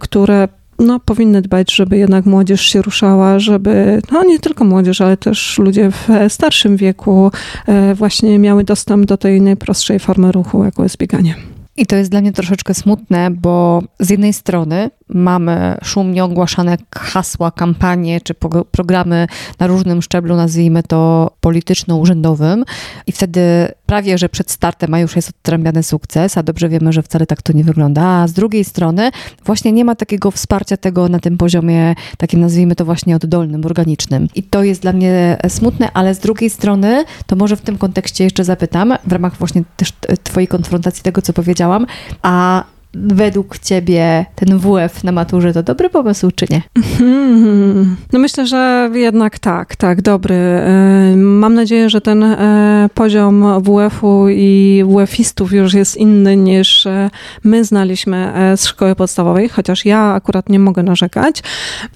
które 0.00 0.48
no, 0.78 1.00
powinny 1.00 1.42
dbać, 1.42 1.74
żeby 1.74 1.98
jednak 1.98 2.26
młodzież 2.26 2.60
się 2.60 2.82
ruszała, 2.82 3.38
żeby, 3.38 4.02
no 4.12 4.24
nie 4.24 4.38
tylko 4.38 4.64
młodzież, 4.64 5.00
ale 5.00 5.16
też 5.16 5.58
ludzie 5.58 5.90
w 5.90 6.08
starszym 6.28 6.76
wieku 6.76 7.30
e, 7.66 7.94
właśnie 7.94 8.38
miały 8.38 8.64
dostęp 8.64 9.06
do 9.06 9.16
tej 9.16 9.40
najprostszej 9.40 9.98
formy 9.98 10.32
ruchu, 10.32 10.64
jaką 10.64 10.82
jest 10.82 10.96
bieganie. 10.96 11.34
I 11.76 11.86
to 11.86 11.96
jest 11.96 12.10
dla 12.10 12.20
mnie 12.20 12.32
troszeczkę 12.32 12.74
smutne, 12.74 13.30
bo 13.30 13.82
z 14.00 14.10
jednej 14.10 14.32
strony 14.32 14.90
mamy 15.08 15.76
szumnie 15.82 16.24
ogłaszane 16.24 16.76
hasła, 16.94 17.50
kampanie 17.50 18.20
czy 18.20 18.34
programy 18.70 19.26
na 19.58 19.66
różnym 19.66 20.02
szczeblu, 20.02 20.36
nazwijmy 20.36 20.82
to 20.82 21.30
polityczno-urzędowym, 21.40 22.64
i 23.06 23.12
wtedy 23.12 23.40
prawie, 23.86 24.18
że 24.18 24.28
przed 24.28 24.50
startem, 24.50 24.94
a 24.94 25.00
już 25.00 25.16
jest 25.16 25.28
odtrębiany 25.28 25.82
sukces, 25.82 26.38
a 26.38 26.42
dobrze 26.42 26.68
wiemy, 26.68 26.92
że 26.92 27.02
wcale 27.02 27.26
tak 27.26 27.42
to 27.42 27.52
nie 27.52 27.64
wygląda. 27.64 28.02
A 28.02 28.28
z 28.28 28.32
drugiej 28.32 28.64
strony 28.64 29.10
właśnie 29.44 29.72
nie 29.72 29.84
ma 29.84 29.94
takiego 29.94 30.30
wsparcia 30.30 30.76
tego 30.76 31.08
na 31.08 31.18
tym 31.20 31.38
poziomie, 31.38 31.94
takim 32.18 32.40
nazwijmy 32.40 32.74
to 32.74 32.84
właśnie 32.84 33.16
oddolnym, 33.16 33.66
organicznym. 33.66 34.28
I 34.34 34.42
to 34.42 34.62
jest 34.64 34.82
dla 34.82 34.92
mnie 34.92 35.36
smutne, 35.48 35.92
ale 35.94 36.14
z 36.14 36.18
drugiej 36.18 36.50
strony, 36.50 37.04
to 37.26 37.36
może 37.36 37.56
w 37.56 37.60
tym 37.60 37.78
kontekście 37.78 38.24
jeszcze 38.24 38.44
zapytam, 38.44 38.94
w 39.06 39.12
ramach 39.12 39.36
właśnie 39.36 39.62
też 39.76 39.92
Twojej 40.22 40.48
konfrontacji 40.48 41.02
tego, 41.02 41.22
co 41.22 41.32
powiedziałam, 41.32 41.86
a 42.22 42.64
według 42.94 43.58
ciebie 43.58 44.26
ten 44.34 44.58
WF 44.58 45.04
na 45.04 45.12
maturze 45.12 45.52
to 45.52 45.62
dobry 45.62 45.90
pomysł, 45.90 46.30
czy 46.34 46.46
nie? 46.50 46.62
Hmm. 46.98 47.96
No 48.12 48.18
myślę, 48.18 48.46
że 48.46 48.90
jednak 48.94 49.38
tak, 49.38 49.76
tak, 49.76 50.02
dobry. 50.02 50.34
E, 50.34 51.14
mam 51.16 51.54
nadzieję, 51.54 51.90
że 51.90 52.00
ten 52.00 52.22
e, 52.22 52.88
poziom 52.94 53.62
WF-u 53.62 54.28
i 54.28 54.84
WF-istów 54.88 55.52
już 55.52 55.74
jest 55.74 55.96
inny 55.96 56.36
niż 56.36 56.86
e, 56.86 57.10
my 57.44 57.64
znaliśmy 57.64 58.32
z 58.56 58.66
szkoły 58.66 58.94
podstawowej, 58.94 59.48
chociaż 59.48 59.84
ja 59.84 60.12
akurat 60.12 60.48
nie 60.48 60.58
mogę 60.58 60.82
narzekać, 60.82 61.42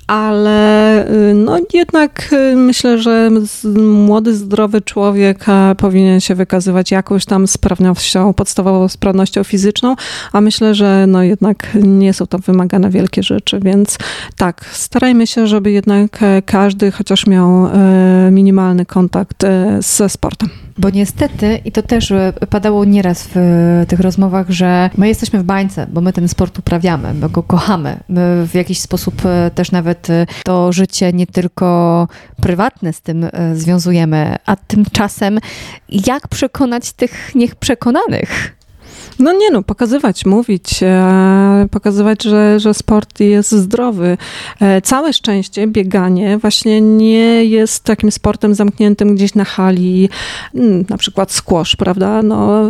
ale 0.07 1.07
no 1.35 1.59
jednak 1.75 2.35
myślę, 2.57 2.99
że 2.99 3.31
młody, 3.79 4.35
zdrowy 4.35 4.81
człowiek 4.81 5.45
powinien 5.77 6.21
się 6.21 6.35
wykazywać 6.35 6.91
jakąś 6.91 7.25
tam 7.25 7.47
sprawnością, 7.47 8.33
podstawową 8.35 8.89
sprawnością 8.89 9.45
fizyczną, 9.45 9.97
a 10.33 10.41
myślę, 10.41 10.75
że 10.75 10.82
no 11.07 11.23
jednak 11.23 11.69
nie 11.83 12.13
są 12.13 12.27
to 12.27 12.39
wymagane 12.39 12.91
wielkie 12.91 13.23
rzeczy, 13.23 13.61
więc 13.61 13.99
tak, 14.37 14.65
starajmy 14.73 15.27
się, 15.27 15.47
żeby 15.47 15.71
jednak 15.71 16.23
e, 16.23 16.43
każdy 16.43 16.91
chociaż 16.91 17.27
miał 17.27 17.67
e, 17.67 17.71
minimalny 18.31 18.87
kontakt 18.87 19.45
e, 19.45 19.79
ze 19.83 20.09
sportem. 20.09 20.49
Bo 20.79 20.91
niestety, 20.91 21.61
i 21.65 21.73
to 21.73 21.83
też 21.83 22.13
padało 22.51 22.85
nieraz 22.85 23.29
w 23.35 23.85
tych 23.89 24.01
rozmowach, 24.01 24.51
że 24.51 24.91
my 24.97 25.09
jesteśmy 25.09 25.39
w 25.39 25.43
bańce, 25.43 25.87
bo 25.93 26.01
my 26.01 26.13
ten 26.13 26.29
sport 26.29 26.59
uprawiamy, 26.59 27.15
my 27.15 27.29
go 27.29 27.43
kochamy. 27.43 28.01
My 28.09 28.47
w 28.47 28.55
jakiś 28.55 28.81
sposób 28.81 29.15
też 29.55 29.73
nawet 29.73 30.09
to 30.45 30.73
życie 30.73 31.13
nie 31.13 31.27
tylko 31.27 32.09
prywatne 32.41 32.93
z 32.93 33.01
tym 33.01 33.27
związujemy, 33.55 34.37
a 34.47 34.57
tymczasem 34.57 35.39
jak 36.07 36.29
przekonać 36.29 36.93
tych 36.93 37.35
niech 37.35 37.55
przekonanych? 37.57 38.62
No 39.19 39.33
nie 39.33 39.51
no, 39.51 39.63
pokazywać, 39.63 40.27
mówić, 40.27 40.83
e, 40.83 41.67
pokazywać, 41.71 42.23
że, 42.23 42.61
że 42.61 42.75
sport 42.75 43.21
jest 43.21 43.53
zdrowy. 43.53 44.17
E, 44.61 44.81
całe 44.81 45.13
szczęście 45.13 45.67
bieganie 45.67 46.39
właśnie 46.39 46.81
nie 46.81 47.45
jest 47.45 47.85
takim 47.85 48.13
sportem 48.13 48.55
zamkniętym 48.55 49.15
gdzieś 49.15 49.35
na 49.35 49.45
hali, 49.45 50.09
mm, 50.55 50.85
na 50.89 50.97
przykład 50.97 51.33
squash, 51.33 51.77
prawda? 51.77 52.23
No, 52.23 52.69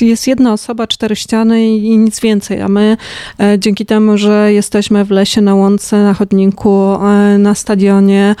jest 0.00 0.26
jedna 0.26 0.52
osoba, 0.52 0.86
cztery 0.86 1.16
ściany 1.16 1.68
i 1.68 1.98
nic 1.98 2.20
więcej, 2.20 2.60
a 2.60 2.68
my 2.68 2.96
e, 3.40 3.58
dzięki 3.58 3.86
temu, 3.86 4.18
że 4.18 4.52
jesteśmy 4.52 5.04
w 5.04 5.10
lesie, 5.10 5.40
na 5.40 5.54
łące, 5.54 6.02
na 6.02 6.14
chodniku, 6.14 6.98
na 7.38 7.54
stadionie, 7.54 8.36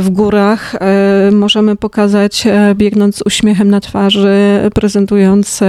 w 0.00 0.10
górach, 0.10 0.74
możemy 1.32 1.76
pokazać, 1.76 2.44
biegnąc 2.74 3.16
z 3.16 3.22
uśmiechem 3.22 3.70
na 3.70 3.80
twarzy, 3.80 4.34
prezentując 4.74 5.60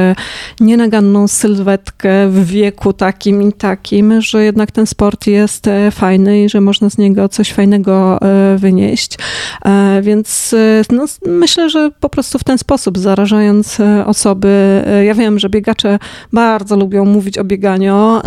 nie 0.60 0.78
naganną 0.86 1.28
sylwetkę 1.28 2.30
w 2.30 2.46
wieku 2.46 2.94
takim 2.94 3.42
i 3.42 3.54
takim, 3.54 4.22
że 4.22 4.44
jednak 4.44 4.72
ten 4.72 4.86
sport 4.86 5.28
jest 5.28 5.68
e, 5.68 5.92
fajny 5.92 6.44
i 6.44 6.50
że 6.50 6.62
można 6.62 6.90
z 6.90 6.98
niego 6.98 7.30
coś 7.30 7.54
fajnego 7.54 8.20
e, 8.22 8.58
wynieść. 8.58 9.18
E, 9.66 10.02
więc 10.02 10.56
no, 10.92 11.06
myślę, 11.26 11.70
że 11.70 11.92
po 12.00 12.10
prostu 12.10 12.40
w 12.40 12.44
ten 12.44 12.58
sposób, 12.58 12.98
zarażając 12.98 13.78
osoby, 14.06 14.84
ja 15.06 15.14
wiem, 15.14 15.40
że 15.40 15.50
biegacze 15.50 16.00
bardzo 16.34 16.78
lubią 16.78 17.06
mówić 17.06 17.38
o 17.38 17.44
bieganiu, 17.44 18.20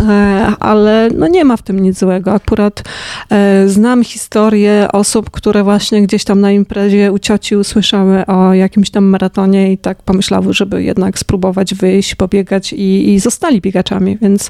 ale 0.59 1.09
no 1.15 1.27
nie 1.27 1.45
ma 1.45 1.57
w 1.57 1.61
tym 1.61 1.79
nic 1.79 1.99
złego. 1.99 2.33
Akurat 2.33 2.83
znam 3.65 4.03
historię 4.03 4.87
osób, 4.93 5.29
które 5.31 5.63
właśnie 5.63 6.01
gdzieś 6.01 6.23
tam 6.23 6.41
na 6.41 6.51
imprezie 6.51 7.11
u 7.11 7.19
cioci 7.19 7.55
usłyszały 7.55 8.25
o 8.25 8.53
jakimś 8.53 8.89
tam 8.89 9.05
maratonie 9.05 9.73
i 9.73 9.77
tak 9.77 10.03
pomyślały, 10.03 10.53
żeby 10.53 10.83
jednak 10.83 11.19
spróbować 11.19 11.73
wyjść, 11.73 12.15
pobiegać 12.15 12.48
biegać 12.49 12.73
i, 12.73 13.13
i 13.13 13.19
zostali 13.19 13.61
biegaczami, 13.61 14.17
więc 14.21 14.49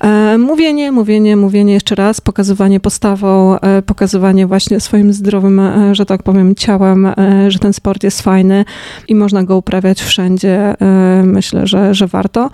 e, 0.00 0.38
mówienie, 0.38 0.92
mówienie, 0.92 1.36
mówienie 1.36 1.72
jeszcze 1.72 1.94
raz, 1.94 2.20
pokazywanie 2.20 2.80
postawą, 2.80 3.60
e, 3.60 3.82
pokazywanie 3.82 4.46
właśnie 4.46 4.80
swoim 4.80 5.12
zdrowym, 5.12 5.60
e, 5.60 5.94
że 5.94 6.06
tak 6.06 6.22
powiem, 6.22 6.54
ciałem, 6.54 7.06
e, 7.06 7.14
że 7.50 7.58
ten 7.58 7.72
sport 7.72 8.02
jest 8.02 8.22
fajny 8.22 8.64
i 9.08 9.14
można 9.14 9.44
go 9.44 9.56
uprawiać 9.56 10.02
wszędzie. 10.02 10.74
E, 10.80 11.22
myślę, 11.24 11.66
że, 11.66 11.94
że 11.94 12.06
warto. 12.06 12.50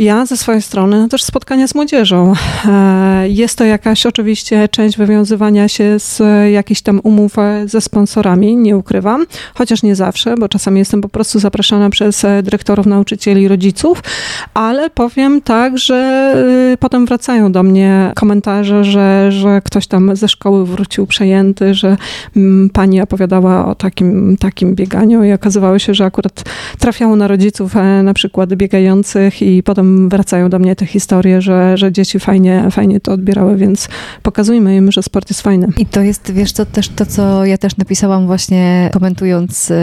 Ja 0.00 0.26
ze 0.26 0.36
swojej 0.36 0.62
strony 0.62 1.00
no 1.00 1.08
też 1.08 1.22
spotkania 1.22 1.68
z 1.68 1.74
młodzieżą. 1.74 2.32
E, 2.68 3.28
jest 3.28 3.58
to 3.58 3.64
jakaś 3.64 4.06
oczywiście 4.06 4.68
część 4.68 4.98
wywiązywania 4.98 5.68
się 5.68 5.98
z 5.98 6.22
jakichś 6.52 6.80
tam 6.80 7.00
umów 7.02 7.38
e, 7.38 7.68
ze 7.68 7.80
sponsorami, 7.80 8.56
nie 8.56 8.76
ukrywam, 8.76 9.26
chociaż 9.54 9.82
nie 9.82 9.96
zawsze, 9.96 10.34
bo 10.34 10.48
czasami 10.48 10.78
jestem 10.78 11.00
po 11.00 11.08
prostu 11.08 11.38
zapraszana 11.38 11.90
przez 11.90 12.24
e, 12.24 12.42
dyrektorów, 12.42 12.86
nauczycieli, 12.86 13.48
rodziców, 13.48 14.02
ale 14.54 14.90
powiem 14.90 15.40
tak, 15.40 15.78
że 15.78 16.34
potem 16.78 17.06
wracają 17.06 17.52
do 17.52 17.62
mnie 17.62 18.12
komentarze, 18.16 18.84
że, 18.84 19.32
że 19.32 19.60
ktoś 19.64 19.86
tam 19.86 20.16
ze 20.16 20.28
szkoły 20.28 20.66
wrócił 20.66 21.06
przejęty, 21.06 21.74
że 21.74 21.96
mm, 22.36 22.70
pani 22.70 23.00
opowiadała 23.00 23.66
o 23.66 23.74
takim, 23.74 24.36
takim 24.36 24.74
bieganiu 24.74 25.24
i 25.24 25.32
okazywało 25.32 25.78
się, 25.78 25.94
że 25.94 26.04
akurat 26.04 26.44
trafiało 26.78 27.16
na 27.16 27.28
rodziców 27.28 27.74
na 28.02 28.14
przykład 28.14 28.54
biegających 28.54 29.42
i 29.42 29.62
potem 29.62 29.89
wracają 30.08 30.50
do 30.50 30.58
mnie 30.58 30.76
te 30.76 30.86
historie, 30.86 31.42
że, 31.42 31.76
że 31.76 31.92
dzieci 31.92 32.20
fajnie, 32.20 32.70
fajnie 32.70 33.00
to 33.00 33.12
odbierały, 33.12 33.56
więc 33.56 33.88
pokazujmy 34.22 34.76
im, 34.76 34.92
że 34.92 35.02
sport 35.02 35.30
jest 35.30 35.42
fajny. 35.42 35.66
I 35.78 35.86
to 35.86 36.00
jest, 36.00 36.32
wiesz 36.32 36.52
co, 36.52 36.66
też 36.66 36.88
to, 36.88 37.06
co 37.06 37.44
ja 37.44 37.58
też 37.58 37.76
napisałam 37.76 38.26
właśnie 38.26 38.90
komentując 38.92 39.70
y, 39.70 39.74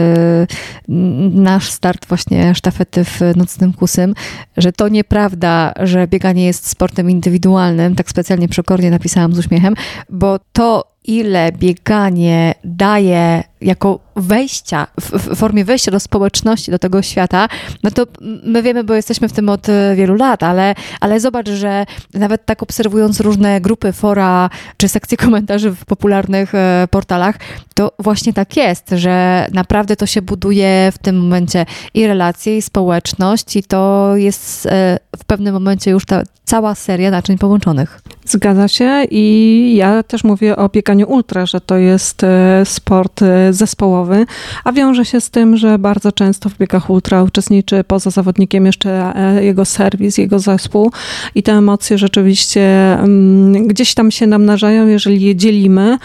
nasz 1.32 1.70
start 1.70 2.06
właśnie 2.08 2.54
sztafety 2.54 3.04
w 3.04 3.20
Nocnym 3.36 3.72
Kusym, 3.72 4.14
że 4.56 4.72
to 4.72 4.88
nieprawda, 4.88 5.72
że 5.82 6.06
bieganie 6.06 6.46
jest 6.46 6.68
sportem 6.68 7.10
indywidualnym, 7.10 7.94
tak 7.94 8.10
specjalnie 8.10 8.48
przekornie 8.48 8.90
napisałam 8.90 9.34
z 9.34 9.38
uśmiechem, 9.38 9.74
bo 10.10 10.38
to 10.52 10.84
ile 11.04 11.52
bieganie 11.52 12.54
daje 12.64 13.42
jako 13.60 13.98
wejścia, 14.16 14.86
w, 15.00 15.36
formie 15.36 15.64
wejścia 15.64 15.90
do 15.90 16.00
społeczności, 16.00 16.70
do 16.70 16.78
tego 16.78 17.02
świata, 17.02 17.48
no 17.82 17.90
to 17.90 18.06
my 18.44 18.62
wiemy, 18.62 18.84
bo 18.84 18.94
jesteśmy 18.94 19.28
w 19.28 19.32
tym 19.32 19.48
od 19.48 19.68
e, 19.68 19.94
wielu 19.96 20.14
lat, 20.14 20.42
ale, 20.42 20.74
ale 21.00 21.20
zobacz, 21.20 21.48
że 21.48 21.86
nawet 22.14 22.46
tak 22.46 22.62
obserwując 22.62 23.20
różne 23.20 23.60
grupy, 23.60 23.92
fora 23.92 24.50
czy 24.76 24.88
sekcje 24.88 25.16
komentarzy 25.26 25.70
w 25.70 25.84
popularnych 25.84 26.54
e, 26.54 26.88
portalach, 26.90 27.38
to 27.74 27.92
właśnie 27.98 28.32
tak 28.32 28.56
jest, 28.56 28.90
że 28.90 29.46
naprawdę 29.52 29.96
to 29.96 30.06
się 30.06 30.22
buduje 30.22 30.92
w 30.92 30.98
tym 30.98 31.20
momencie 31.20 31.66
i 31.94 32.06
relacje, 32.06 32.56
i 32.56 32.62
społeczność, 32.62 33.56
i 33.56 33.62
to 33.62 34.12
jest 34.16 34.66
e, 34.66 34.98
w 35.16 35.24
pewnym 35.24 35.54
momencie 35.54 35.90
już 35.90 36.04
ta, 36.04 36.22
cała 36.44 36.74
seria 36.74 37.10
naczyń 37.10 37.38
połączonych. 37.38 38.00
Zgadza 38.24 38.68
się 38.68 39.04
i 39.10 39.74
ja 39.76 40.02
też 40.02 40.24
mówię 40.24 40.56
o 40.56 40.68
bieganiu 40.68 41.06
ultra, 41.08 41.46
że 41.46 41.60
to 41.60 41.76
jest 41.76 42.22
sport 42.64 43.20
zespołowy, 43.52 44.26
a 44.64 44.72
wiąże 44.72 45.04
się 45.04 45.20
z 45.20 45.30
tym, 45.30 45.56
że 45.56 45.78
bardzo 45.78 46.12
często 46.12 46.48
w 46.48 46.58
biegach 46.58 46.90
ultra 46.90 47.22
uczestniczy 47.22 47.84
poza 47.84 48.10
zawodnikiem 48.10 48.66
jeszcze 48.66 49.16
e, 49.16 49.44
jego 49.44 49.64
serwis, 49.64 50.18
jego 50.18 50.38
zespół 50.38 50.92
i 51.34 51.42
te 51.42 51.52
emocje 51.52 51.98
rzeczywiście 51.98 52.92
mm, 52.98 53.66
gdzieś 53.66 53.94
tam 53.94 54.10
się 54.10 54.26
namnażają, 54.26 54.86
jeżeli 54.86 55.22
je 55.22 55.36
dzielimy 55.36 55.98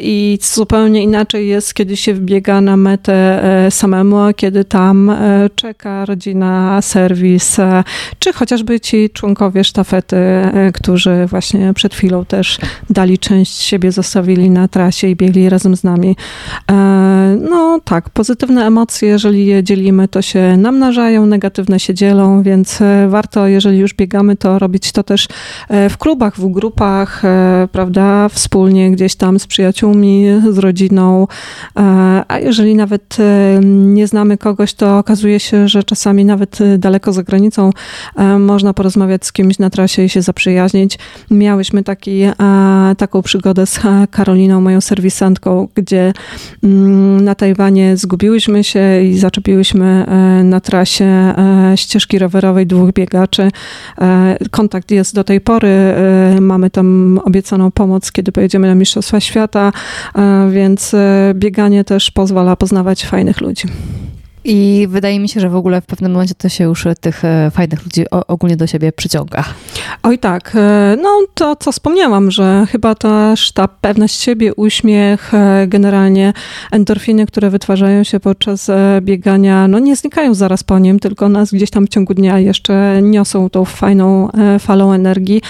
i 0.00 0.38
zupełnie 0.42 1.02
inaczej 1.02 1.48
jest, 1.48 1.74
kiedy 1.74 1.96
się 1.96 2.14
wbiega 2.14 2.60
na 2.60 2.76
metę 2.76 3.42
samemu, 3.70 4.18
a 4.18 4.32
kiedy 4.32 4.64
tam 4.64 5.12
czeka 5.54 6.04
rodzina, 6.04 6.82
serwis, 6.82 7.56
czy 8.18 8.32
chociażby 8.32 8.80
ci 8.80 9.10
członkowie 9.10 9.64
sztafety, 9.64 10.16
którzy 10.74 11.26
właśnie 11.26 11.74
przed 11.74 11.94
chwilą 11.94 12.24
też 12.24 12.58
dali 12.90 13.18
część 13.18 13.62
siebie, 13.62 13.92
zostawili 13.92 14.50
na 14.50 14.68
trasie 14.68 15.08
i 15.08 15.16
biegli 15.16 15.48
razem 15.48 15.76
z 15.76 15.84
nami. 15.84 16.16
E, 16.70 17.36
no 17.50 17.80
tak, 17.84 18.10
pozytywne 18.10 18.66
emocje, 18.66 19.08
jeżeli 19.08 19.46
je 19.46 19.64
dzielimy, 19.64 20.08
to 20.08 20.22
się 20.22 20.56
namnażają, 20.56 21.26
negatywne 21.26 21.80
się 21.80 21.94
dzielą, 21.94 22.42
więc 22.42 22.82
e, 22.82 23.08
warto, 23.08 23.46
jeżeli 23.46 23.78
już 23.78 23.94
biegamy, 23.94 24.36
to 24.36 24.58
robić 24.58 24.92
to 24.92 25.02
też 25.02 25.28
e, 25.68 25.88
w 25.90 25.98
klubach, 25.98 26.36
w 26.36 26.48
grupach, 26.48 27.22
prawda, 27.72 28.28
wspólnie 28.28 28.90
gdzieś 28.90 29.14
tam 29.14 29.38
z 29.38 29.46
przyjaciółmi, 29.46 30.26
z 30.50 30.58
rodziną, 30.58 31.26
a 32.28 32.38
jeżeli 32.38 32.74
nawet 32.74 33.16
nie 33.64 34.06
znamy 34.06 34.38
kogoś, 34.38 34.74
to 34.74 34.98
okazuje 34.98 35.40
się, 35.40 35.68
że 35.68 35.84
czasami 35.84 36.24
nawet 36.24 36.58
daleko 36.78 37.12
za 37.12 37.22
granicą 37.22 37.70
można 38.38 38.74
porozmawiać 38.74 39.26
z 39.26 39.32
kimś 39.32 39.58
na 39.58 39.70
trasie 39.70 40.02
i 40.02 40.08
się 40.08 40.22
zaprzyjaźnić. 40.22 40.98
Miałyśmy 41.30 41.82
taki, 41.82 42.22
taką 42.98 43.22
przygodę 43.22 43.66
z 43.66 43.80
Karoliną, 44.10 44.60
moją 44.60 44.80
serwisantką, 44.80 45.68
gdzie 45.74 46.12
na 47.20 47.34
Tajwanie 47.34 47.96
zgubiłyśmy 47.96 48.64
się 48.64 49.02
i 49.02 49.18
zaczepiłyśmy 49.18 49.84
e, 49.84 50.44
na 50.44 50.60
trasie 50.60 51.04
e, 51.04 51.72
ścieżki 51.76 52.18
rowerowej 52.18 52.66
dwóch 52.66 52.92
biegaczy. 52.92 53.50
E, 53.98 54.36
kontakt 54.50 54.90
jest 54.90 55.14
do 55.14 55.24
tej 55.24 55.40
pory. 55.40 55.68
Mamy 56.40 56.70
tam 56.70 57.20
obiecaną 57.24 57.70
pomoc, 57.70 58.12
kiedy 58.12 58.32
pojedziemy 58.32 58.68
na 58.68 58.74
Mistrzostwa 58.74 59.20
Świata, 59.20 59.72
więc 60.50 60.94
bieganie 61.34 61.84
też 61.84 62.10
pozwala 62.10 62.56
poznawać 62.56 63.06
fajnych 63.06 63.40
ludzi. 63.40 63.68
I 64.44 64.86
wydaje 64.90 65.20
mi 65.20 65.28
się, 65.28 65.40
że 65.40 65.48
w 65.48 65.56
ogóle 65.56 65.80
w 65.80 65.86
pewnym 65.86 66.12
momencie 66.12 66.34
to 66.34 66.48
się 66.48 66.64
już 66.64 66.86
tych 67.00 67.24
e, 67.24 67.50
fajnych 67.50 67.84
ludzi 67.84 68.04
ogólnie 68.10 68.56
do 68.56 68.66
siebie 68.66 68.92
przyciąga. 68.92 69.44
Oj 70.02 70.18
tak, 70.18 70.52
e, 70.54 70.96
no 71.02 71.10
to 71.34 71.56
co 71.56 71.72
wspomniałam, 71.72 72.30
że 72.30 72.66
chyba 72.70 72.94
też 72.94 73.52
ta 73.52 73.68
pewność 73.68 74.20
siebie, 74.20 74.54
uśmiech, 74.54 75.34
e, 75.34 75.66
generalnie 75.66 76.32
endorfiny, 76.70 77.26
które 77.26 77.50
wytwarzają 77.50 78.04
się 78.04 78.20
podczas 78.20 78.70
biegania, 79.00 79.68
no 79.68 79.78
nie 79.78 79.96
znikają 79.96 80.34
zaraz 80.34 80.64
po 80.64 80.78
nim, 80.78 80.98
tylko 80.98 81.28
nas 81.28 81.52
gdzieś 81.52 81.70
tam 81.70 81.86
w 81.86 81.88
ciągu 81.88 82.14
dnia 82.14 82.38
jeszcze 82.38 83.02
niosą 83.02 83.50
tą 83.50 83.64
fajną 83.64 84.28
falą 84.58 84.92
energii, 84.92 85.42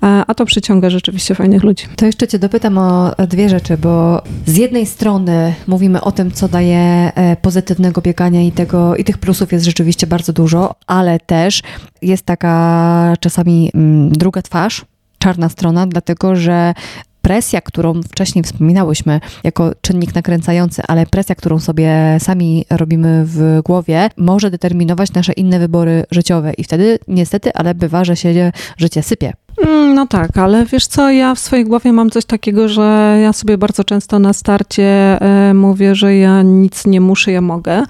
a 0.00 0.34
to 0.36 0.44
przyciąga 0.44 0.90
rzeczywiście 0.90 1.34
fajnych 1.34 1.62
ludzi. 1.62 1.84
To 1.96 2.06
jeszcze 2.06 2.28
cię 2.28 2.38
dopytam 2.38 2.78
o 2.78 3.14
dwie 3.28 3.48
rzeczy, 3.48 3.76
bo 3.76 4.22
z 4.46 4.56
jednej 4.56 4.86
strony 4.86 5.54
mówimy 5.66 6.00
o 6.00 6.12
tym, 6.12 6.32
co 6.32 6.48
daje 6.48 7.12
pozytywnego 7.42 8.00
biegania 8.00 8.33
i, 8.42 8.52
tego, 8.52 8.96
i 8.96 9.04
tych 9.04 9.18
plusów 9.18 9.52
jest 9.52 9.64
rzeczywiście 9.64 10.06
bardzo 10.06 10.32
dużo, 10.32 10.74
ale 10.86 11.20
też 11.20 11.62
jest 12.02 12.26
taka 12.26 13.14
czasami 13.20 13.70
mm, 13.74 14.12
druga 14.12 14.42
twarz, 14.42 14.84
czarna 15.18 15.48
strona, 15.48 15.86
dlatego 15.86 16.36
że 16.36 16.74
presja, 17.22 17.60
którą 17.60 18.02
wcześniej 18.02 18.44
wspominałyśmy 18.44 19.20
jako 19.44 19.72
czynnik 19.80 20.14
nakręcający, 20.14 20.82
ale 20.88 21.06
presja, 21.06 21.34
którą 21.34 21.58
sobie 21.58 22.16
sami 22.20 22.64
robimy 22.70 23.22
w 23.26 23.60
głowie, 23.64 24.10
może 24.16 24.50
determinować 24.50 25.12
nasze 25.12 25.32
inne 25.32 25.58
wybory 25.58 26.04
życiowe 26.10 26.52
i 26.52 26.64
wtedy 26.64 26.98
niestety, 27.08 27.54
ale 27.54 27.74
bywa, 27.74 28.04
że 28.04 28.16
się 28.16 28.52
życie 28.76 29.02
sypie. 29.02 29.32
Mm, 29.64 29.94
no 29.94 30.06
tak, 30.06 30.38
ale 30.38 30.66
wiesz 30.66 30.86
co, 30.86 31.10
ja 31.10 31.34
w 31.34 31.38
swojej 31.38 31.64
głowie 31.64 31.92
mam 31.92 32.10
coś 32.10 32.24
takiego, 32.24 32.68
że 32.68 33.18
ja 33.22 33.32
sobie 33.32 33.58
bardzo 33.58 33.84
często 33.84 34.18
na 34.18 34.32
starcie 34.32 34.84
e, 35.20 35.54
mówię, 35.54 35.94
że 35.94 36.16
ja 36.16 36.42
nic 36.42 36.86
nie 36.86 37.00
muszę, 37.00 37.32
ja 37.32 37.40
mogę 37.40 37.82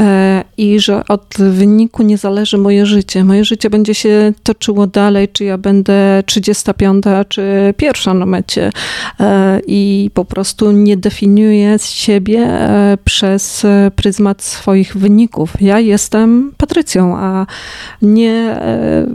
e, 0.00 0.44
i 0.56 0.80
że 0.80 1.02
od 1.08 1.34
wyniku 1.38 2.02
nie 2.02 2.18
zależy 2.18 2.58
moje 2.58 2.86
życie. 2.86 3.24
Moje 3.24 3.44
życie 3.44 3.70
będzie 3.70 3.94
się 3.94 4.32
toczyło 4.42 4.86
dalej, 4.86 5.28
czy 5.28 5.44
ja 5.44 5.58
będę 5.58 6.22
35, 6.26 7.04
czy 7.28 7.74
pierwsza 7.76 8.14
na 8.14 8.26
mecie 8.26 8.70
e, 9.20 9.60
i 9.66 10.10
po 10.14 10.24
prostu 10.24 10.72
nie 10.72 10.96
definiuję 10.96 11.76
siebie 11.78 12.48
przez 13.04 13.66
pryzmat 13.96 14.42
swoich 14.42 14.96
wyników. 14.96 15.52
Ja 15.60 15.80
jestem 15.80 16.52
Patrycją, 16.56 17.16
a 17.16 17.46
nie 18.02 18.60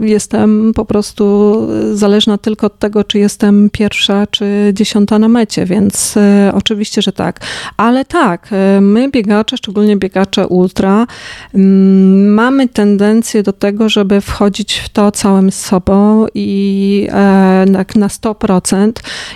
jestem 0.00 0.72
po 0.74 0.84
prostu 0.84 1.56
zależna 1.92 2.38
tylko 2.38 2.66
od 2.66 2.78
tego, 2.78 3.04
czy 3.04 3.18
jestem 3.18 3.70
pierwsza, 3.70 4.26
czy 4.26 4.70
dziesiąta 4.72 5.18
na 5.18 5.28
mecie, 5.28 5.66
więc 5.66 6.16
e, 6.16 6.52
oczywiście, 6.54 7.02
że 7.02 7.12
tak. 7.12 7.40
Ale 7.76 8.04
tak, 8.04 8.48
e, 8.52 8.80
my 8.80 9.10
biegacze, 9.10 9.56
szczególnie 9.56 9.96
biegacze 9.96 10.46
ultra, 10.46 11.06
mm, 11.54 12.34
mamy 12.34 12.68
tendencję 12.68 13.42
do 13.42 13.52
tego, 13.52 13.88
żeby 13.88 14.20
wchodzić 14.20 14.78
w 14.78 14.88
to 14.88 15.10
całym 15.10 15.52
sobą 15.52 16.26
i 16.34 17.08
e, 17.12 17.64
tak 17.72 17.96
na 17.96 18.08
100%. 18.08 18.92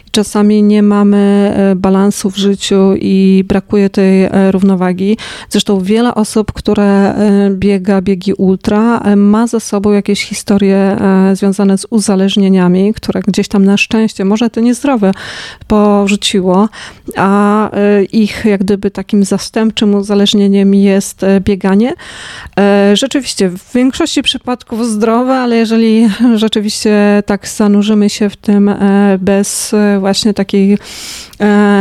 I 0.07 0.11
czasami 0.11 0.63
nie 0.63 0.83
mamy 0.83 1.23
balansu 1.77 2.31
w 2.31 2.37
życiu 2.37 2.95
i 3.01 3.45
brakuje 3.49 3.91
tej 3.91 4.29
równowagi. 4.51 5.17
Zresztą 5.51 5.81
wiele 5.81 6.15
osób, 6.15 6.53
które 6.53 7.15
biega 7.51 8.01
biegi 8.01 8.33
ultra, 8.33 9.03
ma 9.17 9.47
za 9.47 9.61
sobą 9.61 9.93
jakieś 9.93 10.25
historie 10.25 10.97
związane 11.33 11.79
z 11.79 11.87
uzależnieniem 11.91 12.42
uzależnieniami, 12.43 12.95
które 12.95 13.21
gdzieś 13.21 13.49
tam 13.49 13.65
na 13.65 13.77
szczęście, 13.77 14.25
może 14.25 14.51
to 14.51 14.61
niezdrowe, 14.61 15.13
porzuciło, 15.67 16.69
a 17.17 17.71
e, 17.71 18.05
ich 18.05 18.45
jak 18.45 18.61
gdyby 18.61 18.91
takim 18.91 19.25
zastępczym 19.25 19.95
uzależnieniem 19.95 20.75
jest 20.75 21.23
e, 21.23 21.41
bieganie. 21.41 21.95
E, 22.59 22.97
rzeczywiście, 22.97 23.49
w 23.49 23.73
większości 23.75 24.23
przypadków 24.23 24.87
zdrowe, 24.87 25.35
ale 25.35 25.57
jeżeli 25.57 26.09
rzeczywiście 26.35 27.23
tak 27.27 27.49
zanurzymy 27.49 28.11
się 28.11 28.31
w 28.31 28.37
tym 28.37 28.75
bez 29.19 29.75
właśnie 30.01 30.35
takiej 30.35 30.79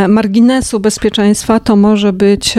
marginesu 0.08 0.80
bezpieczeństwa, 0.80 1.60
to 1.60 1.76
może 1.76 2.14
być 2.14 2.56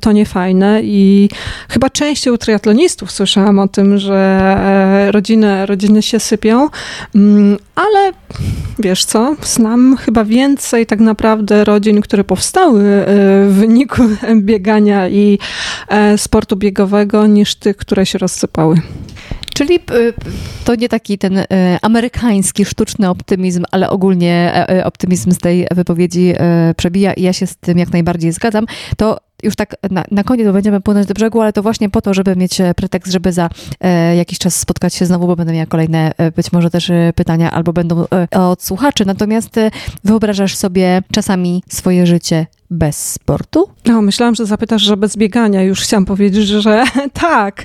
to 0.00 0.12
niefajne 0.12 0.80
i 0.82 1.28
chyba 1.68 1.90
częściej 1.90 2.32
u 2.32 2.38
triatlonistów 2.38 3.10
słyszałam 3.10 3.58
o 3.58 3.68
tym, 3.68 3.98
że 3.98 5.08
rodziny, 5.10 5.66
rodziny 5.66 6.02
się 6.02 6.20
sypią, 6.20 6.68
mm, 7.14 7.43
ale 7.74 8.12
wiesz 8.78 9.04
co, 9.04 9.36
znam 9.42 9.96
chyba 9.96 10.24
więcej 10.24 10.86
tak 10.86 11.00
naprawdę 11.00 11.64
rodzin, 11.64 12.00
które 12.00 12.24
powstały 12.24 12.82
e, 12.82 13.06
w 13.48 13.52
wyniku 13.52 14.02
biegania 14.36 15.08
i 15.08 15.38
e, 15.88 16.18
sportu 16.18 16.56
biegowego, 16.56 17.26
niż 17.26 17.54
tych, 17.54 17.76
które 17.76 18.06
się 18.06 18.18
rozsypały. 18.18 18.76
Czyli 19.54 19.78
to 20.64 20.74
nie 20.74 20.88
taki 20.88 21.18
ten 21.18 21.38
e, 21.38 21.44
amerykański 21.82 22.64
sztuczny 22.64 23.10
optymizm, 23.10 23.64
ale 23.70 23.90
ogólnie 23.90 24.66
optymizm 24.84 25.32
z 25.32 25.38
tej 25.38 25.66
wypowiedzi 25.74 26.34
przebija 26.76 27.12
i 27.12 27.22
ja 27.22 27.32
się 27.32 27.46
z 27.46 27.56
tym 27.56 27.78
jak 27.78 27.92
najbardziej 27.92 28.32
zgadzam. 28.32 28.66
To 28.96 29.18
już 29.44 29.56
tak 29.56 29.76
na, 29.90 30.04
na 30.10 30.24
koniec, 30.24 30.46
bo 30.46 30.52
będziemy 30.52 30.80
płynąć 30.80 31.06
do 31.06 31.14
brzegu, 31.14 31.40
ale 31.40 31.52
to 31.52 31.62
właśnie 31.62 31.90
po 31.90 32.02
to, 32.02 32.14
żeby 32.14 32.36
mieć 32.36 32.60
e, 32.60 32.74
pretekst, 32.74 33.12
żeby 33.12 33.32
za 33.32 33.50
e, 33.80 34.16
jakiś 34.16 34.38
czas 34.38 34.56
spotkać 34.56 34.94
się 34.94 35.06
znowu, 35.06 35.26
bo 35.26 35.36
będę 35.36 35.52
miała 35.52 35.66
kolejne 35.66 36.12
e, 36.18 36.30
być 36.30 36.52
może 36.52 36.70
też 36.70 36.90
e, 36.90 37.12
pytania 37.14 37.50
albo 37.50 37.72
będą 37.72 38.04
e, 38.34 38.40
od 38.40 38.62
słuchaczy. 38.62 39.04
Natomiast 39.04 39.58
e, 39.58 39.70
wyobrażasz 40.04 40.56
sobie 40.56 41.02
czasami 41.12 41.62
swoje 41.68 42.06
życie 42.06 42.46
bez 42.74 43.12
sportu? 43.12 43.68
No, 43.86 44.02
myślałam, 44.02 44.34
że 44.34 44.46
zapytasz, 44.46 44.82
że 44.82 44.96
bez 44.96 45.16
biegania. 45.16 45.62
Już 45.62 45.80
chciałam 45.80 46.04
powiedzieć, 46.04 46.46
że 46.46 46.84
tak, 47.12 47.64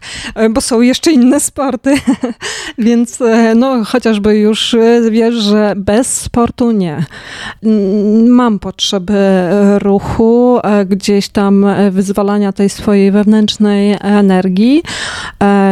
bo 0.49 0.61
są 0.61 0.81
jeszcze 0.81 1.11
inne 1.11 1.39
sporty. 1.39 1.95
Więc 2.77 3.19
no, 3.55 3.83
chociażby 3.85 4.37
już 4.37 4.75
wiesz, 5.11 5.35
że 5.35 5.73
bez 5.77 6.21
sportu 6.21 6.71
nie. 6.71 7.05
Mam 8.27 8.59
potrzebę 8.59 9.19
ruchu, 9.79 10.59
gdzieś 10.85 11.29
tam 11.29 11.65
wyzwalania 11.91 12.53
tej 12.53 12.69
swojej 12.69 13.11
wewnętrznej 13.11 13.97
energii. 14.01 14.83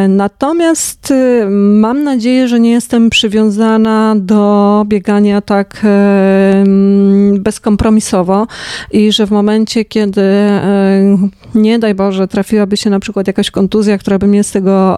Natomiast 0.10 1.14
mam 1.50 2.04
nadzieję, 2.04 2.48
że 2.48 2.60
nie 2.60 2.72
jestem 2.72 3.10
przywiązana 3.10 4.16
do 4.16 4.84
biegania 4.88 5.42
tak 5.42 5.86
bezkompromisowo 7.40 8.48
i 8.92 9.12
że 9.12 9.27
w 9.28 9.32
momencie, 9.32 9.86
kiedy 9.86 10.22
nie 11.58 11.80
daj 11.80 11.96
Boże 11.96 12.28
trafiłaby 12.28 12.78
się 12.78 12.90
na 12.90 13.00
przykład 13.00 13.28
jakaś 13.28 13.52
kontuzja, 13.52 13.98
która 13.98 14.20
by 14.20 14.28
mnie 14.28 14.44
z 14.44 14.52
tego 14.52 14.98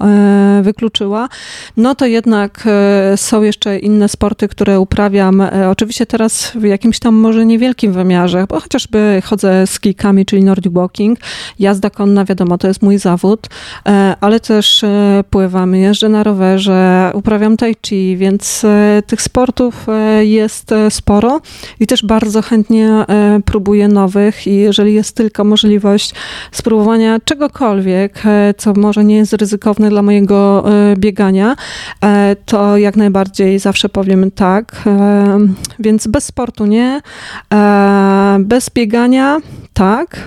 wykluczyła, 0.61 1.29
no 1.77 1.95
to 1.95 2.05
jednak 2.05 2.67
są 3.15 3.41
jeszcze 3.41 3.79
inne 3.79 4.09
sporty, 4.09 4.47
które 4.47 4.79
uprawiam. 4.79 5.43
Oczywiście 5.71 6.05
teraz 6.05 6.51
w 6.55 6.63
jakimś 6.63 6.99
tam 6.99 7.15
może 7.15 7.45
niewielkim 7.45 7.93
wymiarze, 7.93 8.45
bo 8.49 8.59
chociażby 8.59 9.21
chodzę 9.25 9.67
z 9.67 9.79
kijkami, 9.79 10.25
czyli 10.25 10.43
Nordic 10.43 10.73
Walking, 10.73 11.19
jazda 11.59 11.89
konna, 11.89 12.25
wiadomo, 12.25 12.57
to 12.57 12.67
jest 12.67 12.81
mój 12.81 12.97
zawód, 12.97 13.47
ale 14.21 14.39
też 14.39 14.85
pływam, 15.29 15.75
jeżdżę 15.75 16.09
na 16.09 16.23
rowerze, 16.23 17.11
uprawiam 17.13 17.57
tai 17.57 17.75
chi, 17.87 18.17
więc 18.17 18.65
tych 19.07 19.21
sportów 19.21 19.87
jest 20.21 20.71
sporo 20.89 21.41
i 21.79 21.87
też 21.87 22.03
bardzo 22.03 22.41
chętnie 22.41 23.05
próbuję 23.45 23.87
nowych 23.87 24.47
i 24.47 24.55
jeżeli 24.55 24.93
jest 24.93 25.15
tylko 25.15 25.43
możliwość 25.43 26.13
spróbowania 26.51 27.19
czegokolwiek, 27.19 28.25
e, 28.25 28.53
co 28.57 28.73
może 28.73 29.05
nie 29.05 29.15
jest 29.15 29.33
ryzykowne 29.33 29.89
dla 29.89 30.01
mojego 30.01 30.65
e, 30.71 30.95
biegania, 30.97 31.55
e, 32.03 32.35
to 32.45 32.77
jak 32.77 32.95
najbardziej 32.95 33.59
zawsze 33.59 33.89
powiem 33.89 34.31
tak. 34.31 34.83
Więc 35.79 36.07
bez 36.07 36.25
sportu 36.25 36.65
nie, 36.65 37.01
bez 38.39 38.69
biegania 38.69 39.37
tak, 39.73 40.19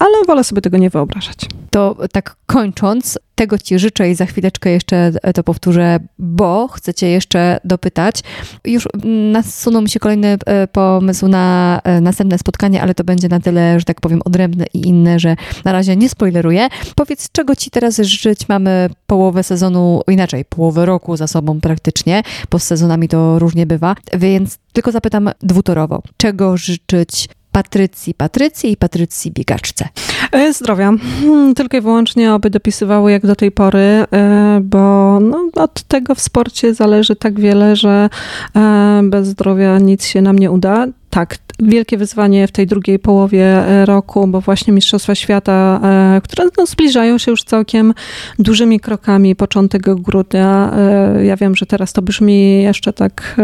ale 0.00 0.24
wolę 0.26 0.44
sobie 0.44 0.62
tego 0.62 0.78
nie 0.78 0.90
wyobrażać. 0.90 1.36
To 1.70 1.96
tak 2.12 2.36
kończąc, 2.46 3.18
tego 3.34 3.58
Ci 3.58 3.78
życzę 3.78 4.10
i 4.10 4.14
za 4.14 4.26
chwileczkę 4.26 4.70
jeszcze 4.70 5.12
to 5.34 5.44
powtórzę, 5.44 5.98
bo 6.18 6.68
chcę 6.68 6.94
Cię 6.94 7.08
jeszcze 7.08 7.60
dopytać. 7.64 8.20
Już 8.64 8.88
nasunął 9.32 9.82
mi 9.82 9.88
się 9.88 10.00
kolejny 10.00 10.38
e, 10.46 10.66
pomysł 10.68 11.28
na 11.28 11.80
e, 11.84 12.00
następne 12.00 12.38
spotkanie, 12.38 12.82
ale 12.82 12.94
to 12.94 13.04
będzie 13.04 13.28
na 13.28 13.40
tyle, 13.40 13.78
że 13.80 13.84
tak 13.84 14.00
powiem, 14.00 14.20
odrębne 14.24 14.64
i 14.74 14.88
inne, 14.88 15.18
że 15.18 15.36
na 15.64 15.72
razie 15.72 15.96
nie 15.96 16.08
spoileruję. 16.08 16.68
Powiedz, 16.96 17.28
czego 17.32 17.56
Ci 17.56 17.70
teraz 17.70 17.96
życzyć? 17.96 18.48
Mamy 18.48 18.90
połowę 19.06 19.42
sezonu, 19.42 20.00
inaczej, 20.08 20.44
połowę 20.44 20.86
roku 20.86 21.16
za 21.16 21.26
sobą 21.26 21.60
praktycznie, 21.60 22.22
bo 22.50 22.58
z 22.58 22.62
sezonami 22.62 23.08
to 23.08 23.38
różnie 23.38 23.66
bywa, 23.66 23.96
więc 24.18 24.58
tylko 24.72 24.92
zapytam 24.92 25.30
dwutorowo. 25.42 26.02
Czego 26.16 26.56
życzyć 26.56 27.28
Patrycji 27.52 28.14
Patrycji 28.14 28.72
i 28.72 28.76
Patrycji 28.76 29.30
Biegaczce. 29.30 29.88
E, 30.32 30.52
zdrowia. 30.52 30.92
Hmm, 31.20 31.54
tylko 31.54 31.76
i 31.76 31.80
wyłącznie 31.80 32.34
oby 32.34 32.50
dopisywały 32.50 33.12
jak 33.12 33.26
do 33.26 33.36
tej 33.36 33.50
pory, 33.50 33.78
e, 34.12 34.60
bo 34.62 35.18
no, 35.20 35.48
od 35.54 35.82
tego 35.82 36.14
w 36.14 36.20
sporcie 36.20 36.74
zależy 36.74 37.16
tak 37.16 37.40
wiele, 37.40 37.76
że 37.76 38.08
e, 38.56 39.00
bez 39.04 39.28
zdrowia 39.28 39.78
nic 39.78 40.04
się 40.04 40.22
nam 40.22 40.38
nie 40.38 40.50
uda 40.50 40.86
tak, 41.10 41.38
wielkie 41.62 41.96
wyzwanie 41.96 42.46
w 42.46 42.52
tej 42.52 42.66
drugiej 42.66 42.98
połowie 42.98 43.44
e, 43.44 43.86
roku, 43.86 44.26
bo 44.26 44.40
właśnie 44.40 44.72
Mistrzostwa 44.72 45.14
Świata, 45.14 45.80
e, 46.16 46.20
które 46.20 46.44
no, 46.58 46.66
zbliżają 46.66 47.18
się 47.18 47.30
już 47.30 47.42
całkiem 47.42 47.94
dużymi 48.38 48.80
krokami, 48.80 49.36
początek 49.36 49.82
grudnia. 49.82 50.72
E, 50.76 51.24
ja 51.24 51.36
wiem, 51.36 51.56
że 51.56 51.66
teraz 51.66 51.92
to 51.92 52.02
brzmi 52.02 52.62
jeszcze 52.62 52.92
tak 52.92 53.40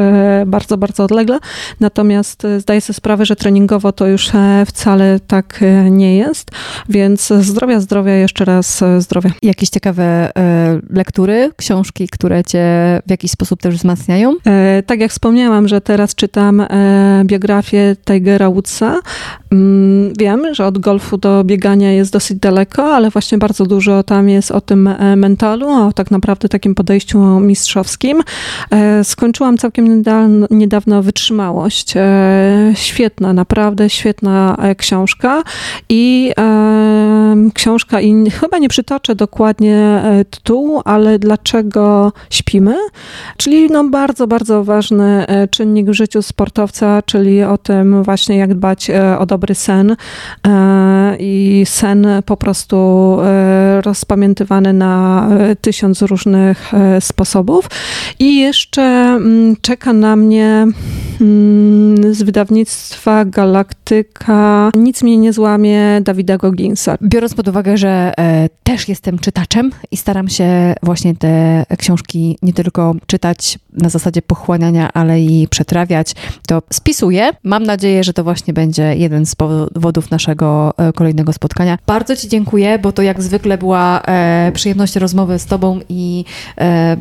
bardzo, 0.47 0.79
bardzo 0.79 1.05
odlegle, 1.05 1.39
natomiast 1.81 2.47
zdaję 2.59 2.81
sobie 2.81 2.95
sprawę, 2.95 3.27
że 3.27 3.37
treningowo 3.37 3.93
to 3.93 4.07
już 4.07 4.31
wcale 4.67 5.21
tak 5.27 5.61
nie 5.91 6.17
jest, 6.17 6.51
więc 6.89 7.33
zdrowia, 7.41 7.81
zdrowia, 7.81 8.13
jeszcze 8.13 8.45
raz 8.45 8.85
zdrowia. 8.99 9.31
Jakieś 9.43 9.69
ciekawe 9.69 10.31
lektury, 10.91 11.51
książki, 11.57 12.09
które 12.09 12.45
cię 12.45 12.67
w 13.07 13.11
jakiś 13.11 13.31
sposób 13.31 13.61
też 13.61 13.75
wzmacniają? 13.77 14.35
Tak 14.87 15.01
jak 15.01 15.11
wspomniałam, 15.11 15.69
że 15.69 15.81
teraz 15.81 16.15
czytam 16.15 16.67
biografię 17.25 17.47
biografię 17.47 17.97
Tigera 18.07 18.49
Woodsa. 18.49 19.03
Mm, 19.51 20.13
wiem, 20.19 20.55
że 20.55 20.67
od 20.67 20.79
golfu 20.79 21.17
do 21.17 21.45
biegania 21.45 21.93
jest 21.93 22.13
dosyć 22.13 22.39
daleko, 22.39 22.95
ale 22.95 23.11
właśnie 23.11 23.39
bardzo 23.39 23.67
dużo 23.67 24.03
tam 24.03 24.29
jest 24.29 24.51
o 24.51 24.61
tym 24.61 24.87
e, 24.87 25.17
mentalu, 25.17 25.69
o 25.69 25.93
tak 25.93 26.11
naprawdę 26.11 26.49
takim 26.49 26.75
podejściu 26.75 27.19
mistrzowskim. 27.41 28.23
E, 28.71 29.05
skończyłam 29.05 29.59
całkiem 29.59 30.03
niedawno 30.51 31.03
Wytrzymałość. 31.03 31.97
E, 31.97 32.73
świetna, 32.75 33.33
naprawdę 33.33 33.91
świetna 33.91 34.57
książka 34.79 35.43
i 35.89 36.33
książka, 37.55 38.01
i 38.01 38.31
chyba 38.31 38.59
nie 38.59 38.69
przytoczę 38.69 39.15
dokładnie 39.15 40.03
tytułu, 40.31 40.83
ale 40.85 41.19
dlaczego 41.19 42.13
śpimy, 42.31 42.77
czyli 43.37 43.71
no 43.71 43.89
bardzo, 43.89 44.27
bardzo 44.27 44.65
ważny 44.65 45.27
czynnik 45.51 45.91
w 45.91 45.93
życiu 45.93 46.23
sportowca, 46.23 47.03
czyli 47.03 47.43
o 47.43 47.59
tym 47.59 48.03
właśnie, 48.03 48.37
jak 48.37 48.55
dbać 48.55 48.91
o 49.19 49.27
dobry 49.37 49.55
sen 49.55 49.97
e, 50.47 51.17
i 51.19 51.63
sen 51.67 52.07
po 52.27 52.37
prostu 52.37 52.77
e, 53.23 53.81
rozpamiętywany 53.81 54.73
na 54.73 55.29
tysiąc 55.61 56.03
różnych 56.03 56.73
sposobów. 57.01 57.69
I 58.19 58.39
jeszcze 58.39 58.83
mm, 58.83 59.57
czeka 59.61 59.93
na 59.93 60.17
mnie 60.17 60.67
mm, 61.21 62.15
z 62.15 62.23
wydawnictwa 62.23 63.25
Galaktyka 63.25 64.71
Nic 64.75 65.03
mnie 65.03 65.17
nie 65.17 65.33
złamie 65.33 66.01
Dawida 66.03 66.37
Gogginsa. 66.37 66.97
Biorąc 67.03 67.35
pod 67.35 67.49
uwagę, 67.49 67.77
że 67.77 68.13
też 68.63 68.89
jestem 68.89 69.19
czytaczem 69.19 69.71
i 69.91 69.97
staram 69.97 70.29
się 70.29 70.75
właśnie 70.83 71.15
te 71.15 71.65
książki 71.79 72.39
nie 72.43 72.53
tylko 72.53 72.95
czytać 73.07 73.59
na 73.73 73.89
zasadzie 73.89 74.23
pochłaniania, 74.23 74.93
ale 74.93 75.21
i 75.21 75.49
przetrawiać, 75.49 76.13
to 76.47 76.63
spisuję. 76.73 77.31
Mam 77.43 77.63
nadzieję, 77.63 78.05
że 78.05 78.13
to 78.13 78.25
właśnie 78.25 78.55
będzie 78.55 78.97
jeden 78.97 79.26
z 79.27 79.35
powodów 79.35 80.11
naszego 80.11 80.75
e, 80.77 80.93
kolejnego 80.93 81.33
spotkania. 81.33 81.79
Bardzo 81.87 82.17
Ci 82.17 82.29
dziękuję, 82.29 82.79
bo 82.79 82.93
to 82.93 83.03
jak 83.03 83.23
zwykle 83.23 83.59
była 83.59 84.03
e, 84.03 84.53
przyjemność 84.55 84.97
rozmowy 84.97 85.39
z 85.39 85.47
Tobą 85.47 85.81
i 85.89 86.25
e, 86.59 86.97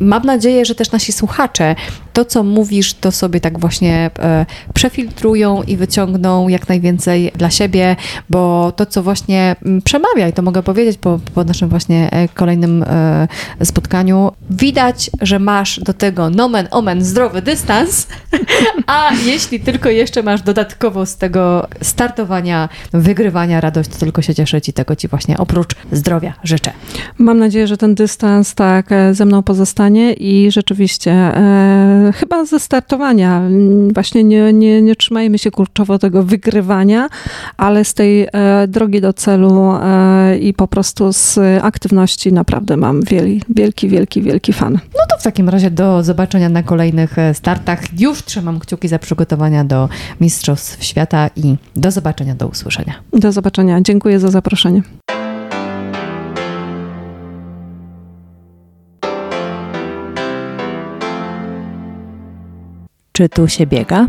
mam 0.00 0.22
nadzieję, 0.22 0.64
że 0.64 0.74
też 0.74 0.92
nasi 0.92 1.12
słuchacze 1.12 1.74
to, 2.12 2.24
co 2.24 2.42
mówisz, 2.42 2.94
to 2.94 3.12
sobie 3.12 3.40
tak 3.40 3.58
właśnie 3.58 4.10
przefiltrują 4.74 5.62
i 5.62 5.76
wyciągną 5.76 6.48
jak 6.48 6.68
najwięcej 6.68 7.32
dla 7.34 7.50
siebie, 7.50 7.96
bo 8.30 8.72
to, 8.76 8.86
co 8.86 9.02
właśnie 9.02 9.56
przemawia, 9.84 10.28
i 10.28 10.32
to 10.32 10.42
mogę 10.42 10.62
powiedzieć 10.62 10.98
po, 10.98 11.20
po 11.34 11.44
naszym 11.44 11.68
właśnie 11.68 12.10
kolejnym 12.34 12.84
spotkaniu, 13.64 14.32
widać, 14.50 15.10
że 15.20 15.38
masz 15.38 15.80
do 15.80 15.94
tego 15.94 16.30
nomen 16.30 16.68
omen 16.70 17.04
zdrowy 17.04 17.42
dystans, 17.42 18.06
a 18.86 19.10
jeśli 19.24 19.60
tylko 19.60 19.88
jeszcze 19.88 20.22
masz 20.22 20.42
dodatkowo 20.42 21.06
z 21.06 21.16
tego 21.16 21.47
startowania, 21.82 22.68
wygrywania 22.92 23.60
radość, 23.60 23.90
to 23.90 23.98
tylko 23.98 24.22
się 24.22 24.34
cieszyć 24.34 24.68
i 24.68 24.72
tego 24.72 24.96
ci 24.96 25.08
właśnie 25.08 25.38
oprócz 25.38 25.74
zdrowia 25.92 26.34
życzę. 26.44 26.72
Mam 27.18 27.38
nadzieję, 27.38 27.66
że 27.66 27.76
ten 27.76 27.94
dystans 27.94 28.54
tak 28.54 28.92
e, 28.92 29.14
ze 29.14 29.24
mną 29.24 29.42
pozostanie 29.42 30.12
i 30.12 30.50
rzeczywiście 30.50 31.10
e, 31.10 32.12
chyba 32.14 32.44
ze 32.44 32.60
startowania 32.60 33.42
właśnie 33.94 34.24
nie, 34.24 34.52
nie, 34.52 34.82
nie 34.82 34.96
trzymajmy 34.96 35.38
się 35.38 35.50
kurczowo 35.50 35.98
tego 35.98 36.22
wygrywania, 36.22 37.08
ale 37.56 37.84
z 37.84 37.94
tej 37.94 38.28
e, 38.32 38.68
drogi 38.68 39.00
do 39.00 39.12
celu 39.12 39.72
e, 39.82 40.38
i 40.38 40.54
po 40.54 40.68
prostu 40.68 41.12
z 41.12 41.38
aktywności 41.62 42.32
naprawdę 42.32 42.76
mam 42.76 43.02
wielki, 43.02 43.42
wielki, 43.48 43.88
wielki, 43.88 44.22
wielki 44.22 44.52
fan. 44.52 44.72
No 44.72 45.00
to 45.10 45.18
w 45.18 45.22
takim 45.22 45.48
razie 45.48 45.70
do 45.70 46.02
zobaczenia 46.02 46.48
na 46.48 46.62
kolejnych 46.62 47.18
e, 47.18 47.34
startach. 47.34 48.00
Już 48.00 48.22
trzymam 48.22 48.60
kciuki 48.60 48.88
za 48.88 48.98
przygotowania 48.98 49.64
do 49.64 49.88
Mistrzostw 50.20 50.84
Świata 50.84 51.30
i 51.38 51.56
do 51.76 51.90
zobaczenia, 51.90 52.34
do 52.34 52.48
usłyszenia. 52.48 52.94
Do 53.12 53.32
zobaczenia. 53.32 53.80
Dziękuję 53.80 54.20
za 54.20 54.28
zaproszenie. 54.28 54.82
Czy 63.12 63.28
tu 63.28 63.48
się 63.48 63.66
biega? 63.66 64.06